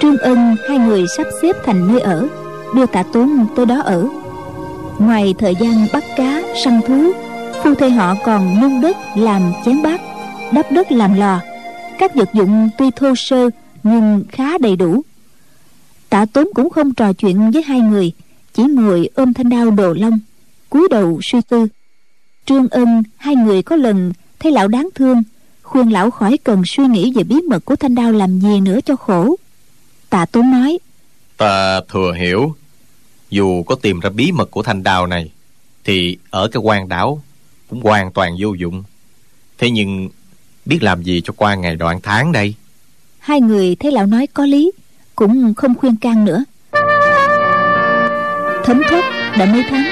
Trương 0.02 0.18
ân, 0.18 0.56
hai 0.70 0.78
người 0.78 1.06
sắp 1.18 1.28
xếp 1.42 1.56
thành 1.66 1.88
nơi 1.88 2.02
ở, 2.02 2.28
đưa 2.76 2.86
tạ 2.86 3.04
tốn 3.14 3.48
tới 3.56 3.66
đó 3.66 3.82
ở 3.82 4.08
ngoài 5.00 5.36
thời 5.38 5.56
gian 5.56 5.88
bắt 5.94 6.04
cá, 6.16 6.42
săn 6.64 6.82
thú, 6.88 7.12
phu 7.64 7.76
thê 7.76 7.90
họ 7.90 8.16
còn 8.26 8.62
nung 8.62 8.82
đất 8.82 8.98
làm 9.16 9.42
chén 9.66 9.82
bát, 9.82 10.02
đắp 10.54 10.72
đất 10.72 10.92
làm 10.92 11.14
lò. 11.14 11.40
Các 12.00 12.16
vật 12.16 12.30
dụng 12.34 12.70
tuy 12.78 12.92
thô 12.96 13.16
sơ 13.16 13.50
nhưng 13.84 14.24
khá 14.32 14.58
đầy 14.58 14.76
đủ. 14.76 15.02
Tạ 16.10 16.26
tốn 16.34 16.48
cũng 16.56 16.70
không 16.70 16.94
trò 16.94 17.14
chuyện 17.14 17.52
với 17.52 17.64
hai 17.64 17.80
người, 17.80 18.12
chỉ 18.54 18.64
ngồi 18.64 19.10
ôm 19.16 19.34
thanh 19.34 19.50
đao 19.50 19.72
đồ 19.72 19.94
long, 19.94 20.20
cúi 20.70 20.88
đầu 20.92 21.20
suy 21.24 21.42
tư. 21.42 21.68
Trương 22.46 22.68
ân, 22.68 23.04
hai 23.18 23.36
người 23.36 23.64
có 23.64 23.76
lần 23.76 24.14
thấy 24.40 24.52
lão 24.52 24.68
đáng 24.68 24.90
thương, 24.96 25.24
khuyên 25.64 25.90
lão 25.90 26.12
khỏi 26.12 26.38
cần 26.44 26.62
suy 26.66 26.88
nghĩ 26.88 27.14
về 27.16 27.24
bí 27.24 27.36
mật 27.50 27.66
của 27.66 27.76
thanh 27.76 27.96
đao 27.96 28.12
làm 28.12 28.40
gì 28.40 28.60
nữa 28.60 28.80
cho 28.86 28.96
khổ. 28.96 29.36
Tạ 30.10 30.26
tốn 30.26 30.52
nói, 30.52 30.80
Ta 31.38 31.82
thừa 31.90 32.14
hiểu 32.14 32.56
dù 33.30 33.64
có 33.64 33.76
tìm 33.76 34.00
ra 34.00 34.10
bí 34.10 34.32
mật 34.32 34.52
của 34.52 34.64
thanh 34.64 34.84
đào 34.84 35.08
này, 35.08 35.32
Thì 35.84 36.18
ở 36.30 36.48
cái 36.48 36.62
quan 36.64 36.90
đảo 36.90 37.22
Cũng 37.70 37.82
hoàn 37.82 38.12
toàn 38.12 38.36
vô 38.40 38.54
dụng. 38.54 38.84
Thế 39.58 39.70
nhưng 39.70 40.10
Biết 40.68 40.84
làm 40.84 41.04
gì 41.04 41.22
cho 41.26 41.34
qua 41.38 41.56
ngày 41.56 41.76
đoạn 41.76 42.00
tháng 42.04 42.32
đây? 42.32 42.56
Hai 43.20 43.42
người 43.42 43.76
thấy 43.76 43.92
lão 43.92 44.06
nói 44.06 44.28
có 44.34 44.46
lý, 44.46 44.72
cũng 45.16 45.54
không 45.54 45.76
khuyên 45.76 45.96
can 45.96 46.26
nữa. 46.26 46.44
Thấm 48.66 48.82
thoát 48.90 49.36
đã 49.38 49.46
mấy 49.46 49.64
tháng, 49.70 49.86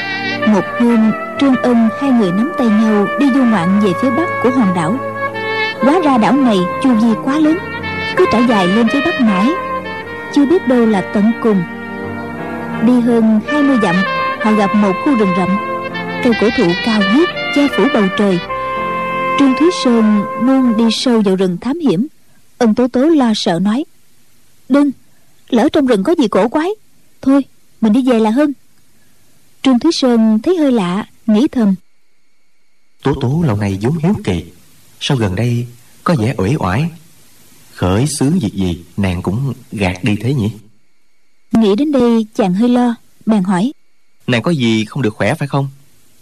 một 0.53 0.65
hôm, 0.79 1.11
trương 1.39 1.55
ân 1.55 1.89
hai 2.01 2.11
người 2.11 2.31
nắm 2.31 2.51
tay 2.57 2.67
nhau 2.67 3.07
đi 3.19 3.25
du 3.35 3.43
ngoạn 3.43 3.79
về 3.83 3.91
phía 4.01 4.09
bắc 4.09 4.29
của 4.43 4.49
hòn 4.49 4.75
đảo. 4.75 4.97
Hóa 5.81 6.01
ra 6.03 6.17
đảo 6.17 6.33
này 6.33 6.57
chu 6.83 6.93
vi 6.93 7.13
quá 7.23 7.39
lớn, 7.39 7.57
cứ 8.17 8.25
trải 8.31 8.41
dài 8.49 8.67
lên 8.67 8.87
phía 8.93 9.01
bắc 9.05 9.21
mãi. 9.21 9.49
Chưa 10.35 10.45
biết 10.45 10.67
đâu 10.67 10.85
là 10.85 11.11
tận 11.13 11.31
cùng 11.43 11.63
đi 12.85 12.99
hơn 12.99 13.39
20 13.47 13.77
dặm 13.81 13.95
họ 14.41 14.51
gặp 14.51 14.75
một 14.75 14.93
khu 15.05 15.15
rừng 15.15 15.29
rậm. 15.37 15.49
Cây 16.23 16.33
cổ 16.41 16.49
thụ 16.57 16.71
cao 16.85 17.01
nhất 17.01 17.29
che 17.55 17.67
phủ 17.77 17.83
bầu 17.93 18.03
trời. 18.17 18.39
Trương 19.39 19.53
thúy 19.59 19.67
sơn 19.83 20.23
luôn 20.41 20.77
đi 20.77 20.83
sâu 20.91 21.21
vào 21.21 21.35
rừng 21.35 21.57
thám 21.61 21.79
hiểm. 21.79 22.07
Ân 22.57 22.75
tố 22.75 22.87
tố 22.87 23.01
lo 23.01 23.31
sợ 23.35 23.59
nói, 23.59 23.83
đừng, 24.69 24.91
lỡ 25.49 25.69
trong 25.73 25.85
rừng 25.85 26.03
có 26.03 26.15
gì 26.17 26.27
cổ 26.27 26.47
quái. 26.47 26.69
Thôi, 27.21 27.41
mình 27.81 27.93
đi 27.93 28.03
về 28.11 28.19
là 28.19 28.29
hơn. 28.29 28.53
Trương 29.61 29.79
thúy 29.79 29.91
sơn 29.91 30.39
thấy 30.43 30.57
hơi 30.57 30.71
lạ, 30.71 31.05
nghĩ 31.27 31.47
thầm, 31.47 31.75
tố 33.03 33.13
tố 33.21 33.43
lâu 33.47 33.57
nay 33.57 33.77
vốn 33.81 33.97
hiếu 33.97 34.13
kỳ. 34.23 34.43
Sao 34.99 35.17
gần 35.17 35.35
đây 35.35 35.67
có 36.03 36.15
vẻ 36.19 36.33
uể 36.37 36.55
oải? 36.59 36.89
Khởi 37.73 38.05
xướng 38.07 38.39
việc 38.39 38.53
gì, 38.53 38.83
nàng 38.97 39.21
cũng 39.21 39.53
gạt 39.71 40.03
đi 40.03 40.15
thế 40.21 40.33
nhỉ? 40.33 40.51
Nghĩ 41.57 41.75
đến 41.75 41.91
đây 41.91 42.27
chàng 42.35 42.53
hơi 42.53 42.69
lo. 42.69 42.95
Bèn 43.25 43.43
hỏi. 43.43 43.73
Nàng 44.27 44.41
có 44.41 44.51
gì 44.51 44.85
không 44.85 45.01
được 45.01 45.15
khỏe 45.15 45.35
phải 45.35 45.47
không? 45.47 45.69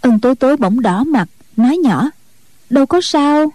Ân 0.02 0.20
tố 0.20 0.36
tố 0.36 0.56
bỗng 0.56 0.82
đỏ 0.82 1.04
mặt 1.04 1.30
nói 1.58 1.78
nhỏ. 1.78 2.10
Đâu 2.70 2.86
có 2.86 3.02
sao. 3.04 3.52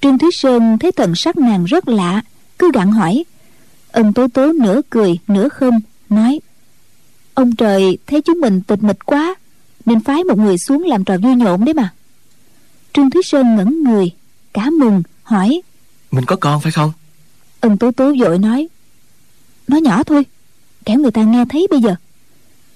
Trương 0.00 0.18
thúy 0.18 0.30
sơn 0.32 0.78
thấy 0.78 0.92
thần 0.92 1.12
sắc 1.16 1.36
nàng 1.36 1.64
rất 1.64 1.88
lạ 1.88 2.22
cứ 2.58 2.70
gặng 2.74 2.92
hỏi. 2.92 3.24
Ân 3.92 4.12
tố 4.12 4.28
tố 4.28 4.52
nửa 4.52 4.80
cười 4.90 5.18
nửa 5.28 5.48
không 5.48 5.80
nói. 6.08 6.40
Ông 7.34 7.56
trời 7.56 7.98
thấy 8.06 8.22
chúng 8.22 8.40
mình 8.40 8.60
tịch 8.62 8.82
mịch 8.82 9.06
quá 9.06 9.34
nên 9.86 10.00
phái 10.00 10.24
một 10.24 10.38
người 10.38 10.58
xuống 10.58 10.84
làm 10.84 11.04
trò 11.04 11.18
vui 11.18 11.34
nhộn 11.34 11.64
đấy 11.64 11.74
mà. 11.74 11.92
Trương 12.92 13.10
thúy 13.10 13.22
sơn 13.24 13.56
ngẩn 13.56 13.82
người 13.82 14.10
cả 14.52 14.70
mừng 14.70 15.02
hỏi. 15.22 15.60
Mình 16.10 16.24
có 16.24 16.36
con 16.36 16.60
phải 16.60 16.72
không? 16.72 16.92
Ân 17.60 17.78
tố 17.78 17.90
tố 17.90 18.12
vội 18.20 18.38
nói. 18.38 18.68
Nói 19.68 19.80
nhỏ 19.80 20.02
thôi 20.02 20.24
kẻo 20.88 20.98
người 20.98 21.10
ta 21.10 21.22
nghe 21.22 21.44
thấy 21.48 21.66
bây 21.70 21.80
giờ. 21.80 21.94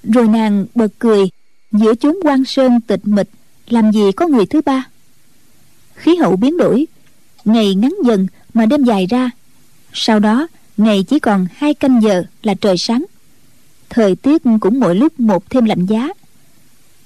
Rồi 0.03 0.29
nàng 0.29 0.67
bật 0.75 0.89
cười, 0.99 1.31
giữa 1.73 1.95
chốn 1.95 2.17
quan 2.23 2.45
sơn 2.45 2.81
tịch 2.81 3.01
mịch, 3.05 3.29
làm 3.69 3.93
gì 3.93 4.13
có 4.17 4.27
người 4.27 4.47
thứ 4.47 4.61
ba? 4.63 4.89
Khí 5.95 6.17
hậu 6.17 6.37
biến 6.37 6.57
đổi, 6.57 6.87
ngày 7.45 7.75
ngắn 7.75 7.95
dần 8.05 8.27
mà 8.55 8.67
đêm 8.67 8.85
dài 8.85 9.07
ra. 9.07 9.31
Sau 9.93 10.19
đó, 10.19 10.47
ngày 10.77 11.05
chỉ 11.09 11.19
còn 11.19 11.47
hai 11.57 11.75
canh 11.75 12.03
giờ 12.03 12.25
là 12.43 12.55
trời 12.55 12.75
sáng. 12.79 13.05
Thời 13.91 14.17
tiết 14.17 14.43
cũng 14.61 14.81
mỗi 14.81 14.95
lúc 14.95 15.21
một 15.21 15.51
thêm 15.51 15.65
lạnh 15.65 15.87
giá. 15.87 16.09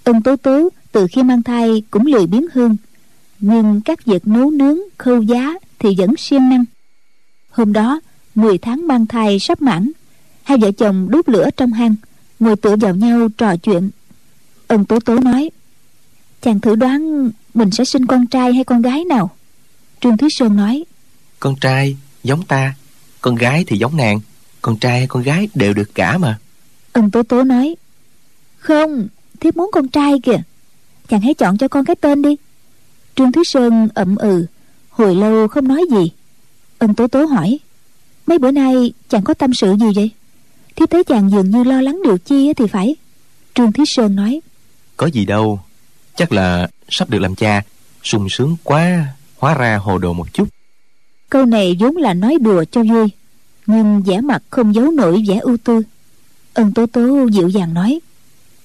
Ông 0.05 0.23
tố 0.23 0.37
tố 0.37 0.69
từ 0.93 1.07
khi 1.13 1.23
mang 1.23 1.43
thai 1.43 1.83
cũng 1.91 2.07
lười 2.07 2.27
biếng 2.27 2.47
hơn, 2.55 2.77
nhưng 3.39 3.81
các 3.85 4.05
việc 4.05 4.27
nấu 4.27 4.51
nướng, 4.51 4.79
khâu 4.99 5.23
giá 5.23 5.55
thì 5.79 5.95
vẫn 5.99 6.17
siêng 6.19 6.49
năng. 6.49 6.65
Hôm 7.51 7.73
đó 7.73 8.01
10 8.35 8.59
tháng 8.59 8.87
mang 8.87 9.07
thai 9.07 9.39
sắp 9.39 9.63
mãn 9.63 9.93
hai 10.47 10.59
vợ 10.59 10.71
chồng 10.73 11.11
đốt 11.11 11.29
lửa 11.29 11.51
trong 11.57 11.73
hang 11.73 11.95
ngồi 12.41 12.57
tựa 12.57 12.77
vào 12.77 12.95
nhau 12.95 13.29
trò 13.39 13.57
chuyện. 13.57 13.91
Ân 14.69 14.85
tố 14.85 15.01
tố 15.01 15.19
nói 15.19 15.51
chàng 16.43 16.61
thử 16.61 16.75
đoán 16.75 17.31
mình 17.55 17.71
sẽ 17.71 17.85
sinh 17.85 18.07
con 18.07 18.27
trai 18.27 18.53
hay 18.53 18.65
con 18.65 18.83
gái 18.83 19.05
nào? 19.05 19.31
Trương 20.01 20.17
thúy 20.17 20.29
sơn 20.33 20.57
nói 20.57 20.85
con 21.41 21.57
trai 21.61 21.97
giống 22.25 22.43
ta 22.45 22.75
con 23.21 23.35
gái 23.35 23.65
thì 23.67 23.79
giống 23.79 23.97
nàng 23.97 24.21
con 24.63 24.79
trai 24.79 24.99
hay 24.99 25.07
con 25.07 25.23
gái 25.23 25.49
đều 25.55 25.75
được 25.75 25.95
cả 25.95 26.19
mà. 26.19 26.39
Ân 26.93 27.11
tố 27.11 27.23
tố 27.23 27.43
nói 27.43 27.77
không 28.59 29.09
thiếp 29.41 29.57
muốn 29.57 29.71
con 29.73 29.89
trai 29.89 30.13
kìa. 30.23 30.43
Chàng 31.09 31.21
hãy 31.21 31.35
chọn 31.35 31.59
cho 31.59 31.69
con 31.69 31.85
cái 31.85 31.97
tên 31.97 32.23
đi. 32.23 32.37
Trương 33.15 33.33
thúy 33.33 33.45
sơn 33.47 33.89
ậm 33.95 34.17
ừ 34.17 34.47
hồi 34.91 35.15
lâu 35.15 35.49
không 35.49 35.69
nói 35.69 35.83
gì. 35.91 36.13
Ân 36.79 36.95
tố 36.95 37.07
tố 37.07 37.25
hỏi 37.25 37.59
mấy 38.27 38.39
bữa 38.39 38.51
nay 38.51 38.93
chàng 39.09 39.25
có 39.25 39.35
tâm 39.35 39.55
sự 39.55 39.75
gì 39.81 39.87
vậy 39.95 40.11
thiếp 40.77 40.91
thấy 40.91 41.05
chàng 41.05 41.31
dường 41.31 41.51
như 41.51 41.65
lo 41.65 41.81
lắng 41.81 42.01
điều 42.05 42.19
chi 42.19 42.55
thì 42.55 42.67
phải. 42.67 42.97
Trương 43.55 43.73
thúy 43.73 43.85
sơn 43.89 44.17
nói. 44.17 44.41
Có 44.97 45.07
gì 45.07 45.25
đâu. 45.25 45.61
Chắc 46.17 46.33
là 46.33 46.69
sắp 46.89 47.11
được 47.11 47.19
làm 47.19 47.35
cha. 47.35 47.63
Sung 48.03 48.29
sướng 48.29 48.57
quá 48.63 49.07
hóa 49.37 49.55
ra 49.55 49.77
hồ 49.77 49.99
đồ 49.99 50.13
một 50.13 50.33
chút. 50.33 50.49
Câu 51.31 51.45
này 51.45 51.77
vốn 51.81 51.97
là 51.97 52.15
nói 52.15 52.39
đùa 52.41 52.65
cho 52.71 52.83
vui 52.83 53.09
nhưng 53.67 54.03
vẻ 54.03 54.21
mặt 54.21 54.43
không 54.51 54.75
giấu 54.75 54.91
nổi 54.91 55.25
vẻ 55.29 55.39
ưu 55.39 55.57
tư. 55.65 55.83
Ân 56.55 56.73
tố 56.75 56.87
tố 56.87 57.27
dịu 57.33 57.49
dàng 57.49 57.75
nói. 57.75 58.01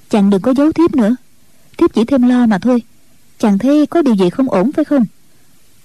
Chàng 0.09 0.30
đừng 0.30 0.41
có 0.41 0.53
giấu 0.53 0.72
thiếp 0.72 0.95
nữa. 0.95 1.16
Thiếp 1.78 1.93
chỉ 1.93 2.05
thêm 2.05 2.30
lo 2.30 2.45
mà 2.45 2.59
thôi. 2.59 2.82
Chàng 3.39 3.57
thấy 3.57 3.86
có 3.86 4.01
điều 4.01 4.16
gì 4.16 4.30
không 4.30 4.49
ổn 4.49 4.72
phải 4.72 4.86
không? 4.86 5.05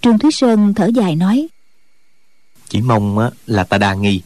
Trương 0.00 0.18
thúy 0.18 0.30
sơn 0.32 0.74
thở 0.74 0.86
dài 0.94 1.16
nói. 1.16 1.48
Chỉ 2.68 2.80
mong 2.80 3.18
á, 3.18 3.30
là 3.46 3.64
ta 3.64 3.78
đa 3.78 3.94
nghi. 3.94 4.22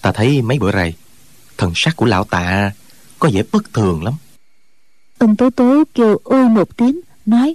Ta 0.00 0.12
thấy 0.12 0.42
mấy 0.42 0.58
bữa 0.58 0.72
rày 0.72 0.94
Thần 1.60 1.72
sắc 1.74 1.96
của 1.96 2.06
lão 2.06 2.24
tạ 2.24 2.72
Có 3.18 3.30
vẻ 3.32 3.42
bất 3.52 3.74
thường 3.74 4.04
lắm. 4.04 4.14
Ân 5.18 5.36
tố 5.36 5.50
tố 5.50 5.84
kêu 5.94 6.18
ôi 6.24 6.48
một 6.48 6.76
tiếng 6.76 7.00
Nói 7.26 7.54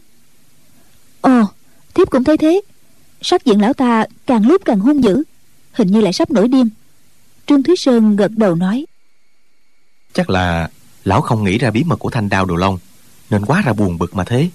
Ồ 1.21 1.43
thiếp 1.93 2.09
cũng 2.09 2.23
thấy 2.23 2.37
thế. 2.37 2.61
Sắc 3.21 3.45
diện 3.45 3.61
lão 3.61 3.73
ta 3.73 4.05
càng 4.27 4.47
lúc 4.47 4.61
càng 4.65 4.79
hung 4.79 5.03
dữ 5.03 5.23
Hình 5.73 5.87
như 5.87 6.01
lại 6.01 6.13
sắp 6.13 6.31
nổi 6.31 6.47
điên. 6.47 6.69
Trương 7.47 7.63
Thúy 7.63 7.75
Sơn 7.77 8.15
gật 8.15 8.31
đầu 8.31 8.55
nói 8.55 8.85
Chắc 10.13 10.29
là 10.29 10.69
lão 11.03 11.21
không 11.21 11.43
nghĩ 11.43 11.57
ra 11.57 11.71
bí 11.71 11.83
mật 11.83 11.95
của 11.95 12.09
thanh 12.09 12.29
đao 12.29 12.45
đồ 12.45 12.55
long 12.55 12.79
Nên 13.29 13.45
quá 13.45 13.61
ra 13.61 13.73
buồn 13.73 13.97
bực 13.97 14.15
mà 14.15 14.23
thế. 14.23 14.49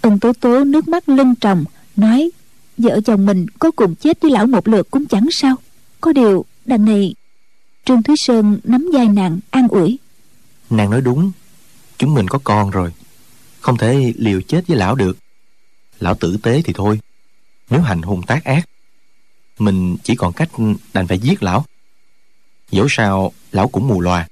Ân 0.00 0.18
tố 0.18 0.32
tố 0.32 0.64
nước 0.64 0.88
mắt 0.88 1.08
lưng 1.08 1.34
tròng 1.40 1.64
Nói 1.96 2.30
Vợ 2.78 3.00
chồng 3.04 3.26
mình 3.26 3.46
có 3.58 3.70
cùng 3.70 3.94
chết 3.94 4.20
với 4.20 4.30
lão 4.30 4.46
một 4.46 4.68
lượt 4.68 4.90
cũng 4.90 5.06
chẳng 5.06 5.28
sao. 5.30 5.56
Có 6.00 6.12
điều 6.12 6.44
đằng 6.64 6.84
này 6.84 7.14
Trương 7.84 8.02
Thúy 8.02 8.14
Sơn 8.18 8.58
nắm 8.64 8.88
vai 8.92 9.08
nàng 9.08 9.38
an 9.50 9.68
ủi. 9.68 9.98
Nàng 10.70 10.90
nói 10.90 11.00
đúng 11.00 11.32
Chúng 11.98 12.14
mình 12.14 12.28
có 12.28 12.38
con 12.44 12.70
rồi 12.70 12.92
Không 13.60 13.76
thể 13.76 14.12
liều 14.16 14.40
chết 14.40 14.66
với 14.68 14.76
lão 14.76 14.94
được. 14.94 15.18
Lão 16.00 16.14
tử 16.14 16.36
tế 16.42 16.62
thì 16.64 16.72
thôi 16.72 17.00
Nếu 17.70 17.80
hành 17.80 18.02
hung 18.02 18.22
tác 18.22 18.44
ác 18.44 18.68
Mình 19.58 19.96
chỉ 20.02 20.14
còn 20.14 20.32
cách 20.32 20.50
đành 20.94 21.06
phải 21.06 21.18
giết 21.18 21.42
lão. 21.42 21.64
Dẫu 22.70 22.86
sao 22.90 23.32
lão 23.52 23.68
cũng 23.68 23.88
mù 23.88 24.00
loà 24.00 24.28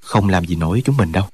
Không 0.00 0.28
làm 0.28 0.44
gì 0.44 0.56
nổi 0.56 0.82
chúng 0.84 0.96
mình 0.96 1.12
đâu. 1.12 1.24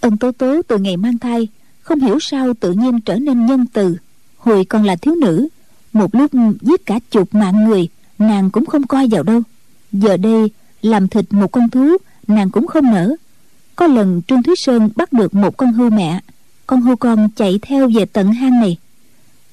Ân 0.00 0.16
Tố 0.16 0.32
Tố 0.32 0.62
từ 0.68 0.78
ngày 0.78 0.96
mang 0.96 1.18
thai 1.18 1.48
Không 1.80 2.00
hiểu 2.00 2.18
sao 2.20 2.54
tự 2.60 2.72
nhiên 2.72 3.00
trở 3.00 3.16
nên 3.16 3.46
nhân 3.46 3.66
từ. 3.72 3.96
Hồi 4.36 4.64
còn 4.64 4.84
là 4.84 4.96
thiếu 4.96 5.14
nữ 5.14 5.48
Một 5.92 6.14
lúc 6.14 6.30
giết 6.60 6.86
cả 6.86 6.98
chục 7.10 7.34
mạng 7.34 7.64
người 7.64 7.88
Nàng 8.18 8.50
cũng 8.50 8.66
không 8.66 8.86
coi 8.86 9.08
vào 9.10 9.22
đâu 9.22 9.42
Giờ 10.00 10.16
đây, 10.16 10.50
làm 10.82 11.08
thịt 11.08 11.24
một 11.30 11.52
con 11.52 11.70
thú, 11.70 11.96
Nàng 12.26 12.50
cũng 12.50 12.66
không 12.66 12.92
nỡ. 12.92 13.14
Có 13.76 13.86
lần 13.86 14.22
Trương 14.28 14.42
Thúy 14.42 14.54
Sơn 14.56 14.88
bắt 14.96 15.12
được 15.12 15.34
một 15.34 15.56
con 15.56 15.72
hươu 15.72 15.90
mẹ, 15.90 16.20
Con 16.66 16.80
hươu 16.82 16.96
con 16.96 17.28
chạy 17.36 17.58
theo 17.62 17.90
về 17.94 18.04
tận 18.04 18.32
hang 18.32 18.60
này. 18.60 18.76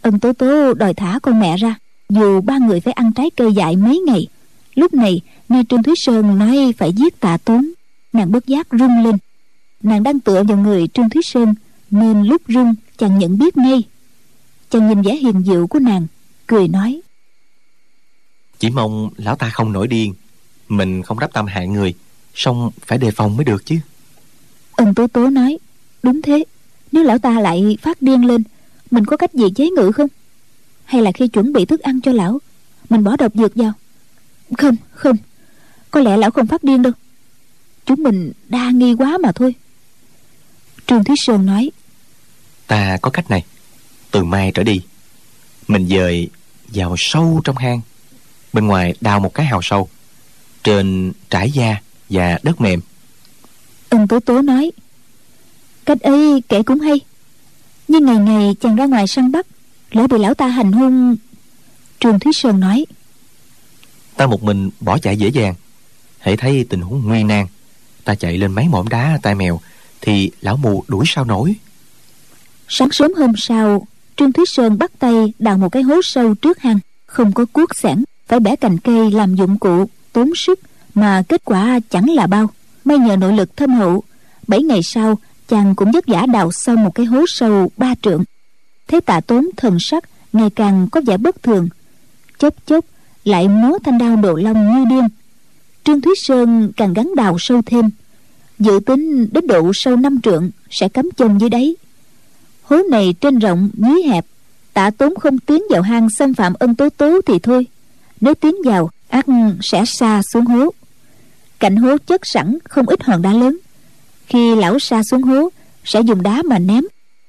Ân 0.01 0.19
Tố 0.19 0.33
Tố 0.33 0.73
đòi 0.73 0.93
thả 0.93 1.19
con 1.23 1.39
mẹ 1.39 1.57
ra, 1.57 1.75
Dù 2.09 2.41
ba 2.41 2.57
người 2.57 2.79
phải 2.79 2.93
ăn 2.93 3.11
trái 3.11 3.29
cây 3.29 3.53
dại 3.53 3.75
mấy 3.75 3.99
ngày. 4.07 4.27
Lúc 4.75 4.93
này, 4.93 5.21
nghe 5.49 5.63
Trương 5.69 5.83
Thúy 5.83 5.93
Sơn 5.97 6.39
nói 6.39 6.73
phải 6.77 6.93
giết 6.93 7.19
tạ 7.19 7.37
tốn, 7.37 7.71
Nàng 8.13 8.31
bất 8.31 8.47
giác 8.47 8.67
rung 8.71 9.03
lên. 9.03 9.17
Nàng 9.83 10.03
đang 10.03 10.19
tựa 10.19 10.43
vào 10.43 10.57
người 10.57 10.87
Trương 10.87 11.09
Thúy 11.09 11.21
Sơn, 11.21 11.55
Nên 11.91 12.23
lúc 12.23 12.41
rung 12.47 12.75
chàng 12.97 13.19
nhận 13.19 13.37
biết 13.37 13.57
ngay. 13.57 13.83
Chàng 14.69 14.89
nhìn 14.89 15.01
vẻ 15.01 15.15
hiền 15.15 15.43
diệu 15.43 15.67
của 15.67 15.79
nàng, 15.79 16.07
cười 16.47 16.67
nói, 16.67 17.01
chỉ 18.63 18.69
mong 18.69 19.09
lão 19.17 19.35
ta 19.35 19.49
không 19.49 19.71
nổi 19.71 19.87
điên 19.87 20.13
mình 20.77 21.03
không 21.03 21.19
đắp 21.19 21.33
tâm 21.33 21.45
hại 21.45 21.67
người 21.67 21.93
song 22.35 22.71
phải 22.85 22.97
đề 22.97 23.11
phòng 23.11 23.37
mới 23.37 23.45
được 23.45 23.65
chứ. 23.65 23.75
Ân 24.71 24.93
tố 24.93 25.07
tố 25.07 25.29
nói 25.29 25.57
đúng 26.03 26.21
thế 26.21 26.43
nếu 26.91 27.03
lão 27.03 27.17
ta 27.17 27.39
lại 27.39 27.77
phát 27.81 28.01
điên 28.01 28.25
lên 28.25 28.43
mình 28.91 29.05
có 29.05 29.17
cách 29.17 29.33
gì 29.33 29.45
chế 29.55 29.69
ngự 29.69 29.91
không? 29.91 30.07
Hay 30.85 31.01
là 31.01 31.11
khi 31.11 31.27
chuẩn 31.27 31.53
bị 31.53 31.65
thức 31.65 31.79
ăn 31.79 32.01
cho 32.01 32.11
lão 32.11 32.39
mình 32.89 33.03
bỏ 33.03 33.15
độc 33.17 33.31
dược 33.35 33.55
vào? 33.55 33.73
Không 34.57 34.75
không 34.91 35.15
có 35.91 35.99
lẽ 35.99 36.17
lão 36.17 36.31
không 36.31 36.47
phát 36.47 36.63
điên 36.63 36.81
đâu. 36.81 36.93
Chúng 37.85 38.03
mình 38.03 38.31
đa 38.49 38.69
nghi 38.71 38.93
quá 38.93 39.17
mà 39.17 39.31
thôi. 39.31 39.55
Trương 40.87 41.03
thúy 41.03 41.15
sơn 41.19 41.45
nói 41.45 41.71
ta 42.67 42.97
có 43.01 43.09
cách 43.09 43.29
này 43.29 43.43
từ 44.11 44.23
mai 44.23 44.51
trở 44.53 44.63
đi 44.63 44.81
mình 45.67 45.87
dời 45.87 46.29
vào 46.67 46.95
sâu 46.97 47.41
trong 47.43 47.57
hang 47.57 47.81
bên 48.53 48.67
ngoài 48.67 48.93
đào 49.01 49.19
một 49.19 49.33
cái 49.33 49.45
hào 49.45 49.61
sâu 49.61 49.89
trên 50.63 51.11
trải 51.29 51.51
da 51.51 51.75
và 52.09 52.39
đất 52.43 52.61
mềm. 52.61 52.81
Ân 53.89 54.07
tố 54.07 54.19
tố 54.19 54.41
nói 54.41 54.71
cách 55.85 56.01
ấy 56.01 56.43
kể 56.49 56.63
cũng 56.63 56.79
hay 56.79 56.99
nhưng 57.87 58.05
ngày 58.05 58.17
ngày 58.17 58.55
chàng 58.61 58.75
ra 58.75 58.85
ngoài 58.85 59.07
săn 59.07 59.31
bắt 59.31 59.47
lỡ 59.91 60.07
bị 60.07 60.17
lão 60.19 60.33
ta 60.33 60.47
hành 60.47 60.71
hung. 60.71 61.15
Trương 61.99 62.19
thúy 62.19 62.33
sơn 62.33 62.59
nói 62.59 62.85
ta 64.15 64.27
một 64.27 64.43
mình 64.43 64.69
bỏ 64.79 64.97
chạy 64.97 65.17
dễ 65.17 65.27
dàng. 65.27 65.55
Hãy 66.19 66.37
thấy 66.37 66.65
tình 66.69 66.81
huống 66.81 67.07
nguy 67.07 67.23
nan. 67.23 67.45
Ta 68.03 68.15
chạy 68.15 68.37
lên 68.37 68.51
mấy 68.51 68.67
mỏm 68.67 68.87
đá 68.87 69.19
tai 69.21 69.35
mèo 69.35 69.59
thì 70.01 70.31
lão 70.41 70.57
mù 70.57 70.83
đuổi 70.87 71.05
sao 71.07 71.25
nổi? 71.25 71.55
Sáng 72.67 72.91
sớm 72.91 73.13
hôm 73.17 73.33
sau 73.37 73.87
trương 74.15 74.33
thúy 74.33 74.45
sơn 74.47 74.77
bắt 74.77 74.91
tay 74.99 75.33
đào 75.39 75.57
một 75.57 75.69
cái 75.69 75.83
hố 75.83 76.01
sâu 76.03 76.35
trước 76.35 76.59
hang 76.59 76.79
không 77.05 77.33
có 77.33 77.45
cuốc 77.53 77.75
xẻng 77.75 78.03
phải 78.27 78.39
bẻ 78.39 78.55
cành 78.55 78.77
cây 78.77 79.11
làm 79.11 79.35
dụng 79.35 79.59
cụ 79.59 79.89
tốn 80.13 80.31
sức 80.35 80.59
mà 80.95 81.23
kết 81.29 81.41
quả 81.45 81.79
chẳng 81.89 82.09
là 82.09 82.27
bao. 82.27 82.49
May 82.85 82.97
nhờ 82.97 83.15
nội 83.15 83.33
lực 83.33 83.57
thâm 83.57 83.73
hậu, 83.73 84.03
bảy 84.47 84.63
ngày 84.63 84.83
sau, 84.83 85.17
chàng 85.47 85.75
cũng 85.75 85.91
vất 85.91 86.07
vả 86.07 86.25
đào 86.33 86.51
xong 86.51 86.83
một 86.83 86.95
cái 86.95 87.05
hố 87.05 87.25
sâu 87.27 87.71
ba 87.77 87.93
trượng. 88.01 88.23
Thấy 88.87 89.01
tạ 89.01 89.21
tốn 89.21 89.49
thần 89.57 89.77
sắc 89.79 90.03
ngày 90.33 90.49
càng 90.49 90.87
có 90.91 91.01
vẻ 91.01 91.17
bất 91.17 91.43
thường. 91.43 91.69
Chốc 92.37 92.53
chốc, 92.65 92.85
lại 93.23 93.47
múa 93.47 93.77
thanh 93.83 93.97
đao 93.97 94.15
độ 94.15 94.35
long 94.35 94.73
như 94.73 94.85
điên. 94.89 95.07
Trương 95.83 96.01
thúy 96.01 96.13
sơn 96.17 96.71
càng 96.77 96.93
gắn 96.93 97.15
đào 97.15 97.35
sâu 97.39 97.61
thêm. 97.65 97.89
Dự 98.59 98.79
tính 98.85 99.27
đến 99.31 99.47
độ 99.47 99.71
sâu 99.73 99.95
năm 99.95 100.21
trượng 100.21 100.49
sẽ 100.69 100.89
cắm 100.89 101.09
chân 101.17 101.37
dưới 101.37 101.49
đáy. 101.49 101.75
Hố 102.63 102.77
này 102.91 103.15
trên 103.21 103.39
rộng 103.39 103.69
dưới 103.73 104.03
hẹp. 104.03 104.25
Tạ 104.73 104.89
tốn 104.89 105.13
không 105.19 105.39
tiến 105.39 105.63
vào 105.69 105.81
hang 105.81 106.09
xâm 106.09 106.33
phạm 106.33 106.53
ân 106.59 106.75
tố 106.75 106.89
tố 106.89 107.21
thì 107.25 107.39
thôi. 107.39 107.67
Nếu 108.21 108.33
tiến 108.33 108.55
vào 108.65 108.89
ác 109.13 109.25
sẽ 109.61 109.85
xa 109.85 110.21
xuống 110.33 110.45
hố. 110.45 110.73
Cạnh 111.59 111.75
hố 111.75 111.97
chất 111.97 112.25
sẵn 112.25 112.57
không 112.63 112.85
ít 112.87 113.03
hòn 113.03 113.21
đá 113.21 113.33
lớn. 113.33 113.57
Khi 114.27 114.55
lão 114.55 114.79
xa 114.79 115.01
xuống 115.03 115.21
hố, 115.21 115.49
sẽ 115.85 116.01
dùng 116.01 116.23
đá 116.23 116.41
mà 116.41 116.59
ném. 116.59 116.83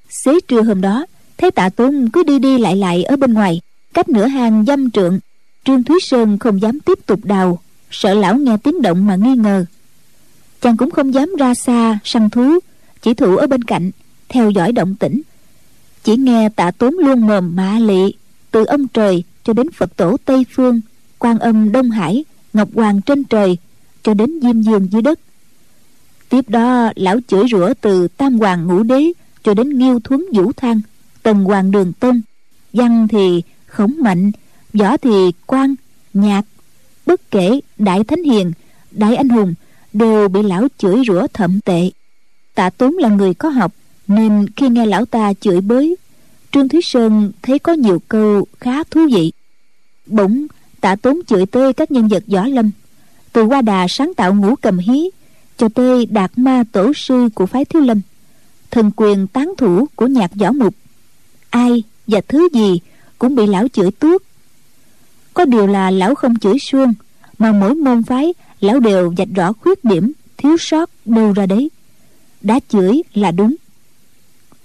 Xế 0.09 0.39
trưa 0.47 0.61
hôm 0.61 0.81
đó, 0.81 1.05
thấy 1.37 1.51
tạ 1.51 1.69
Tôn 1.69 2.09
cứ 2.13 2.23
đi 2.23 2.39
đi 2.39 2.57
lại 2.57 2.75
lại 2.75 3.03
ở 3.03 3.15
bên 3.15 3.33
ngoài, 3.33 3.61
cách 3.93 4.09
nửa 4.09 4.25
hang 4.25 4.65
dăm 4.65 4.91
trượng, 4.91 5.19
trương 5.65 5.83
thúy 5.83 5.99
sơn 6.01 6.37
không 6.39 6.61
dám 6.61 6.79
tiếp 6.79 6.99
tục 7.05 7.19
đào, 7.23 7.59
sợ 7.91 8.13
lão 8.13 8.35
nghe 8.35 8.57
tiếng 8.63 8.81
động 8.81 9.07
mà 9.07 9.15
nghi 9.15 9.35
ngờ. 9.35 9.65
Chàng 10.61 10.77
cũng 10.77 10.91
không 10.91 11.13
dám 11.13 11.35
ra 11.39 11.53
xa 11.53 11.99
săn 12.03 12.29
thú, 12.29 12.59
chỉ 13.01 13.13
thủ 13.13 13.37
ở 13.37 13.47
bên 13.47 13.63
cạnh, 13.63 13.91
theo 14.29 14.49
dõi 14.49 14.71
động 14.71 14.95
tĩnh. 14.95 15.21
Chỉ 16.03 16.15
nghe 16.15 16.49
tạ 16.49 16.71
tốn 16.71 16.93
luôn 16.99 17.27
mồm 17.27 17.55
mạ 17.55 17.79
lị, 17.79 18.13
từ 18.51 18.65
ông 18.65 18.87
trời 18.87 19.23
cho 19.43 19.53
đến 19.53 19.71
phật 19.71 19.97
tổ 19.97 20.17
tây 20.25 20.45
phương 20.51 20.81
quan 21.25 21.39
âm 21.39 21.71
đông 21.71 21.91
hải, 21.91 22.25
ngọc 22.53 22.69
hoàng 22.73 23.01
trên 23.01 23.23
trời, 23.23 23.57
cho 24.03 24.13
đến 24.13 24.39
diêm 24.41 24.61
dương 24.61 24.87
dưới 24.91 25.01
đất. 25.01 25.19
Tiếp 26.29 26.49
đó, 26.49 26.91
lão 26.95 27.19
chửi 27.27 27.43
rủa 27.51 27.73
từ 27.81 28.07
tam 28.07 28.39
hoàng 28.39 28.67
ngũ 28.67 28.83
đế 28.83 29.11
cho 29.43 29.53
đến 29.53 29.79
nghiêu 29.79 29.99
thuấn 30.03 30.25
vũ 30.33 30.51
thang, 30.57 30.81
tần 31.23 31.43
hoàng 31.43 31.71
đường 31.71 31.93
tôn 31.93 32.21
văn 32.73 33.07
thì 33.07 33.41
khổng 33.67 33.93
mạnh, 33.99 34.31
võ 34.73 34.97
thì 34.97 35.31
quan 35.45 35.75
nhạc, 36.13 36.41
bất 37.05 37.31
kể 37.31 37.59
đại 37.77 38.03
thánh 38.03 38.23
hiền, 38.23 38.51
đại 38.91 39.15
anh 39.15 39.29
hùng 39.29 39.53
đều 39.93 40.27
bị 40.27 40.43
lão 40.43 40.67
chửi 40.77 41.03
rủa 41.07 41.27
thậm 41.33 41.59
tệ. 41.61 41.91
Tạ 42.55 42.69
tốn 42.69 42.93
là 42.93 43.09
người 43.09 43.33
có 43.33 43.49
học, 43.49 43.73
nên 44.07 44.45
khi 44.55 44.69
nghe 44.69 44.85
lão 44.85 45.05
ta 45.05 45.33
chửi 45.33 45.61
bới, 45.61 45.95
trương 46.51 46.69
thúy 46.69 46.81
sơn 46.83 47.31
thấy 47.41 47.59
có 47.59 47.73
nhiều 47.73 48.01
câu 48.07 48.45
khá 48.59 48.83
thú 48.83 49.07
vị. 49.13 49.31
Bỗng 50.05 50.47
tạ 50.85 50.95
tốn 50.95 51.19
chửi 51.27 51.45
tê 51.45 51.73
các 51.73 51.91
nhân 51.91 52.07
vật 52.07 52.23
võ 52.27 52.47
lâm. 52.47 52.71
Từ 53.33 53.43
qua 53.43 53.61
đà 53.61 53.87
sáng 53.89 54.13
tạo 54.13 54.33
ngũ 54.35 54.55
cầm 54.55 54.77
hí, 54.77 55.09
cho 55.57 55.69
tê 55.69 56.05
đạt 56.05 56.31
ma 56.35 56.63
tổ 56.71 56.93
sư 56.95 57.29
của 57.35 57.45
phái 57.45 57.65
thiếu 57.65 57.81
lâm, 57.81 58.01
thần 58.71 58.91
quyền 58.95 59.27
tán 59.27 59.53
thủ 59.57 59.87
của 59.95 60.07
nhạc 60.07 60.31
võ 60.35 60.51
mục. 60.51 60.75
Ai 61.49 61.83
và 62.07 62.21
thứ 62.27 62.47
gì 62.53 62.79
cũng 63.19 63.35
bị 63.35 63.47
lão 63.47 63.67
chửi 63.67 63.91
tuốt. 63.91 64.23
Có 65.33 65.45
điều 65.45 65.67
là 65.67 65.91
lão 65.91 66.15
không 66.15 66.39
chửi 66.39 66.59
suông, 66.59 66.93
mà 67.37 67.51
mỗi 67.51 67.75
môn 67.75 68.03
phái, 68.03 68.33
lão 68.59 68.79
đều 68.79 69.13
vạch 69.17 69.29
rõ 69.35 69.53
khuyết 69.53 69.85
điểm 69.85 70.11
thiếu 70.37 70.57
sót 70.59 70.89
đâu 71.05 71.33
ra 71.33 71.45
đấy. 71.45 71.69
Đã 72.41 72.59
chửi 72.69 73.01
là 73.13 73.31
đúng. 73.31 73.55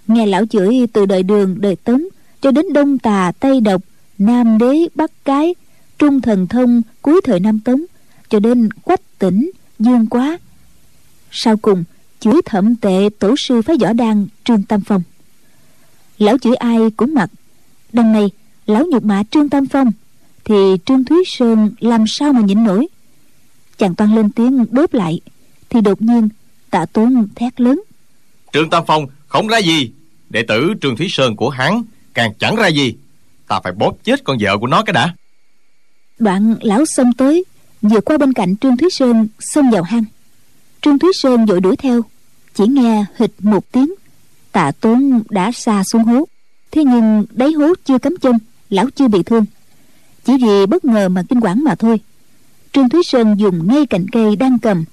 Nghe 0.07 0.27
lão 0.27 0.47
chửi 0.47 0.87
từ 0.93 1.07
đời 1.07 1.23
đường, 1.23 1.57
đời 1.61 1.77
tống, 1.77 2.03
cho 2.41 2.51
đến 2.51 2.73
đông 2.73 2.99
tà, 2.99 3.33
tây 3.41 3.61
độc, 3.61 3.83
nam 4.19 4.59
đế, 4.59 4.89
bắc 4.95 5.25
cái 5.25 5.55
trung 6.01 6.21
thần 6.21 6.47
thông 6.47 6.83
cuối 7.03 7.21
thời 7.25 7.41
nam 7.41 7.61
tống, 7.61 7.83
cho 8.29 8.41
đến 8.41 8.69
quách 8.73 9.19
tỉnh 9.19 9.51
dương 9.79 10.07
quá. 10.07 10.39
Sau 11.31 11.57
cùng 11.57 11.85
chửi 12.21 12.35
thậm 12.45 12.77
tệ 12.77 13.09
tổ 13.19 13.35
sư 13.37 13.63
phái 13.63 13.77
võ 13.81 13.93
đan 13.93 14.27
trương 14.45 14.63
tam 14.63 14.81
phong. 14.81 15.03
Lão 16.19 16.39
chửi 16.39 16.55
ai 16.55 16.79
cũng 16.97 17.15
mặc. 17.15 17.31
Đằng 17.93 18.13
này, 18.13 18.31
lão 18.67 18.87
nhục 18.87 19.05
mạ 19.05 19.23
trương 19.31 19.49
tam 19.49 19.67
phong, 19.67 19.93
thì 20.45 20.55
trương 20.87 21.05
thúy 21.05 21.19
sơn 21.27 21.71
làm 21.81 22.05
sao 22.07 22.33
mà 22.33 22.41
nhịn 22.41 22.65
nổi? 22.65 22.87
Chàng 23.79 23.95
toan 23.95 24.15
lên 24.15 24.31
tiếng 24.31 24.65
đốt 24.71 24.95
lại, 24.95 25.21
thì 25.69 25.81
đột 25.81 26.03
nhiên 26.03 26.29
tạ 26.71 26.87
tốn 26.93 27.29
thét 27.37 27.61
lớn. 27.61 27.83
Trương 28.53 28.71
tam 28.71 28.85
phong 28.87 29.07
không 29.27 29.49
ra 29.49 29.59
gì. 29.59 29.93
Đệ 30.31 30.43
tử 30.49 30.75
trương 30.83 30.97
thúy 30.97 31.07
sơn 31.11 31.37
của 31.37 31.51
hắn 31.51 31.83
càng 32.15 32.33
chẳng 32.39 32.57
ra 32.57 32.67
gì. 32.67 32.95
Ta 33.49 33.61
phải 33.65 33.73
bóp 33.73 33.97
chết 34.05 34.25
con 34.25 34.37
vợ 34.41 34.59
của 34.59 34.67
nó 34.67 34.83
cái 34.83 34.93
đã 34.93 35.15
đoạn 36.21 36.55
lão 36.61 36.87
xông 36.87 37.13
tới, 37.13 37.45
vừa 37.83 38.01
qua 38.01 38.19
bên 38.19 38.33
cạnh 38.33 38.57
trương 38.57 38.77
thúy 38.77 38.91
sơn 38.91 39.29
xông 39.39 39.71
vào 39.71 39.83
hang. 39.83 40.05
Trương 40.83 40.99
thúy 40.99 41.11
sơn 41.15 41.47
vội 41.47 41.61
đuổi 41.61 41.77
theo, 41.77 42.03
chỉ 42.55 42.67
nghe 42.67 43.05
hịch 43.17 43.33
một 43.39 43.73
tiếng, 43.73 43.95
tạ 44.53 44.73
tốn 44.81 45.23
đã 45.31 45.53
xa 45.53 45.83
xuống 45.85 46.05
hố. 46.05 46.29
Thế 46.71 46.85
nhưng 46.85 47.25
đáy 47.31 47.53
hố 47.53 47.75
chưa 47.85 47.99
cắm 47.99 48.17
chân, 48.17 48.39
lão 48.71 48.91
chưa 48.91 49.09
bị 49.09 49.23
thương. 49.23 49.45
Chỉ 50.25 50.33
vì 50.43 50.67
bất 50.67 50.85
ngờ 50.85 51.09
mà 51.09 51.23
kinh 51.29 51.41
quản 51.41 51.65
mà 51.65 51.75
thôi. 51.75 52.01
Trương 52.73 52.89
thúy 52.89 53.03
sơn 53.05 53.35
dùng 53.39 53.69
ngay 53.69 53.87
cành 53.87 54.07
cây 54.13 54.37
đang 54.37 54.59
cầm, 54.59 54.85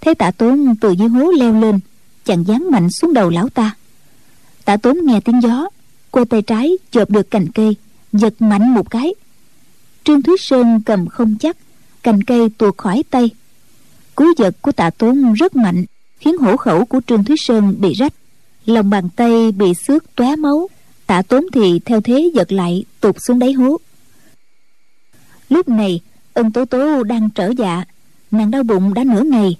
thấy 0.00 0.14
tạ 0.14 0.30
tốn 0.30 0.74
từ 0.80 0.90
dưới 0.90 1.08
hố 1.08 1.30
leo 1.30 1.60
lên, 1.60 1.78
chàng 2.24 2.44
giáng 2.44 2.70
mạnh 2.70 2.90
xuống 2.90 3.14
đầu 3.14 3.30
lão 3.30 3.48
ta. 3.48 3.74
Tạ 4.64 4.76
tốn 4.76 4.98
nghe 5.02 5.20
tiếng 5.20 5.42
gió 5.42 5.68
cô 6.10 6.24
tay 6.24 6.42
trái 6.42 6.70
chộp 6.90 7.10
được 7.10 7.30
cành 7.30 7.46
cây, 7.52 7.76
giật 8.12 8.42
mạnh 8.42 8.74
một 8.74 8.90
cái 8.90 9.14
trương 10.06 10.22
thúy 10.22 10.36
sơn 10.38 10.80
cầm 10.86 11.06
không 11.06 11.36
chắc, 11.40 11.56
cành 12.02 12.22
cây 12.22 12.48
tuột 12.58 12.76
khỏi 12.76 13.02
tay. 13.10 13.30
Cú 14.14 14.24
giật 14.38 14.56
của 14.62 14.72
tạ 14.72 14.90
tốn 14.90 15.32
rất 15.32 15.56
mạnh, 15.56 15.84
khiến 16.18 16.38
hổ 16.38 16.56
khẩu 16.56 16.84
của 16.84 17.00
trương 17.06 17.24
thúy 17.24 17.36
sơn 17.38 17.74
bị 17.78 17.92
rách. 17.92 18.12
Lòng 18.66 18.90
bàn 18.90 19.08
tay 19.16 19.52
bị 19.52 19.74
xước 19.74 20.16
tóe 20.16 20.36
máu, 20.36 20.68
tạ 21.06 21.22
tốn 21.22 21.44
thì 21.52 21.80
theo 21.84 22.00
thế 22.00 22.30
giật 22.34 22.52
lại, 22.52 22.84
tụt 23.00 23.16
xuống 23.18 23.38
đáy 23.38 23.52
hố. 23.52 23.76
Lúc 25.48 25.68
này 25.68 26.00
ân 26.34 26.52
tố 26.52 26.64
tố 26.64 27.02
đang 27.02 27.30
trở 27.30 27.52
dạ 27.58 27.84
nàng 28.30 28.50
đau 28.50 28.62
bụng 28.62 28.94
đã 28.94 29.04
nửa 29.04 29.22
ngày. 29.22 29.56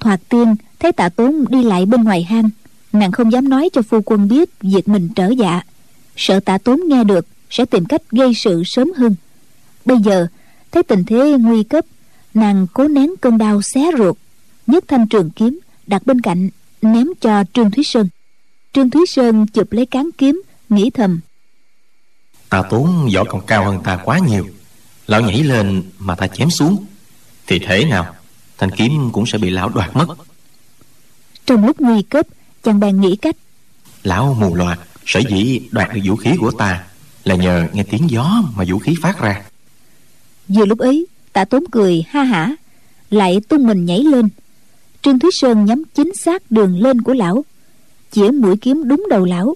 Thoạt 0.00 0.20
tiên, 0.28 0.56
thấy 0.78 0.92
tạ 0.92 1.08
tốn 1.08 1.44
đi 1.48 1.62
lại 1.62 1.86
bên 1.86 2.04
ngoài 2.04 2.22
hang, 2.22 2.50
nàng 2.92 3.12
không 3.12 3.32
dám 3.32 3.48
nói 3.48 3.68
cho 3.72 3.82
phu 3.82 4.00
quân 4.06 4.28
biết 4.28 4.50
việc 4.60 4.88
mình 4.88 5.08
trở 5.16 5.28
dạ. 5.28 5.60
Sợ 6.16 6.40
tạ 6.40 6.58
tốn 6.58 6.80
nghe 6.88 7.04
được, 7.04 7.26
sẽ 7.50 7.64
tìm 7.64 7.84
cách 7.84 8.02
gây 8.10 8.34
sự 8.34 8.62
sớm 8.66 8.92
hơn 8.96 9.14
bây 9.84 9.98
giờ 9.98 10.26
thấy 10.72 10.82
tình 10.82 11.04
thế 11.04 11.36
nguy 11.40 11.62
cấp 11.62 11.84
nàng 12.34 12.66
cố 12.72 12.88
nén 12.88 13.10
cơn 13.20 13.38
đau 13.38 13.62
xé 13.62 13.80
ruột. 13.98 14.16
Nhấc 14.66 14.84
thanh 14.88 15.06
trường 15.06 15.30
kiếm 15.30 15.60
đặt 15.86 16.06
bên 16.06 16.20
cạnh 16.20 16.50
ném 16.82 17.06
cho 17.20 17.44
trương 17.52 17.70
thúy 17.70 17.84
sơn. 17.84 18.08
Trương 18.72 18.90
thúy 18.90 19.02
sơn 19.06 19.46
chụp 19.46 19.72
lấy 19.72 19.86
cán 19.86 20.10
kiếm 20.18 20.42
nghĩ 20.68 20.90
thầm. 20.90 21.20
Ta 22.48 22.62
tốn 22.70 23.08
võ 23.14 23.24
còn 23.24 23.46
cao 23.46 23.64
hơn 23.64 23.80
ta 23.84 23.96
quá 24.04 24.18
nhiều. 24.18 24.46
Lão 25.06 25.20
nhảy 25.20 25.42
lên 25.42 25.82
mà 25.98 26.14
ta 26.14 26.26
chém 26.26 26.50
xuống. 26.50 26.86
Thì 27.46 27.58
thế 27.58 27.84
nào? 27.84 28.14
Thanh 28.58 28.70
kiếm 28.70 29.10
cũng 29.12 29.26
sẽ 29.26 29.38
bị 29.38 29.50
lão 29.50 29.68
đoạt 29.68 29.96
mất. 29.96 30.06
Trong 31.46 31.66
lúc 31.66 31.80
nguy 31.80 32.02
cấp 32.02 32.26
chàng 32.62 32.80
bèn 32.80 33.00
nghĩ 33.00 33.16
cách. 33.16 33.36
Lão 34.02 34.34
mù 34.40 34.54
loà 34.54 34.78
sở 35.06 35.20
dĩ 35.30 35.60
đoạt 35.70 35.94
được 35.94 36.00
vũ 36.04 36.16
khí 36.16 36.30
của 36.40 36.50
ta 36.50 36.84
là 37.24 37.34
nhờ 37.34 37.68
nghe 37.72 37.82
tiếng 37.82 38.10
gió 38.10 38.42
mà 38.56 38.64
vũ 38.68 38.78
khí 38.78 38.94
phát 39.02 39.20
ra 39.20 39.42
vừa 40.48 40.66
lúc 40.66 40.78
ấy, 40.78 41.06
tạ 41.32 41.44
tốn 41.44 41.64
cười 41.70 42.04
ha 42.08 42.22
hả, 42.22 42.56
lại 43.10 43.40
tung 43.48 43.66
mình 43.66 43.84
nhảy 43.84 44.00
lên. 44.00 44.28
Trương 45.02 45.18
thúy 45.18 45.30
sơn 45.32 45.64
nhắm 45.64 45.82
chính 45.94 46.14
xác 46.14 46.50
đường 46.50 46.80
lên 46.80 47.02
của 47.02 47.14
lão, 47.14 47.44
chĩa 48.10 48.30
mũi 48.30 48.56
kiếm 48.56 48.88
đúng 48.88 49.06
đầu 49.10 49.24
lão, 49.24 49.54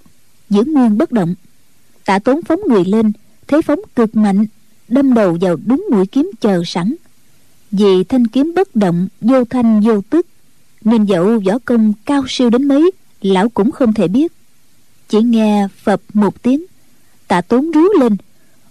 giữ 0.51 0.65
nguyên 0.65 0.99
bất 0.99 1.13
động. 1.13 1.35
Tạ 2.05 2.19
tốn 2.19 2.43
phóng 2.43 2.61
người 2.69 2.85
lên, 2.85 3.13
thế 3.47 3.63
phóng 3.63 3.81
cực 3.97 4.17
mạnh, 4.17 4.47
đâm 4.89 5.15
đầu 5.15 5.39
vào 5.41 5.57
đúng 5.67 5.87
mũi 5.91 6.07
kiếm 6.07 6.31
chờ 6.41 6.63
sẵn. 6.67 6.95
Vì 7.71 8.05
thanh 8.05 8.27
kiếm 8.27 8.53
bất 8.57 8.77
động, 8.77 9.09
vô 9.21 9.45
thanh 9.45 9.81
vô 9.81 10.01
tức 10.11 10.27
nên 10.85 11.05
dẫu 11.05 11.41
võ 11.47 11.59
công 11.65 11.93
cao 12.07 12.25
siêu 12.29 12.51
đến 12.51 12.69
mấy, 12.69 12.91
lão 13.23 13.49
cũng 13.49 13.71
không 13.71 13.93
thể 13.95 14.09
biết. 14.09 14.33
Chỉ 15.09 15.23
nghe 15.23 15.69
phập 15.83 16.01
một 16.15 16.43
tiếng, 16.43 16.65
tạ 17.29 17.41
tốn 17.41 17.71
rú 17.71 17.83
lên, 18.01 18.17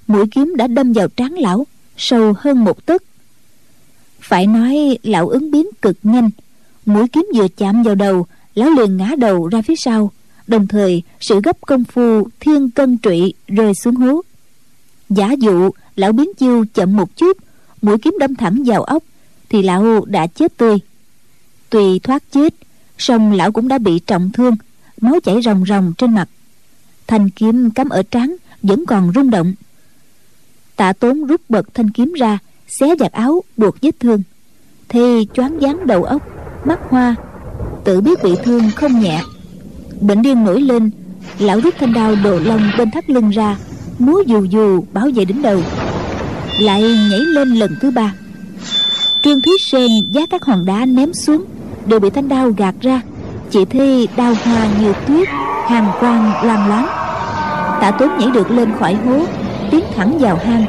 mũi 0.08 0.26
kiếm 0.32 0.54
đã 0.58 0.68
đâm 0.68 0.94
vào 0.94 1.08
trán 1.08 1.34
lão 1.34 1.68
sâu 1.98 2.34
hơn 2.40 2.64
một 2.64 2.86
tấc. 2.86 3.04
Phải 4.20 4.48
nói 4.48 4.98
lão 5.04 5.30
ứng 5.30 5.52
biến 5.52 5.68
cực 5.82 5.98
nhanh, 6.04 6.30
mũi 6.86 7.08
kiếm 7.08 7.26
vừa 7.36 7.48
chạm 7.48 7.84
vào 7.84 7.96
đầu, 7.96 8.28
lão 8.56 8.70
liền 8.70 8.98
ngã 8.98 9.12
đầu 9.18 9.48
ra 9.48 9.62
phía 9.62 9.76
sau, 9.76 10.12
đồng 10.48 10.68
thời 10.68 11.04
sự 11.20 11.42
gấp 11.44 11.58
công 11.62 11.84
phu 11.84 12.28
thiên 12.40 12.70
cân 12.70 12.98
trụy 12.98 13.34
rơi 13.48 13.74
xuống 13.74 13.96
hố. 13.96 14.22
Giả 15.10 15.32
dụ 15.32 15.70
lão 15.96 16.12
biến 16.12 16.34
chiêu 16.38 16.66
chậm 16.74 16.98
một 16.98 17.16
chút, 17.16 17.38
mũi 17.82 17.98
kiếm 17.98 18.16
đâm 18.20 18.36
thẳng 18.36 18.64
vào 18.66 18.84
ốc, 18.84 19.04
thì 19.50 19.62
lão 19.62 20.06
đã 20.06 20.28
chết 20.28 20.58
tươi. 20.58 20.78
Tuy 21.70 22.00
thoát 22.00 22.24
chết, 22.32 22.54
song 22.98 23.34
lão 23.34 23.52
cũng 23.52 23.68
đã 23.68 23.78
bị 23.78 24.00
trọng 24.00 24.32
thương, 24.34 24.56
máu 25.02 25.20
chảy 25.24 25.42
ròng 25.42 25.64
ròng 25.68 25.94
trên 25.98 26.16
mặt. 26.16 26.30
Thanh 27.08 27.30
kiếm 27.30 27.72
cắm 27.72 27.90
ở 27.90 28.04
trán 28.04 28.36
vẫn 28.64 28.86
còn 28.86 29.12
rung 29.16 29.30
động 29.30 29.54
tạ 30.78 30.94
tốn 30.94 31.26
rút 31.26 31.42
bật 31.50 31.74
thanh 31.74 31.90
kiếm 31.90 32.14
ra, 32.14 32.38
xé 32.68 32.96
giặt 33.00 33.12
áo, 33.12 33.44
buộc 33.58 33.82
vết 33.82 34.00
thương. 34.00 34.24
Thì 34.90 35.28
choáng 35.34 35.60
váng 35.60 35.88
đầu 35.88 36.04
óc, 36.04 36.22
mắt 36.66 36.80
hoa, 36.90 37.16
tự 37.84 38.02
biết 38.02 38.24
bị 38.24 38.32
thương 38.44 38.64
không 38.76 39.00
nhẹ. 39.00 39.22
Bệnh 40.02 40.22
điên 40.22 40.44
nổi 40.44 40.62
lên, 40.62 40.92
lão 41.40 41.60
rút 41.60 41.74
thanh 41.80 41.94
đao 41.94 42.16
đồ 42.24 42.40
lông 42.40 42.62
bên 42.78 42.92
thắt 42.92 43.10
lưng 43.10 43.30
ra, 43.30 43.58
múa 44.00 44.24
dù 44.26 44.44
dù 44.44 44.84
bảo 44.94 45.10
vệ 45.16 45.26
đỉnh 45.26 45.42
đầu. 45.42 45.62
Lại 46.60 46.82
nhảy 46.82 47.20
lên 47.20 47.50
lần 47.50 47.76
thứ 47.82 47.92
ba. 47.92 48.14
Trương 49.24 49.42
thúy 49.42 49.54
sen 49.62 49.90
giá 50.12 50.26
các 50.30 50.46
hòn 50.46 50.66
đá 50.66 50.86
ném 50.86 51.14
xuống, 51.14 51.46
đều 51.86 52.00
bị 52.00 52.10
thanh 52.10 52.30
đao 52.30 52.52
gạt 52.58 52.76
ra. 52.82 53.02
Chỉ 53.52 53.66
thi 53.66 54.08
đao 54.18 54.34
hoa 54.44 54.68
như 54.82 54.94
tuyết 55.08 55.28
hàng 55.68 55.92
quang 56.00 56.46
loang 56.46 56.68
loáng. 56.68 56.88
Tạ 57.82 57.92
tốn 57.92 58.10
nhảy 58.20 58.30
được 58.32 58.52
lên 58.52 58.70
khỏi 58.80 58.96
hố 58.96 59.26
tiến 59.72 59.84
thẳng 59.96 60.20
vào 60.20 60.40
hang. 60.46 60.66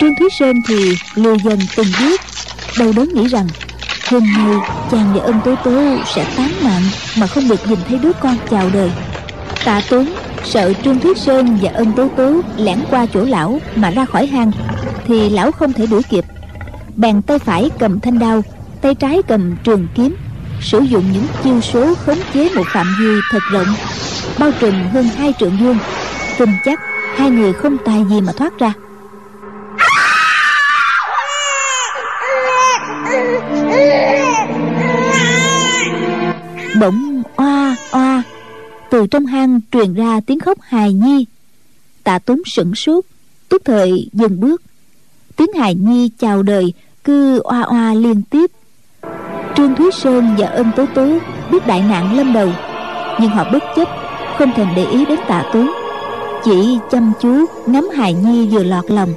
Trương 0.00 0.14
thúy 0.14 0.28
sơn 0.38 0.62
thì 0.68 0.96
lùi 1.14 1.36
dần 1.44 1.58
từng 1.76 1.86
bước 2.00 2.20
đâu 2.78 2.92
đớn 2.96 3.08
nghĩ 3.14 3.28
rằng, 3.28 3.46
hôm 4.10 4.22
nay 4.36 4.56
chàng 4.90 5.14
và 5.14 5.24
ân 5.24 5.40
tố 5.44 5.54
tố 5.64 5.96
sẽ 6.14 6.26
tán 6.36 6.50
mạng 6.62 6.82
mà 7.18 7.26
không 7.26 7.48
được 7.48 7.68
nhìn 7.68 7.78
thấy 7.88 7.98
đứa 7.98 8.12
con 8.12 8.36
chào 8.50 8.70
đời. 8.72 8.90
Tạ 9.64 9.80
tốn 9.90 10.06
sợ 10.44 10.72
trương 10.84 11.00
thúy 11.00 11.14
sơn 11.16 11.58
và 11.62 11.70
ân 11.74 11.92
tố 11.92 12.08
tố 12.16 12.40
lẻn 12.56 12.78
qua 12.90 13.06
chỗ 13.14 13.24
lão 13.24 13.60
mà 13.76 13.90
ra 13.90 14.04
khỏi 14.04 14.26
hang, 14.26 14.50
thì 15.06 15.28
lão 15.28 15.52
không 15.52 15.72
thể 15.72 15.86
đuổi 15.86 16.02
kịp. 16.02 16.24
Bàn 16.96 17.22
tay 17.22 17.38
phải 17.38 17.70
cầm 17.78 18.00
thanh 18.00 18.18
đao, 18.18 18.42
tay 18.80 18.94
trái 18.94 19.22
cầm 19.28 19.56
trường 19.64 19.86
kiếm, 19.94 20.16
sử 20.60 20.80
dụng 20.80 21.04
những 21.12 21.26
chiêu 21.44 21.60
số 21.60 21.94
khống 21.94 22.18
chế 22.34 22.48
một 22.54 22.66
phạm 22.72 22.96
vi 23.00 23.20
thật 23.30 23.42
rộng, 23.52 23.74
bao 24.38 24.50
trùm 24.60 24.74
hơn 24.92 25.08
hai 25.18 25.32
trượng 25.38 25.56
vuông, 25.56 25.78
tin 26.38 26.48
chắc 26.64 26.80
hai 27.16 27.30
người 27.30 27.52
không 27.52 27.76
tài 27.84 28.04
gì 28.10 28.20
mà 28.20 28.32
thoát 28.32 28.58
ra. 28.58 28.72
Bỗng 36.80 37.22
oa 37.36 37.76
oa, 37.90 38.22
từ 38.90 39.06
trong 39.06 39.26
hang 39.26 39.60
truyền 39.72 39.94
ra 39.94 40.20
tiếng 40.26 40.40
khóc 40.40 40.58
hài 40.62 40.92
nhi. 40.92 41.26
Tạ 42.04 42.18
tốn 42.18 42.42
sửng 42.46 42.74
sốt, 42.74 43.04
tức 43.48 43.62
thời 43.64 44.08
dừng 44.12 44.40
bước. 44.40 44.62
Tiếng 45.36 45.52
hài 45.52 45.74
nhi 45.74 46.10
chào 46.18 46.42
đời, 46.42 46.72
cứ 47.04 47.40
oa 47.44 47.60
oa 47.60 47.94
liên 47.94 48.22
tiếp. 48.22 48.50
Trương 49.56 49.74
thúy 49.74 49.90
sơn 49.92 50.34
và 50.38 50.46
ân 50.46 50.70
tố 50.76 50.86
tố 50.94 51.18
biết 51.50 51.66
đại 51.66 51.82
nạn 51.88 52.16
lâm 52.16 52.32
đầu, 52.32 52.52
nhưng 53.20 53.30
họ 53.30 53.44
bất 53.52 53.62
chấp, 53.76 53.88
không 54.38 54.52
thèm 54.56 54.68
để 54.76 54.86
ý 54.86 55.04
đến 55.04 55.18
tạ 55.28 55.44
tốn 55.52 55.83
chỉ 56.44 56.78
chăm 56.90 57.12
chú 57.20 57.44
ngắm 57.66 57.88
hài 57.88 58.14
nhi 58.14 58.46
vừa 58.46 58.62
lọt 58.64 58.90
lòng. 58.90 59.14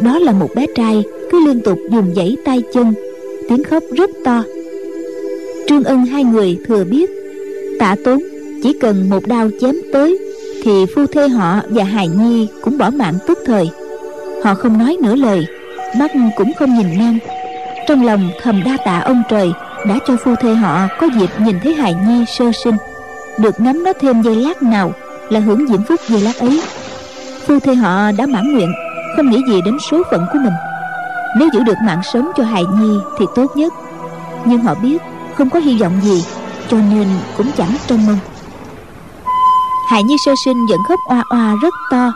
Đó 0.00 0.18
là 0.18 0.32
một 0.32 0.48
bé 0.54 0.66
trai 0.74 1.04
cứ 1.30 1.46
liên 1.46 1.60
tục 1.60 1.78
dùng 1.90 2.12
dãy 2.16 2.36
tay 2.44 2.62
chân, 2.72 2.94
tiếng 3.48 3.64
khóc 3.64 3.82
rất 3.96 4.10
to. 4.24 4.42
Trương 5.68 5.84
ân 5.84 6.06
hai 6.06 6.24
người 6.24 6.58
thừa 6.66 6.84
biết, 6.84 7.10
tạ 7.78 7.96
tốn 8.04 8.18
chỉ 8.62 8.72
cần 8.72 9.10
một 9.10 9.26
đao 9.26 9.48
chém 9.60 9.74
tới 9.92 10.18
thì 10.62 10.86
phu 10.94 11.06
thê 11.06 11.28
họ 11.28 11.60
và 11.68 11.84
hài 11.84 12.08
nhi 12.08 12.48
cũng 12.62 12.78
bỏ 12.78 12.90
mạng 12.90 13.18
tức 13.26 13.38
thời. 13.46 13.70
Họ 14.42 14.54
không 14.54 14.78
nói 14.78 14.96
nửa 15.02 15.14
lời, 15.14 15.46
mắt 15.98 16.10
cũng 16.36 16.52
không 16.58 16.78
nhìn 16.78 16.98
ngang. 16.98 17.18
Trong 17.88 18.06
lòng 18.06 18.30
thầm 18.42 18.62
đa 18.64 18.76
tạ 18.84 18.98
ông 18.98 19.22
trời 19.30 19.52
đã 19.86 19.98
cho 20.06 20.16
phu 20.24 20.34
thê 20.40 20.54
họ 20.54 20.88
có 21.00 21.08
dịp 21.18 21.30
nhìn 21.38 21.56
thấy 21.62 21.74
hài 21.74 21.94
nhi 21.94 22.24
sơ 22.38 22.44
sinh, 22.64 22.74
được 23.38 23.60
ngắm 23.60 23.84
nó 23.84 23.92
thêm 24.00 24.22
giây 24.22 24.36
lát 24.36 24.62
nào 24.62 24.92
là 25.30 25.40
hưởng 25.40 25.66
diễm 25.68 25.84
phúc 25.84 26.00
giây 26.08 26.20
lát 26.20 26.38
ấy. 26.38 26.62
Phu 27.46 27.60
thê 27.60 27.74
họ 27.74 28.12
đã 28.12 28.26
mãn 28.26 28.52
nguyện, 28.52 28.72
không 29.16 29.30
nghĩ 29.30 29.38
gì 29.48 29.60
đến 29.64 29.78
số 29.90 30.02
phận 30.10 30.26
của 30.32 30.38
mình. 30.38 30.52
Nếu 31.38 31.48
giữ 31.54 31.62
được 31.62 31.76
mạng 31.84 32.00
sống 32.12 32.30
cho 32.36 32.44
hài 32.44 32.64
nhi 32.78 32.98
thì 33.18 33.26
tốt 33.34 33.56
nhất. 33.56 33.72
Nhưng 34.46 34.60
họ 34.60 34.74
biết 34.74 35.02
không 35.34 35.50
có 35.50 35.58
hy 35.58 35.78
vọng 35.78 36.00
gì, 36.02 36.24
cho 36.70 36.76
nên 36.76 37.08
cũng 37.36 37.46
chẳng 37.56 37.76
trông 37.86 38.06
mong. 38.06 38.18
Hài 39.88 40.02
nhi 40.02 40.16
sơ 40.26 40.34
sinh 40.44 40.66
vẫn 40.66 40.80
khóc 40.88 41.00
oa 41.08 41.24
oa 41.30 41.54
rất 41.62 41.74
to. 41.90 42.12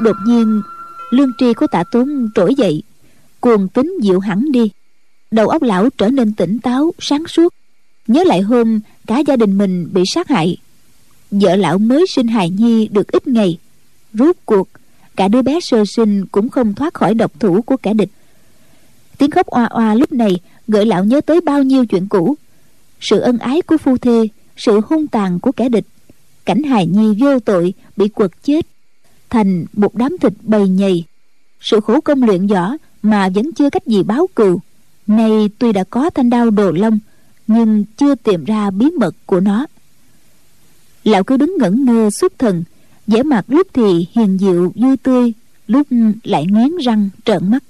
Đột 0.00 0.16
nhiên, 0.26 0.62
lương 1.10 1.32
tri 1.38 1.54
của 1.54 1.66
tạ 1.66 1.84
tốn 1.92 2.28
trỗi 2.34 2.54
dậy, 2.54 2.82
cuồng 3.40 3.68
tính 3.68 3.94
dịu 4.02 4.20
hẳn 4.20 4.52
đi. 4.52 4.70
Đầu 5.30 5.48
óc 5.48 5.62
lão 5.62 5.88
trở 5.98 6.08
nên 6.08 6.32
tỉnh 6.32 6.58
táo, 6.58 6.92
sáng 6.98 7.26
suốt. 7.26 7.54
Nhớ 8.06 8.24
lại 8.24 8.40
hôm 8.40 8.80
cả 9.06 9.18
gia 9.18 9.36
đình 9.36 9.58
mình 9.58 9.88
bị 9.92 10.02
sát 10.06 10.28
hại 10.28 10.56
vợ 11.30 11.56
lão 11.56 11.78
mới 11.78 12.06
sinh 12.06 12.28
hài 12.28 12.50
nhi 12.50 12.88
được 12.88 13.12
ít 13.12 13.26
ngày. 13.26 13.58
Rốt 14.12 14.36
cuộc, 14.44 14.68
cả 15.16 15.28
đứa 15.28 15.42
bé 15.42 15.60
sơ 15.60 15.84
sinh 15.84 16.26
cũng 16.26 16.48
không 16.48 16.74
thoát 16.74 16.94
khỏi 16.94 17.14
độc 17.14 17.40
thủ 17.40 17.62
của 17.62 17.76
kẻ 17.76 17.94
địch. 17.94 18.10
Tiếng 19.18 19.30
khóc 19.30 19.46
oa 19.46 19.64
oa 19.64 19.94
lúc 19.94 20.12
này, 20.12 20.40
gợi 20.68 20.86
lão 20.86 21.04
nhớ 21.04 21.20
tới 21.20 21.40
bao 21.40 21.62
nhiêu 21.62 21.86
chuyện 21.86 22.08
cũ. 22.08 22.34
Sự 23.00 23.20
ân 23.20 23.38
ái 23.38 23.62
của 23.62 23.76
phu 23.76 23.96
thê, 23.96 24.28
sự 24.56 24.80
hung 24.86 25.06
tàn 25.06 25.40
của 25.40 25.52
kẻ 25.52 25.68
địch. 25.68 25.86
Cảnh 26.44 26.62
hài 26.62 26.86
nhi 26.86 27.14
vô 27.20 27.38
tội, 27.40 27.74
bị 27.96 28.08
quật 28.08 28.30
chết, 28.42 28.66
thành 29.30 29.64
một 29.72 29.94
đám 29.94 30.18
thịt 30.18 30.32
bầy 30.42 30.68
nhầy. 30.68 31.04
Sự 31.60 31.80
khổ 31.80 32.00
công 32.00 32.22
luyện 32.22 32.46
võ 32.46 32.72
mà 33.02 33.28
vẫn 33.28 33.52
chưa 33.52 33.70
cách 33.70 33.86
gì 33.86 34.02
báo 34.02 34.26
cừu. 34.34 34.60
Nay 35.06 35.50
tuy 35.58 35.72
đã 35.72 35.84
có 35.84 36.10
thanh 36.10 36.30
đao 36.30 36.50
đồ 36.50 36.70
long, 36.70 36.98
nhưng 37.46 37.84
chưa 37.96 38.14
tìm 38.14 38.44
ra 38.44 38.70
bí 38.70 38.90
mật 38.90 39.14
của 39.26 39.40
nó 39.40 39.66
lão 41.04 41.24
cứ 41.24 41.36
đứng 41.36 41.56
ngẩn 41.58 41.84
ngơ 41.84 42.10
xuất 42.10 42.38
thần 42.38 42.64
vẻ 43.06 43.22
mặt 43.22 43.44
lúc 43.48 43.66
thì 43.72 44.06
hiền 44.12 44.38
diệu 44.38 44.72
vui 44.74 44.96
tươi 44.96 45.32
lúc 45.66 45.86
lại 46.24 46.46
nghiến 46.46 46.76
răng 46.76 47.08
trợn 47.24 47.50
mắt. 47.50 47.62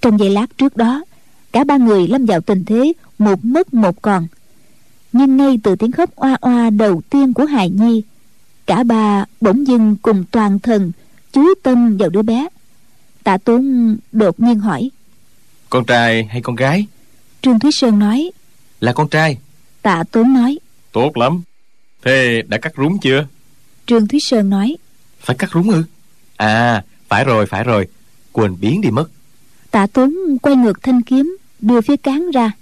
Trong 0.00 0.18
giây 0.18 0.30
lát 0.30 0.58
trước 0.58 0.76
đó 0.76 1.04
cả 1.52 1.64
ba 1.64 1.76
người 1.76 2.08
lâm 2.08 2.26
vào 2.26 2.40
tình 2.40 2.64
thế 2.64 2.92
một 3.18 3.44
mất 3.44 3.74
một 3.74 4.02
còn. 4.02 4.26
Nhưng 5.12 5.36
ngay 5.36 5.58
từ 5.62 5.76
tiếng 5.76 5.92
khóc 5.92 6.10
oa 6.16 6.36
oa 6.40 6.70
đầu 6.70 7.02
tiên 7.10 7.32
của 7.32 7.44
hài 7.44 7.70
nhi 7.70 8.02
cả 8.66 8.82
ba 8.82 9.24
bỗng 9.40 9.66
dưng 9.66 9.96
cùng 10.02 10.24
toàn 10.30 10.58
thần 10.58 10.92
chú 11.32 11.54
tâm 11.62 11.96
vào 11.96 12.10
đứa 12.10 12.22
bé. 12.22 12.48
Tạ 13.24 13.38
tốn 13.38 13.96
đột 14.12 14.40
nhiên 14.40 14.58
hỏi 14.58 14.90
con 15.70 15.84
trai 15.84 16.24
hay 16.24 16.40
con 16.40 16.56
gái? 16.56 16.86
Trương 17.42 17.58
thúy 17.58 17.70
sơn 17.72 17.98
nói 17.98 18.30
là 18.80 18.92
con 18.92 19.08
trai. 19.08 19.38
Tạ 19.82 20.04
tốn 20.12 20.34
nói 20.34 20.58
tốt 20.92 21.16
lắm 21.16 21.42
thế 22.04 22.42
đã 22.48 22.58
cắt 22.58 22.72
rúng 22.76 22.98
chưa? 22.98 23.26
Trương 23.86 24.08
thúy 24.08 24.20
sơn 24.20 24.50
nói. 24.50 24.76
Phải 25.20 25.36
cắt 25.36 25.50
rúng 25.52 25.70
ư? 25.70 25.82
À 26.36 26.82
phải 27.08 27.24
rồi 27.24 27.46
phải 27.46 27.64
rồi. 27.64 27.88
Quên 28.32 28.56
biến 28.60 28.80
đi 28.80 28.90
mất. 28.90 29.10
Tạ 29.70 29.86
tốn 29.86 30.14
quay 30.42 30.56
ngược 30.56 30.82
thanh 30.82 31.02
kiếm 31.02 31.36
đưa 31.60 31.80
phía 31.80 31.96
cán 31.96 32.30
ra. 32.30 32.52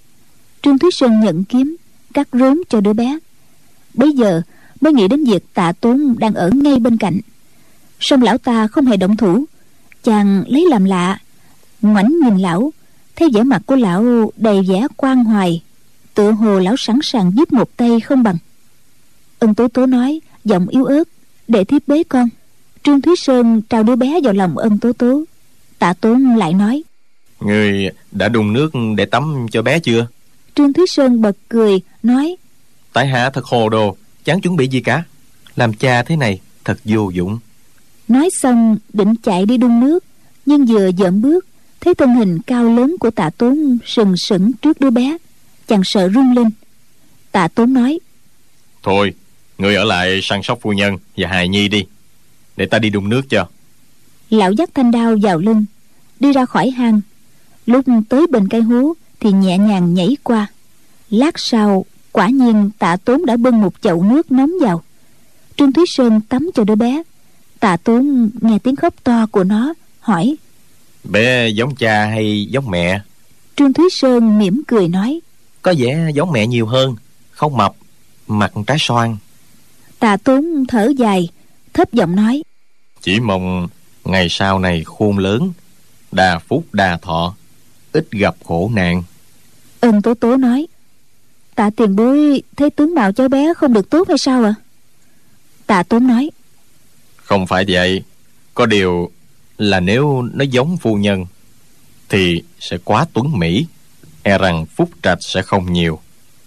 Trương 0.62 0.78
thúy 0.78 0.90
sơn 0.90 1.20
nhận 1.20 1.44
kiếm 1.44 1.76
cắt 2.14 2.28
rốn 2.32 2.62
cho 2.68 2.80
đứa 2.80 2.92
bé. 2.92 3.18
Bây 3.94 4.12
giờ 4.12 4.42
mới 4.80 4.92
nghĩ 4.92 5.08
đến 5.08 5.24
việc 5.24 5.44
tạ 5.54 5.72
tốn 5.72 6.14
đang 6.18 6.34
ở 6.34 6.50
ngay 6.54 6.78
bên 6.78 6.98
cạnh. 6.98 7.20
Song 8.00 8.22
lão 8.22 8.38
ta 8.38 8.66
không 8.66 8.86
hề 8.86 8.96
động 8.96 9.16
thủ. 9.16 9.44
Chàng 10.04 10.44
lấy 10.48 10.66
làm 10.70 10.84
lạ. 10.84 11.18
Ngoảnh 11.82 12.12
nhìn 12.24 12.38
lão 12.38 12.72
thấy 13.16 13.28
vẻ 13.34 13.42
mặt 13.42 13.62
của 13.66 13.76
lão 13.76 14.32
đầy 14.36 14.62
vẻ 14.68 14.86
quan 14.96 15.24
hoài. 15.24 15.62
Tựa 16.14 16.30
hồ 16.30 16.58
lão 16.58 16.76
sẵn 16.76 16.98
sàng 17.02 17.32
giúp 17.36 17.52
một 17.52 17.76
tay 17.76 18.00
không 18.00 18.22
bằng 18.22 18.36
ân 19.42 19.54
tố 19.54 19.68
tố 19.68 19.86
nói 19.86 20.20
giọng 20.44 20.68
yếu 20.68 20.84
ớt 20.84 21.04
để 21.48 21.64
thiếp 21.64 21.88
bế 21.88 22.02
con. 22.02 22.28
Trương 22.82 23.00
thúy 23.00 23.14
sơn 23.16 23.62
trao 23.62 23.82
đứa 23.82 23.96
bé 23.96 24.20
vào 24.22 24.32
lòng 24.32 24.58
ân 24.58 24.78
tố 24.78 24.92
tố. 24.92 25.24
Tạ 25.78 25.92
tốn 26.00 26.36
lại 26.36 26.54
nói 26.54 26.82
người 27.40 27.88
đã 28.12 28.28
đun 28.28 28.52
nước 28.52 28.70
để 28.96 29.06
tắm 29.06 29.46
cho 29.50 29.62
bé 29.62 29.78
chưa? 29.78 30.06
Trương 30.54 30.72
thúy 30.72 30.86
sơn 30.86 31.20
bật 31.20 31.36
cười 31.48 31.80
nói 32.02 32.36
tại 32.92 33.06
hạ 33.06 33.30
thật 33.30 33.44
hồ 33.44 33.68
đồ 33.68 33.96
chẳng 34.24 34.40
chuẩn 34.40 34.56
bị 34.56 34.68
gì 34.68 34.80
cả? 34.80 35.04
Làm 35.56 35.72
cha 35.72 36.02
thế 36.02 36.16
này 36.16 36.40
thật 36.64 36.78
vô 36.84 37.10
dụng. 37.10 37.38
Nói 38.08 38.28
xong 38.40 38.76
định 38.92 39.14
chạy 39.22 39.46
đi 39.46 39.56
đun 39.56 39.80
nước 39.80 40.04
nhưng 40.46 40.66
vừa 40.66 40.90
dợm 40.98 41.22
bước 41.22 41.46
thấy 41.80 41.94
thân 41.94 42.14
hình 42.14 42.38
cao 42.46 42.64
lớn 42.64 42.96
của 43.00 43.10
tạ 43.10 43.30
tốn 43.30 43.78
sừng 43.86 44.14
sững 44.16 44.52
trước 44.52 44.80
đứa 44.80 44.90
bé 44.90 45.16
chàng 45.68 45.82
sợ 45.84 46.08
run 46.08 46.32
lên. 46.32 46.50
Tạ 47.32 47.48
tốn 47.48 47.72
nói 47.74 47.98
thôi 48.82 49.14
người 49.62 49.74
ở 49.74 49.84
lại 49.84 50.20
săn 50.22 50.42
sóc 50.42 50.58
phu 50.62 50.72
nhân 50.72 50.98
và 51.16 51.28
hài 51.28 51.48
nhi 51.48 51.68
đi. 51.68 51.84
Để 52.56 52.66
ta 52.66 52.78
đi 52.78 52.90
đun 52.90 53.08
nước 53.08 53.22
cho. 53.30 53.46
Lão 54.30 54.52
dắt 54.52 54.70
thanh 54.74 54.90
đao 54.90 55.16
vào 55.22 55.38
lưng 55.38 55.64
đi 56.20 56.32
ra 56.32 56.46
khỏi 56.46 56.70
hang. 56.70 57.00
Lúc 57.66 57.84
tới 58.08 58.26
bên 58.30 58.48
cây 58.48 58.60
hố 58.60 58.94
thì 59.20 59.32
nhẹ 59.32 59.58
nhàng 59.58 59.94
nhảy 59.94 60.16
qua. 60.22 60.46
Lát 61.10 61.38
sau 61.38 61.84
quả 62.12 62.28
nhiên 62.28 62.70
tạ 62.78 62.96
tốn 62.96 63.26
đã 63.26 63.36
bưng 63.36 63.60
một 63.60 63.74
chậu 63.80 64.02
nước 64.02 64.32
nóng 64.32 64.50
vào. 64.60 64.82
Trương 65.56 65.72
thúy 65.72 65.84
sơn 65.88 66.20
tắm 66.20 66.50
cho 66.54 66.64
đứa 66.64 66.74
bé. 66.74 67.02
Tạ 67.60 67.76
tốn 67.76 68.30
nghe 68.40 68.58
tiếng 68.58 68.76
khóc 68.76 68.94
to 69.04 69.26
của 69.26 69.44
nó 69.44 69.74
hỏi 70.00 70.36
bé 71.04 71.48
giống 71.48 71.74
cha 71.74 72.04
hay 72.04 72.46
giống 72.50 72.70
mẹ? 72.70 73.00
Trương 73.56 73.72
thúy 73.72 73.88
sơn 73.90 74.38
mỉm 74.38 74.62
cười 74.68 74.88
nói 74.88 75.20
có 75.62 75.74
vẻ 75.78 76.10
giống 76.14 76.32
mẹ 76.32 76.46
nhiều 76.46 76.66
hơn 76.66 76.96
không 77.30 77.56
mập 77.56 77.74
mặt 78.26 78.52
trái 78.66 78.76
xoan 78.80 79.16
tạ 80.02 80.16
tốn 80.16 80.64
thở 80.68 80.92
dài 80.96 81.28
thấp 81.72 81.92
giọng 81.92 82.16
nói. 82.16 82.42
Chỉ 83.00 83.20
mong 83.20 83.68
ngày 84.04 84.26
sau 84.30 84.58
này 84.58 84.84
khôn 84.84 85.18
lớn 85.18 85.52
đa 86.12 86.38
phúc 86.38 86.64
đa 86.72 86.98
thọ 87.02 87.34
ít 87.92 88.10
gặp 88.10 88.34
khổ 88.44 88.70
nạn. 88.74 89.02
Ân 89.80 90.02
tố 90.02 90.14
tố 90.14 90.36
nói 90.36 90.66
tạ 91.54 91.70
tiền 91.76 91.96
bối 91.96 92.42
thấy 92.56 92.70
tướng 92.70 92.94
mạo 92.94 93.12
cháu 93.12 93.28
bé 93.28 93.54
không 93.54 93.72
được 93.72 93.90
tốt 93.90 94.08
hay 94.08 94.18
sao 94.18 94.44
ạ? 94.44 94.54
À? 94.58 94.60
tạ 95.66 95.82
tốn 95.82 96.06
nói 96.06 96.30
không 97.16 97.46
phải 97.46 97.64
vậy. 97.68 98.02
Có 98.54 98.66
điều 98.66 99.10
là 99.58 99.80
nếu 99.80 100.22
nó 100.22 100.44
giống 100.44 100.76
phu 100.76 100.94
nhân 100.94 101.26
thì 102.08 102.42
sẽ 102.60 102.78
quá 102.84 103.06
tuấn 103.12 103.38
mỹ 103.38 103.66
e 104.22 104.38
rằng 104.38 104.66
phúc 104.66 104.90
trạch 105.02 105.18
sẽ 105.20 105.42
không 105.42 105.72
nhiều. 105.72 106.00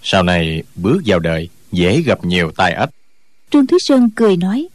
Sau 0.04 0.24
này 0.24 0.64
bước 0.76 1.02
vào 1.06 1.20
đời 1.20 1.50
dễ 1.72 2.02
gặp 2.02 2.26
nhiều 2.26 2.52
tai 2.52 2.74
ách 2.74 2.90
trương 3.52 3.68
thúy 3.68 3.80
sơn 3.82 4.10
cười 4.16 4.38
nói 4.38 4.68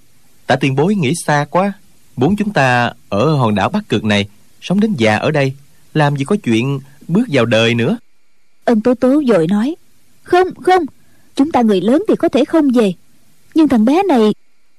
tạ 0.46 0.56
tiền 0.56 0.74
bối 0.74 0.94
nghĩ 0.94 1.12
xa 1.26 1.46
quá 1.50 1.72
bốn 2.16 2.36
chúng 2.36 2.52
ta 2.52 2.92
ở 3.08 3.34
hòn 3.34 3.54
đảo 3.54 3.68
bắc 3.68 3.88
cực 3.88 4.04
này 4.04 4.28
sống 4.60 4.80
đến 4.80 4.94
già 4.98 5.16
ở 5.16 5.30
đây 5.30 5.52
làm 5.94 6.16
gì 6.16 6.24
có 6.24 6.36
chuyện 6.42 6.80
bước 7.08 7.24
vào 7.30 7.44
đời 7.44 7.74
nữa. 7.74 7.98
Ân 8.64 8.80
tố 8.80 8.94
tố 8.94 9.22
vội 9.28 9.46
nói 9.46 9.76
không 10.22 10.54
không 10.54 10.82
chúng 11.34 11.52
ta 11.52 11.62
người 11.62 11.80
lớn 11.80 12.04
thì 12.08 12.16
có 12.16 12.28
thể 12.28 12.44
không 12.44 12.70
về 12.70 12.92
nhưng 13.54 13.68
thằng 13.68 13.84
bé 13.84 14.02
này 14.02 14.32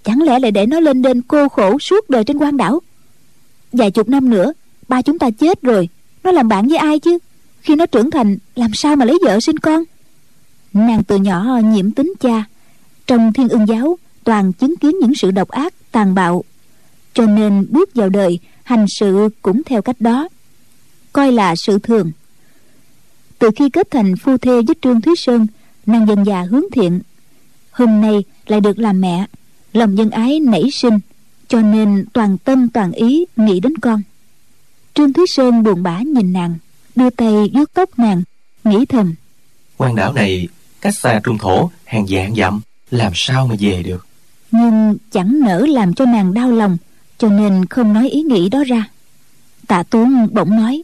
chẳng 0.04 0.22
lẽ 0.22 0.40
lại 0.40 0.52
để 0.52 0.66
nó 0.66 0.80
lên 0.80 1.02
đên 1.02 1.22
cô 1.22 1.50
khổ 1.50 1.80
suốt 1.80 2.10
đời 2.10 2.24
trên 2.24 2.38
quan 2.38 2.58
đảo? 2.58 2.80
Vài 3.72 3.92
chục 3.92 4.10
năm 4.10 4.30
nữa 4.30 4.54
ba 4.88 5.02
chúng 5.02 5.20
ta 5.20 5.30
chết 5.32 5.62
rồi 5.62 5.90
nó 6.24 6.32
làm 6.32 6.48
bạn 6.48 6.68
với 6.68 6.78
ai 6.78 7.00
chứ? 7.00 7.18
Khi 7.62 7.76
nó 7.76 7.86
trưởng 7.86 8.12
thành 8.12 8.38
làm 8.56 8.72
sao 8.74 8.96
mà 8.96 9.06
lấy 9.06 9.20
vợ 9.26 9.40
sinh 9.40 9.58
con? 9.58 9.84
Nàng 10.74 11.04
từ 11.04 11.18
nhỏ 11.18 11.60
nhiễm 11.64 11.92
tính 11.92 12.14
cha 12.20 12.44
trong 13.12 13.34
thiên 13.34 13.50
ương 13.50 13.68
giáo, 13.68 13.98
toàn 14.24 14.54
chứng 14.54 14.76
kiến 14.78 14.96
những 15.02 15.16
sự 15.16 15.32
độc 15.32 15.50
ác, 15.50 15.74
tàn 15.92 16.16
bạo. 16.16 16.44
Cho 17.14 17.26
nên 17.26 17.66
bước 17.70 17.96
vào 17.96 18.10
đời, 18.10 18.40
hành 18.64 18.86
sự 19.00 19.30
cũng 19.42 19.62
theo 19.66 19.82
cách 19.82 19.96
đó. 20.00 20.28
Coi 21.14 21.32
là 21.32 21.56
sự 21.56 21.80
thường. 21.80 22.12
Từ 23.40 23.50
khi 23.56 23.70
kết 23.70 23.88
thành 23.92 24.16
phu 24.18 24.38
thê 24.38 24.62
với 24.62 24.76
trương 24.82 25.02
thúy 25.02 25.14
sơn, 25.18 25.48
nàng 25.86 26.08
dần 26.08 26.24
già 26.26 26.42
hướng 26.42 26.64
thiện. 26.72 27.02
Hôm 27.72 28.02
nay 28.02 28.24
lại 28.48 28.62
được 28.62 28.80
làm 28.80 29.02
mẹ, 29.02 29.26
lòng 29.74 29.96
nhân 29.96 30.10
ái 30.10 30.40
nảy 30.40 30.64
sinh, 30.72 31.00
cho 31.48 31.62
nên 31.62 32.06
toàn 32.14 32.38
tâm 32.38 32.70
toàn 32.70 32.92
ý 32.92 33.26
nghĩ 33.36 33.60
đến 33.60 33.78
con. 33.78 34.02
Trương 34.94 35.14
thúy 35.14 35.26
sơn 35.28 35.64
buồn 35.64 35.84
bã 35.84 36.00
nhìn 36.00 36.34
nàng, 36.34 36.56
đưa 36.96 37.10
tay 37.10 37.34
vuốt 37.54 37.74
tóc 37.74 38.00
nàng, 38.00 38.24
nghĩ 38.64 38.86
thầm. 38.86 39.16
Quan 39.78 39.96
đảo 39.96 40.14
này 40.14 40.48
cách 40.82 40.96
xa 40.96 41.22
trung 41.24 41.38
thổ, 41.38 41.72
hàng 41.86 42.06
vạn 42.10 42.36
dặm 42.36 42.62
làm 42.92 43.12
sao 43.16 43.48
mà 43.48 43.56
về 43.60 43.84
được? 43.84 44.08
Nhưng 44.52 44.98
chẳng 45.12 45.40
nỡ 45.40 45.66
làm 45.70 45.94
cho 45.94 46.06
nàng 46.06 46.34
đau 46.34 46.52
lòng 46.52 46.78
cho 47.18 47.30
nên 47.30 47.66
không 47.66 47.94
nói 47.94 48.10
ý 48.10 48.22
nghĩ 48.22 48.50
đó 48.50 48.64
ra. 48.68 48.90
Tạ 49.68 49.84
tốn 49.84 50.28
bỗng 50.34 50.56
nói 50.56 50.84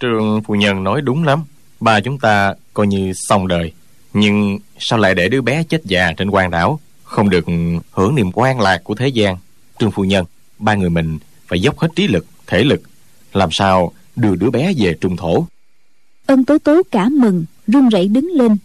trương 0.00 0.42
phu 0.42 0.54
nhân 0.54 0.84
nói 0.84 1.00
đúng 1.00 1.24
lắm 1.24 1.44
ba 1.80 2.00
chúng 2.00 2.18
ta 2.18 2.54
coi 2.74 2.86
như 2.86 3.12
xong 3.14 3.48
đời. 3.48 3.72
Nhưng 4.12 4.58
sao 4.78 4.98
lại 4.98 5.14
để 5.14 5.28
đứa 5.28 5.40
bé 5.40 5.62
chết 5.62 5.84
già 5.84 6.12
trên 6.16 6.30
quan 6.30 6.50
đảo 6.50 6.80
không 7.04 7.30
được 7.30 7.46
hưởng 7.90 8.14
niềm 8.14 8.30
quan 8.32 8.60
lạc 8.60 8.84
của 8.84 8.94
thế 8.94 9.08
gian? 9.08 9.36
Trương 9.78 9.90
phu 9.90 10.04
nhân 10.04 10.24
ba 10.58 10.74
người 10.74 10.90
mình 10.90 11.18
phải 11.46 11.60
dốc 11.60 11.78
hết 11.78 11.88
trí 11.96 12.08
lực 12.08 12.26
thể 12.46 12.64
lực 12.64 12.82
làm 13.32 13.48
sao 13.52 13.92
đưa 14.16 14.34
đứa 14.34 14.50
bé 14.50 14.72
về 14.76 14.94
trung 15.00 15.16
thổ? 15.16 15.46
Ân 16.26 16.44
tố 16.44 16.58
tố 16.58 16.82
cả 16.90 17.08
mừng 17.08 17.44
run 17.66 17.88
rẩy 17.88 18.08
đứng 18.08 18.30
lên 18.30 18.56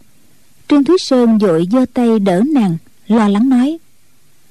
trương 0.71 0.83
thúy 0.83 0.97
sơn 0.99 1.37
vội 1.37 1.67
giơ 1.71 1.85
tay 1.93 2.19
đỡ 2.19 2.41
nàng 2.53 2.77
lo 3.07 3.27
lắng 3.27 3.49
nói. 3.49 3.77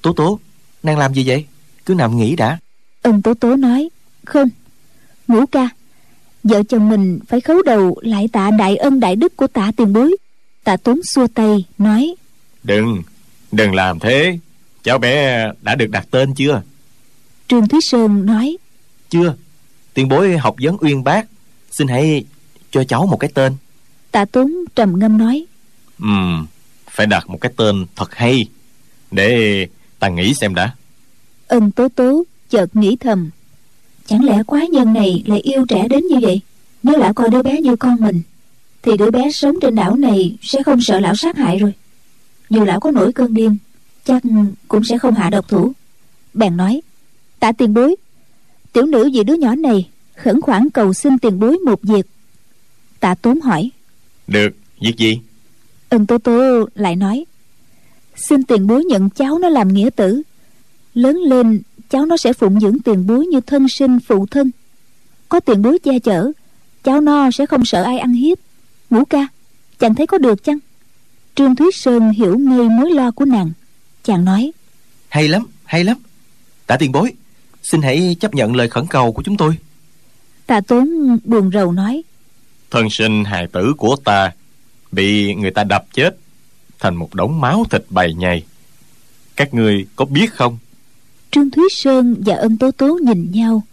Tố 0.01 0.13
tố 0.13 0.39
nàng 0.83 0.97
làm 0.97 1.13
gì 1.13 1.23
vậy? 1.27 1.45
Cứ 1.85 1.93
nằm 1.93 2.17
nghỉ 2.17 2.35
đã. 2.35 2.57
Ân 3.01 3.21
tố 3.21 3.33
tố 3.33 3.55
nói 3.55 3.89
không 4.25 4.49
ngũ 5.27 5.45
ca. 5.45 5.69
Vợ 6.43 6.63
chồng 6.63 6.89
mình 6.89 7.19
phải 7.27 7.41
khấu 7.41 7.61
đầu 7.61 7.99
lại 8.01 8.29
tạ 8.31 8.51
đại 8.51 8.75
ân 8.75 8.99
đại 8.99 9.15
đức 9.15 9.37
của 9.37 9.47
tạ 9.47 9.71
tiền 9.77 9.93
bối. 9.93 10.17
Tạ 10.63 10.77
tốn 10.77 10.99
xua 11.03 11.27
tay 11.27 11.65
nói 11.77 12.15
đừng 12.63 13.03
đừng 13.51 13.75
làm 13.75 13.99
thế. 13.99 14.37
Cháu 14.83 14.97
bé 14.97 15.45
đã 15.61 15.75
được 15.75 15.89
đặt 15.89 16.07
tên 16.11 16.33
chưa? 16.33 16.61
Trương 17.47 17.67
thúy 17.67 17.81
sơn 17.81 18.25
nói 18.25 18.57
chưa. 19.09 19.35
Tiền 19.93 20.09
bối 20.09 20.37
học 20.37 20.55
vấn 20.61 20.77
uyên 20.81 21.03
bác 21.03 21.27
xin 21.71 21.87
hãy 21.87 22.25
cho 22.71 22.83
cháu 22.83 23.05
một 23.05 23.17
cái 23.17 23.31
tên. 23.33 23.53
Tạ 24.11 24.25
tốn 24.25 24.53
trầm 24.75 24.99
ngâm 24.99 25.17
nói 25.17 25.45
ừm 26.01 26.45
phải 26.89 27.07
đặt 27.07 27.29
một 27.29 27.37
cái 27.41 27.51
tên 27.57 27.85
thật 27.95 28.15
hay 28.15 28.45
để 29.11 29.67
ta 29.99 30.09
nghĩ 30.09 30.33
xem 30.33 30.55
đã. 30.55 30.75
Ân 31.47 31.71
tố 31.71 31.87
tố 31.89 32.23
chợt 32.49 32.75
nghĩ 32.75 32.97
thầm 32.99 33.29
chẳng 34.05 34.23
lẽ 34.23 34.43
quái 34.47 34.67
nhân 34.67 34.93
này 34.93 35.23
lại 35.25 35.39
yêu 35.39 35.65
trẻ 35.69 35.87
đến 35.87 36.07
như 36.07 36.15
vậy? 36.21 36.41
Nếu 36.83 36.97
lão 36.97 37.13
coi 37.13 37.29
đứa 37.29 37.43
bé 37.43 37.61
như 37.61 37.75
con 37.75 37.95
mình 37.99 38.21
thì 38.81 38.97
đứa 38.97 39.11
bé 39.11 39.31
sống 39.31 39.55
trên 39.61 39.75
đảo 39.75 39.95
này 39.95 40.37
sẽ 40.41 40.63
không 40.63 40.81
sợ 40.81 40.99
lão 40.99 41.15
sát 41.15 41.37
hại 41.37 41.57
rồi. 41.57 41.73
Dù 42.49 42.65
lão 42.65 42.79
có 42.79 42.91
nổi 42.91 43.13
cơn 43.13 43.33
điên 43.33 43.57
chắc 44.05 44.23
cũng 44.67 44.83
sẽ 44.83 44.97
không 44.97 45.15
hạ 45.15 45.29
độc 45.29 45.47
thủ. 45.47 45.71
Bèn 46.33 46.57
nói 46.57 46.81
tạ 47.39 47.51
tiền 47.51 47.73
bối 47.73 47.95
tiểu 48.73 48.85
nữ 48.85 49.09
vì 49.13 49.23
đứa 49.23 49.33
nhỏ 49.35 49.55
này 49.55 49.89
khẩn 50.15 50.41
khoản 50.41 50.69
cầu 50.69 50.93
xin 50.93 51.19
tiền 51.19 51.39
bối 51.39 51.57
một 51.57 51.81
việc. 51.83 52.05
Tạ 52.99 53.15
tốn 53.15 53.41
hỏi 53.41 53.69
được 54.27 54.49
việc 54.81 54.97
gì 54.97 55.19
ân 55.91 56.05
tố 56.05 56.17
tố 56.17 56.65
lại 56.75 56.95
nói 56.95 57.25
xin 58.15 58.43
tiền 58.43 58.67
bối 58.67 58.83
nhận 58.85 59.09
cháu 59.09 59.39
nó 59.39 59.49
làm 59.49 59.67
nghĩa 59.67 59.89
tử. 59.95 60.21
Lớn 60.93 61.17
lên 61.17 61.61
cháu 61.89 62.05
nó 62.05 62.17
sẽ 62.17 62.33
phụng 62.33 62.59
dưỡng 62.59 62.79
tiền 62.79 63.07
bối 63.07 63.25
như 63.25 63.41
thân 63.41 63.69
sinh 63.69 63.99
phụ 63.99 64.25
thân. 64.25 64.51
Có 65.29 65.39
tiền 65.39 65.61
bối 65.61 65.79
che 65.79 65.99
chở 65.99 66.31
cháu 66.83 67.01
nó 67.01 67.31
sẽ 67.31 67.45
không 67.45 67.65
sợ 67.65 67.83
ai 67.83 67.99
ăn 67.99 68.13
hiếp. 68.13 68.37
Ngũ 68.89 69.05
ca 69.05 69.27
chàng 69.79 69.95
thấy 69.95 70.07
có 70.07 70.17
được 70.17 70.43
chăng? 70.43 70.57
Trương 71.35 71.55
thúy 71.55 71.71
sơn 71.73 72.09
hiểu 72.09 72.37
ngay 72.37 72.69
mối 72.69 72.91
lo 72.91 73.11
của 73.11 73.25
nàng. 73.25 73.51
Chàng 74.03 74.25
nói 74.25 74.51
hay 75.09 75.27
lắm 75.27 75.45
hay 75.63 75.83
lắm. 75.83 75.97
Tạ 76.67 76.77
tiền 76.77 76.91
bối 76.91 77.13
xin 77.63 77.81
hãy 77.81 78.15
chấp 78.19 78.35
nhận 78.35 78.55
lời 78.55 78.69
khẩn 78.69 78.87
cầu 78.87 79.11
của 79.11 79.23
chúng 79.23 79.37
tôi. 79.37 79.55
Tạ 80.45 80.61
tốn 80.61 80.89
buồn 81.23 81.51
rầu 81.53 81.71
nói 81.71 82.03
thân 82.71 82.89
sinh 82.89 83.23
hài 83.23 83.47
tử 83.47 83.73
của 83.77 83.95
ta 83.95 84.31
bị 84.91 85.35
người 85.35 85.51
ta 85.51 85.63
đập 85.63 85.85
chết 85.93 86.17
thành 86.79 86.95
một 86.95 87.15
đống 87.15 87.41
máu 87.41 87.65
thịt 87.69 87.85
bầy 87.89 88.13
nhầy. 88.13 88.43
Các 89.35 89.53
ngươi 89.53 89.85
có 89.95 90.05
biết 90.05 90.33
không? 90.33 90.57
Trương 91.31 91.51
thúy 91.51 91.63
sơn 91.71 92.15
và 92.25 92.35
ân 92.35 92.57
tố 92.57 92.71
tố 92.71 92.99
nhìn 93.03 93.31
nhau 93.31 93.63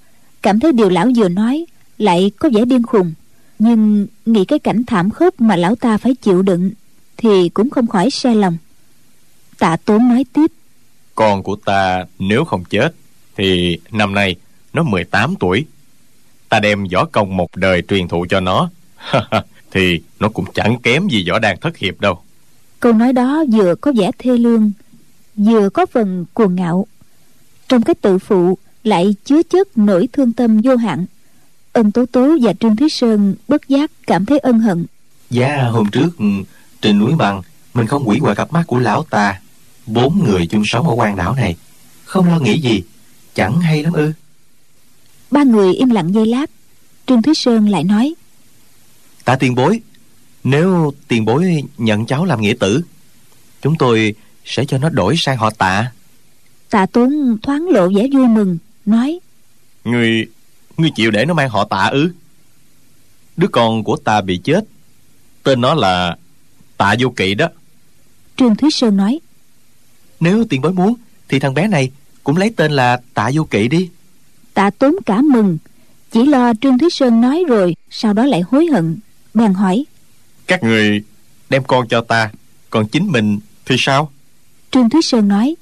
cảm 0.43 0.61
thấy 0.61 0.73
điều 0.73 0.89
lão 0.89 1.09
vừa 1.17 1.29
nói 1.29 1.67
lại 1.99 2.31
có 2.39 2.49
vẻ 2.55 2.65
điên 2.65 2.83
khùng. 2.83 3.13
Nhưng 3.59 4.07
nghĩ 4.27 4.45
cái 4.45 4.59
cảnh 4.59 4.83
thảm 4.87 5.11
khốc 5.11 5.41
mà 5.41 5.57
lão 5.57 5.75
ta 5.75 5.99
phải 5.99 6.15
chịu 6.15 6.43
đựng 6.43 6.71
thì 7.17 7.49
cũng 7.49 7.71
không 7.71 7.87
khỏi 7.87 8.11
xe 8.11 8.35
lòng. 8.35 8.57
Tạ 9.59 9.77
tốn 9.85 10.09
nói 10.09 10.25
tiếp. 10.33 10.47
Con 11.15 11.43
của 11.43 11.57
ta 11.57 12.05
nếu 12.19 12.45
không 12.45 12.65
chết 12.65 12.95
thì 13.37 13.79
năm 13.93 14.15
nay 14.15 14.37
nó 14.73 14.83
18 14.83 15.35
tuổi. 15.41 15.65
Ta 16.49 16.61
đem 16.61 16.87
võ 16.93 17.05
công 17.05 17.37
một 17.37 17.57
đời 17.57 17.83
truyền 17.89 18.09
thụ 18.09 18.27
cho 18.29 18.41
nó 18.41 18.71
thì 19.71 20.01
nó 20.21 20.29
cũng 20.29 20.45
chẳng 20.55 20.79
kém 20.83 21.09
gì 21.09 21.25
võ 21.31 21.39
đàn 21.39 21.61
thất 21.61 21.77
hiệp 21.77 22.01
đâu. 22.01 22.19
Câu 22.81 22.93
nói 22.93 23.13
đó 23.13 23.45
vừa 23.53 23.75
có 23.75 23.93
vẻ 23.97 24.11
thê 24.19 24.39
lương 24.39 24.71
vừa 25.37 25.69
có 25.69 25.87
phần 25.87 26.25
cuồng 26.35 26.55
ngạo. 26.55 26.87
Trong 27.69 27.83
cái 27.83 27.95
tự 27.95 28.19
phụ 28.19 28.59
lại 28.85 29.17
chứa 29.25 29.43
chất 29.43 29.79
nỗi 29.79 30.09
thương 30.13 30.33
tâm 30.33 30.61
vô 30.65 30.77
hạn. 30.77 31.07
Ân 31.73 31.93
tố 31.93 32.07
tố 32.07 32.37
và 32.43 32.53
trương 32.53 32.77
thúy 32.77 32.89
sơn 32.89 33.35
bất 33.49 33.69
giác 33.69 33.91
cảm 34.07 34.27
thấy 34.27 34.39
ân 34.39 34.59
hận. 34.59 34.87
Dạ 35.31 35.63
hôm 35.71 35.91
trước 35.91 36.19
ừ, 36.19 36.25
trên 36.81 36.99
núi 36.99 37.13
bằng 37.19 37.43
mình 37.75 37.87
không 37.87 38.09
quỷ 38.09 38.19
hoại 38.19 38.35
cặp 38.35 38.53
mắt 38.53 38.65
của 38.67 38.79
lão 38.79 39.03
ta. 39.11 39.41
Bốn 39.87 40.25
người 40.25 40.47
chung 40.47 40.63
sống 40.67 40.89
ở 40.89 40.95
quan 40.95 41.17
đảo 41.17 41.35
này 41.35 41.57
không 42.05 42.29
lo 42.29 42.39
nghĩ 42.39 42.61
gì 42.61 42.83
chẳng 43.35 43.61
hay 43.61 43.83
lắm 43.83 43.93
ư. 43.93 44.13
Ba 45.31 45.43
người 45.43 45.75
im 45.75 45.91
lặng 45.91 46.15
giây 46.15 46.27
lát 46.27 46.51
trương 47.07 47.23
thúy 47.23 47.35
sơn 47.35 47.69
lại 47.69 47.85
nói 47.85 48.15
tạ 49.29 49.37
tiền 49.37 49.55
bối 49.55 49.81
nếu 50.45 50.93
tiền 51.09 51.25
bối 51.25 51.63
nhận 51.79 52.07
cháu 52.07 52.25
làm 52.25 52.41
nghĩa 52.41 52.55
tử 52.61 52.81
chúng 53.63 53.75
tôi 53.79 54.15
sẽ 54.45 54.65
cho 54.65 54.79
nó 54.79 54.89
đổi 54.89 55.15
sang 55.19 55.37
họ 55.37 55.51
tạ. 55.51 55.93
Tạ 56.71 56.87
tốn 56.87 57.39
thoáng 57.43 57.69
lộ 57.69 57.89
vẻ 57.89 58.07
vui 58.13 58.29
mừng 58.29 58.59
nói 58.87 59.19
ngươi 59.85 60.27
ngươi 60.77 60.91
chịu 60.95 61.11
để 61.11 61.25
nó 61.25 61.35
mang 61.35 61.49
họ 61.49 61.65
tạ 61.65 61.85
ư? 61.85 62.11
Đứa 63.37 63.49
con 63.49 63.85
của 63.85 63.97
ta 63.97 64.21
bị 64.21 64.41
chết 64.45 64.65
tên 65.43 65.61
nó 65.61 65.75
là 65.75 66.17
tạ 66.77 66.95
vô 66.99 67.11
kỵ 67.11 67.35
đó. 67.35 67.49
Trương 68.37 68.57
thúy 68.57 68.71
sơn 68.71 68.97
nói 68.97 69.21
nếu 70.21 70.45
tiền 70.45 70.61
bối 70.61 70.73
muốn 70.73 70.95
thì 71.29 71.39
thằng 71.39 71.55
bé 71.55 71.69
này 71.69 71.91
cũng 72.25 72.37
lấy 72.37 72.51
tên 72.57 72.73
là 72.73 73.01
tạ 73.15 73.31
vô 73.35 73.45
kỵ 73.45 73.69
đi. 73.69 73.91
Tạ 74.55 74.71
tốn 74.71 74.95
cả 75.07 75.23
mừng 75.23 75.59
chỉ 76.11 76.27
lo 76.27 76.53
trương 76.61 76.79
thúy 76.79 76.89
sơn 76.91 77.21
nói 77.21 77.45
rồi 77.49 77.77
sau 77.91 78.13
đó 78.13 78.27
lại 78.27 78.41
hối 78.51 78.67
hận 78.67 78.97
bèn 79.35 79.55
hỏi 79.55 79.85
các 80.47 80.63
người 80.63 81.03
đem 81.51 81.65
con 81.65 81.89
cho 81.89 82.01
ta 82.01 82.31
còn 82.71 82.89
chính 82.89 83.07
mình 83.07 83.39
thì 83.67 83.77
sao? 83.79 84.13
Trương 84.71 84.91
thúy 84.91 85.01
sơn 85.03 85.29
nói 85.29 85.55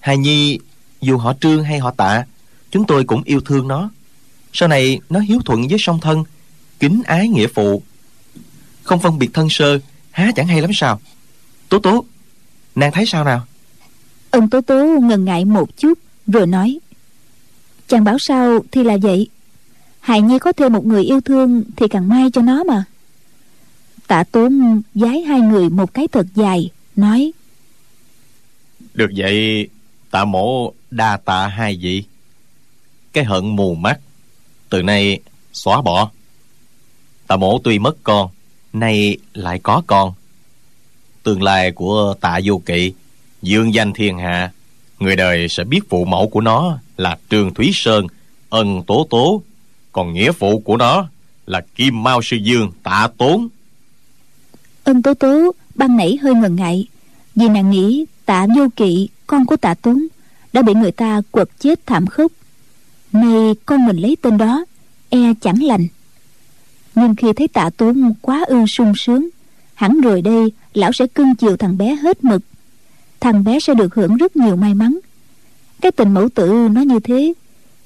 hài 0.00 0.16
nhi 0.16 0.58
dù 1.00 1.18
họ 1.18 1.34
trương 1.40 1.64
hay 1.64 1.78
họ 1.78 1.90
tạ 1.90 2.24
chúng 2.70 2.86
tôi 2.86 3.04
cũng 3.04 3.22
yêu 3.24 3.40
thương 3.40 3.68
nó. 3.68 3.90
Sau 4.52 4.68
này 4.68 5.00
nó 5.10 5.20
hiếu 5.20 5.40
thuận 5.44 5.68
với 5.68 5.78
song 5.80 6.00
thân 6.00 6.24
kính 6.80 7.02
ái 7.06 7.28
nghĩa 7.28 7.46
phụ. 7.46 7.82
Không 8.82 9.00
phân 9.00 9.18
biệt 9.18 9.30
thân 9.34 9.48
sơ 9.50 9.78
há 10.10 10.30
chẳng 10.36 10.46
hay 10.46 10.60
lắm 10.60 10.70
sao. 10.74 11.00
Tố 11.68 11.78
tố 11.78 12.04
nàng 12.74 12.92
thấy 12.92 13.06
sao 13.06 13.24
nào? 13.24 13.46
Ông 14.30 14.50
tố 14.50 14.60
tố 14.60 14.84
ngần 15.02 15.24
ngại 15.24 15.44
một 15.44 15.76
chút 15.76 15.98
rồi 16.26 16.46
nói 16.46 16.78
chàng 17.88 18.04
bảo 18.04 18.16
sao 18.18 18.58
thì 18.72 18.84
là 18.84 18.96
vậy? 19.02 19.28
Hài 20.00 20.22
nhi 20.22 20.38
có 20.38 20.52
thêm 20.52 20.72
một 20.72 20.86
người 20.86 21.04
yêu 21.04 21.20
thương 21.20 21.64
thì 21.76 21.88
càng 21.88 22.08
may 22.08 22.30
cho 22.32 22.42
nó 22.42 22.64
mà 22.64 22.84
tạ 24.12 24.24
tốn 24.32 24.82
giái 24.94 25.20
hai 25.20 25.40
người 25.40 25.70
một 25.70 25.94
cái 25.94 26.08
thật 26.12 26.26
dài, 26.34 26.70
nói, 26.96 27.32
được 28.94 29.10
vậy, 29.16 29.68
tạ 30.10 30.24
mổ 30.24 30.72
đa 30.90 31.16
tạ 31.16 31.46
hai 31.46 31.76
vị. 31.76 32.04
Cái 33.12 33.24
hận 33.24 33.56
mù 33.56 33.74
mắt, 33.74 34.00
từ 34.68 34.82
nay 34.82 35.20
xóa 35.52 35.82
bỏ. 35.82 36.10
Tạ 37.26 37.36
mổ 37.36 37.58
tuy 37.64 37.78
mất 37.78 37.96
con, 38.02 38.30
nay 38.72 39.16
lại 39.34 39.58
có 39.58 39.82
con. 39.86 40.12
Tương 41.22 41.42
lai 41.42 41.72
của 41.72 42.14
tạ 42.20 42.40
vô 42.44 42.62
kỵ, 42.66 42.92
dương 43.42 43.74
danh 43.74 43.92
thiên 43.92 44.18
hạ, 44.18 44.52
người 44.98 45.16
đời 45.16 45.48
sẽ 45.48 45.64
biết 45.64 45.80
phụ 45.88 46.04
mẫu 46.04 46.28
của 46.28 46.40
nó 46.40 46.78
là 46.96 47.18
trương 47.30 47.54
thúy 47.54 47.70
sơn, 47.74 48.06
ân 48.50 48.82
tố 48.82 49.06
tố. 49.10 49.42
Còn 49.92 50.12
nghĩa 50.12 50.32
phụ 50.32 50.58
của 50.58 50.76
nó 50.76 51.08
là 51.46 51.60
kim 51.74 52.02
mao 52.02 52.22
sư 52.22 52.36
dương 52.36 52.72
tạ 52.82 53.08
tốn 53.18 53.48
ân 54.84 55.02
tố 55.02 55.14
tố 55.14 55.52
ban 55.74 55.96
nãy 55.96 56.18
hơi 56.22 56.34
ngần 56.34 56.56
ngại. 56.56 56.86
Vì 57.34 57.48
nàng 57.48 57.70
nghĩ 57.70 58.04
tạ 58.26 58.46
vô 58.56 58.68
kỵ, 58.76 59.08
con 59.26 59.46
của 59.46 59.56
tạ 59.56 59.74
tốn, 59.74 60.06
đã 60.52 60.62
bị 60.62 60.74
người 60.74 60.92
ta 60.92 61.20
quật 61.30 61.48
chết 61.58 61.86
thảm 61.86 62.06
khốc. 62.06 62.32
Nay 63.12 63.54
con 63.66 63.86
mình 63.86 63.96
lấy 63.96 64.16
tên 64.22 64.38
đó 64.38 64.64
e 65.08 65.18
chẳng 65.40 65.62
lành. 65.62 65.86
Nhưng 66.94 67.14
khi 67.16 67.32
thấy 67.32 67.48
tạ 67.48 67.70
tốn 67.76 68.14
quá 68.20 68.44
ư 68.46 68.66
sung 68.66 68.92
sướng, 68.96 69.28
hẳn 69.74 70.00
rồi 70.00 70.22
đây 70.22 70.52
lão 70.74 70.92
sẽ 70.92 71.06
cưng 71.06 71.34
chiều 71.34 71.56
thằng 71.56 71.78
bé 71.78 71.94
hết 71.94 72.24
mực. 72.24 72.42
Thằng 73.20 73.44
bé 73.44 73.60
sẽ 73.60 73.74
được 73.74 73.94
hưởng 73.94 74.16
rất 74.16 74.36
nhiều 74.36 74.56
may 74.56 74.74
mắn. 74.74 74.98
Cái 75.80 75.92
tình 75.92 76.14
mẫu 76.14 76.28
tử 76.28 76.68
nó 76.72 76.80
như 76.80 77.00
thế, 77.00 77.32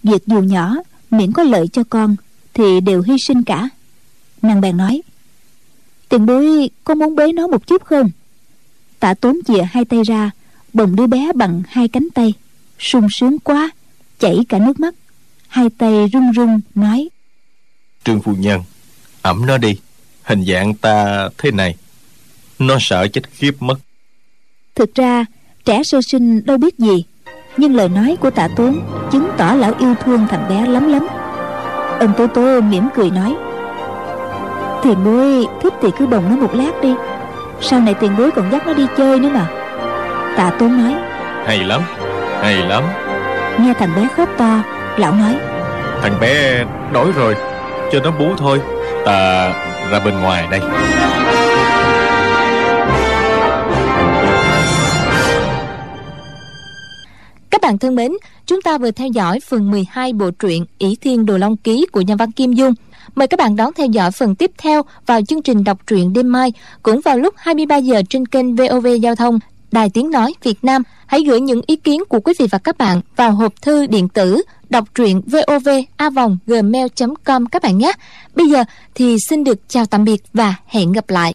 việc 0.03 0.26
dù 0.26 0.40
nhỏ, 0.40 0.76
miễn 1.11 1.32
có 1.32 1.42
lợi 1.42 1.68
cho 1.68 1.84
con, 1.90 2.16
thì 2.55 2.80
đều 2.80 3.03
hy 3.03 3.18
sinh 3.18 3.42
cả. 3.42 3.68
Nàng 4.42 4.61
bèn 4.61 4.76
nói 4.76 5.03
tiền 6.09 6.27
bối 6.27 6.71
có 6.85 6.95
muốn 6.95 7.17
bế 7.17 7.33
nó 7.33 7.47
một 7.47 7.67
chút 7.67 7.85
không? 7.85 8.11
Tạ 9.01 9.15
tốn 9.15 9.39
chìa 9.47 9.63
hai 9.63 9.85
tay 9.85 10.03
ra 10.07 10.31
bồng 10.73 10.97
đứa 10.97 11.07
bé 11.07 11.33
bằng 11.35 11.63
hai 11.69 11.89
cánh 11.89 12.09
tay. 12.15 12.35
Sung 12.79 13.09
sướng 13.11 13.39
quá 13.39 13.71
chảy 14.19 14.39
cả 14.49 14.59
nước 14.59 14.81
mắt. 14.81 14.95
Hai 15.49 15.71
tay 15.79 16.09
run 16.13 16.33
run 16.33 16.61
nói 16.75 17.09
trương 18.05 18.23
phu 18.23 18.35
nhân 18.35 18.63
ẩm 19.23 19.47
nó 19.47 19.59
đi. 19.59 19.79
Hình 20.23 20.45
dạng 20.45 20.75
ta 20.75 21.29
thế 21.39 21.51
này 21.51 21.77
nó 22.59 22.77
sợ 22.81 23.09
chết 23.09 23.31
khiếp 23.33 23.53
mất. 23.61 23.79
Thực 24.75 24.95
ra 24.95 25.25
trẻ 25.65 25.83
sơ 25.85 26.03
sinh 26.03 26.47
đâu 26.47 26.59
biết 26.59 26.79
gì 26.79 27.05
nhưng 27.57 27.75
lời 27.75 27.89
nói 27.89 28.17
của 28.21 28.31
tạ 28.31 28.49
tốn 28.57 28.81
chứng 29.13 29.29
tỏ 29.39 29.55
lão 29.55 29.75
yêu 29.79 29.95
thương 30.05 30.27
thằng 30.31 30.49
bé 30.49 30.67
lắm 30.67 30.89
lắm. 30.89 31.07
Ân 32.01 32.13
tố 32.19 32.27
tố 32.27 32.61
mỉm 32.61 32.85
cười 32.95 33.11
nói 33.11 33.35
tiền 34.83 35.05
bối 35.05 35.47
thích 35.62 35.74
thì 35.83 35.89
cứ 35.99 36.07
bồng 36.07 36.31
nó 36.31 36.37
một 36.37 36.55
lát 36.55 36.83
đi. 36.83 36.95
Sau 37.61 37.81
này 37.81 37.95
tiền 37.95 38.16
bối 38.18 38.31
còn 38.31 38.53
dắt 38.53 38.66
nó 38.66 38.74
đi 38.74 38.87
chơi 38.97 39.18
nữa 39.18 39.29
mà. 39.35 39.47
Tạ 40.37 40.51
tốn 40.59 40.79
nói. 40.79 40.95
Hay 41.47 41.59
lắm 41.59 41.81
hay 42.43 42.55
lắm. 42.55 42.83
Nghe 43.61 43.74
thằng 43.79 43.93
bé 43.97 44.09
khóc 44.16 44.29
to 44.39 44.62
lão 44.97 45.14
nói. 45.14 45.37
Thằng 46.03 46.20
bé 46.20 46.64
đói 46.93 47.12
rồi 47.12 47.37
cho 47.93 48.01
nó 48.05 48.11
bú 48.11 48.27
thôi. 48.39 48.61
Ta 49.05 49.49
ra 49.91 50.01
bên 50.05 50.14
ngoài 50.22 50.47
đây. 50.51 50.61
Các 57.51 57.61
bạn 57.61 57.79
thân 57.79 57.95
mến, 57.95 58.12
chúng 58.47 58.62
ta 58.62 58.79
vừa 58.79 58.91
theo 58.91 59.09
dõi 59.09 59.41
phần 59.41 59.70
12 59.70 60.12
bộ 60.12 60.31
truyện 60.31 60.64
ỷ 60.79 60.97
Thiên 61.01 61.27
Đồ 61.27 61.37
Long 61.37 61.57
Ký 61.57 61.87
của 61.93 62.01
nhà 62.01 62.14
văn 62.18 62.33
Kim 62.33 62.53
Dung. 62.53 62.74
Mời 63.17 63.29
các 63.29 63.39
bạn 63.39 63.57
đón 63.57 63.73
theo 63.73 63.87
dõi 63.87 64.11
phần 64.11 64.35
tiếp 64.35 64.51
theo 64.59 64.83
vào 65.07 65.21
chương 65.23 65.43
trình 65.43 65.64
đọc 65.64 65.79
truyện 65.87 66.12
đêm 66.12 66.33
mai, 66.33 66.53
cũng 66.83 67.01
vào 67.01 67.19
lúc 67.19 67.35
23 67.37 67.77
giờ 67.77 68.03
trên 68.09 68.27
kênh 68.27 68.57
VOV 68.57 68.87
Giao 69.01 69.14
thông, 69.14 69.39
Đài 69.73 69.91
Tiếng 69.91 70.11
Nói 70.11 70.35
Việt 70.43 70.64
Nam. 70.64 70.83
Hãy 71.07 71.23
gửi 71.23 71.41
những 71.41 71.61
ý 71.67 71.77
kiến 71.77 72.05
của 72.09 72.21
quý 72.21 72.33
vị 72.39 72.47
và 72.51 72.59
các 72.59 72.79
bạn 72.79 73.01
vào 73.17 73.33
hộp 73.33 73.62
thư 73.62 73.87
điện 73.87 74.09
tử 74.09 74.43
đọc 74.71 74.85
truyện 74.95 75.21
vovavonggmail 75.27 76.87
com 77.25 77.47
các 77.47 77.62
bạn 77.62 77.79
nhé 77.79 77.93
bây 78.35 78.47
giờ 78.49 78.64
thì 78.95 79.17
xin 79.29 79.45
được 79.45 79.69
chào 79.69 79.87
tạm 79.87 80.05
biệt 80.05 80.23
và 80.35 80.55
hẹn 80.67 80.93
gặp 80.93 81.11
lại 81.11 81.25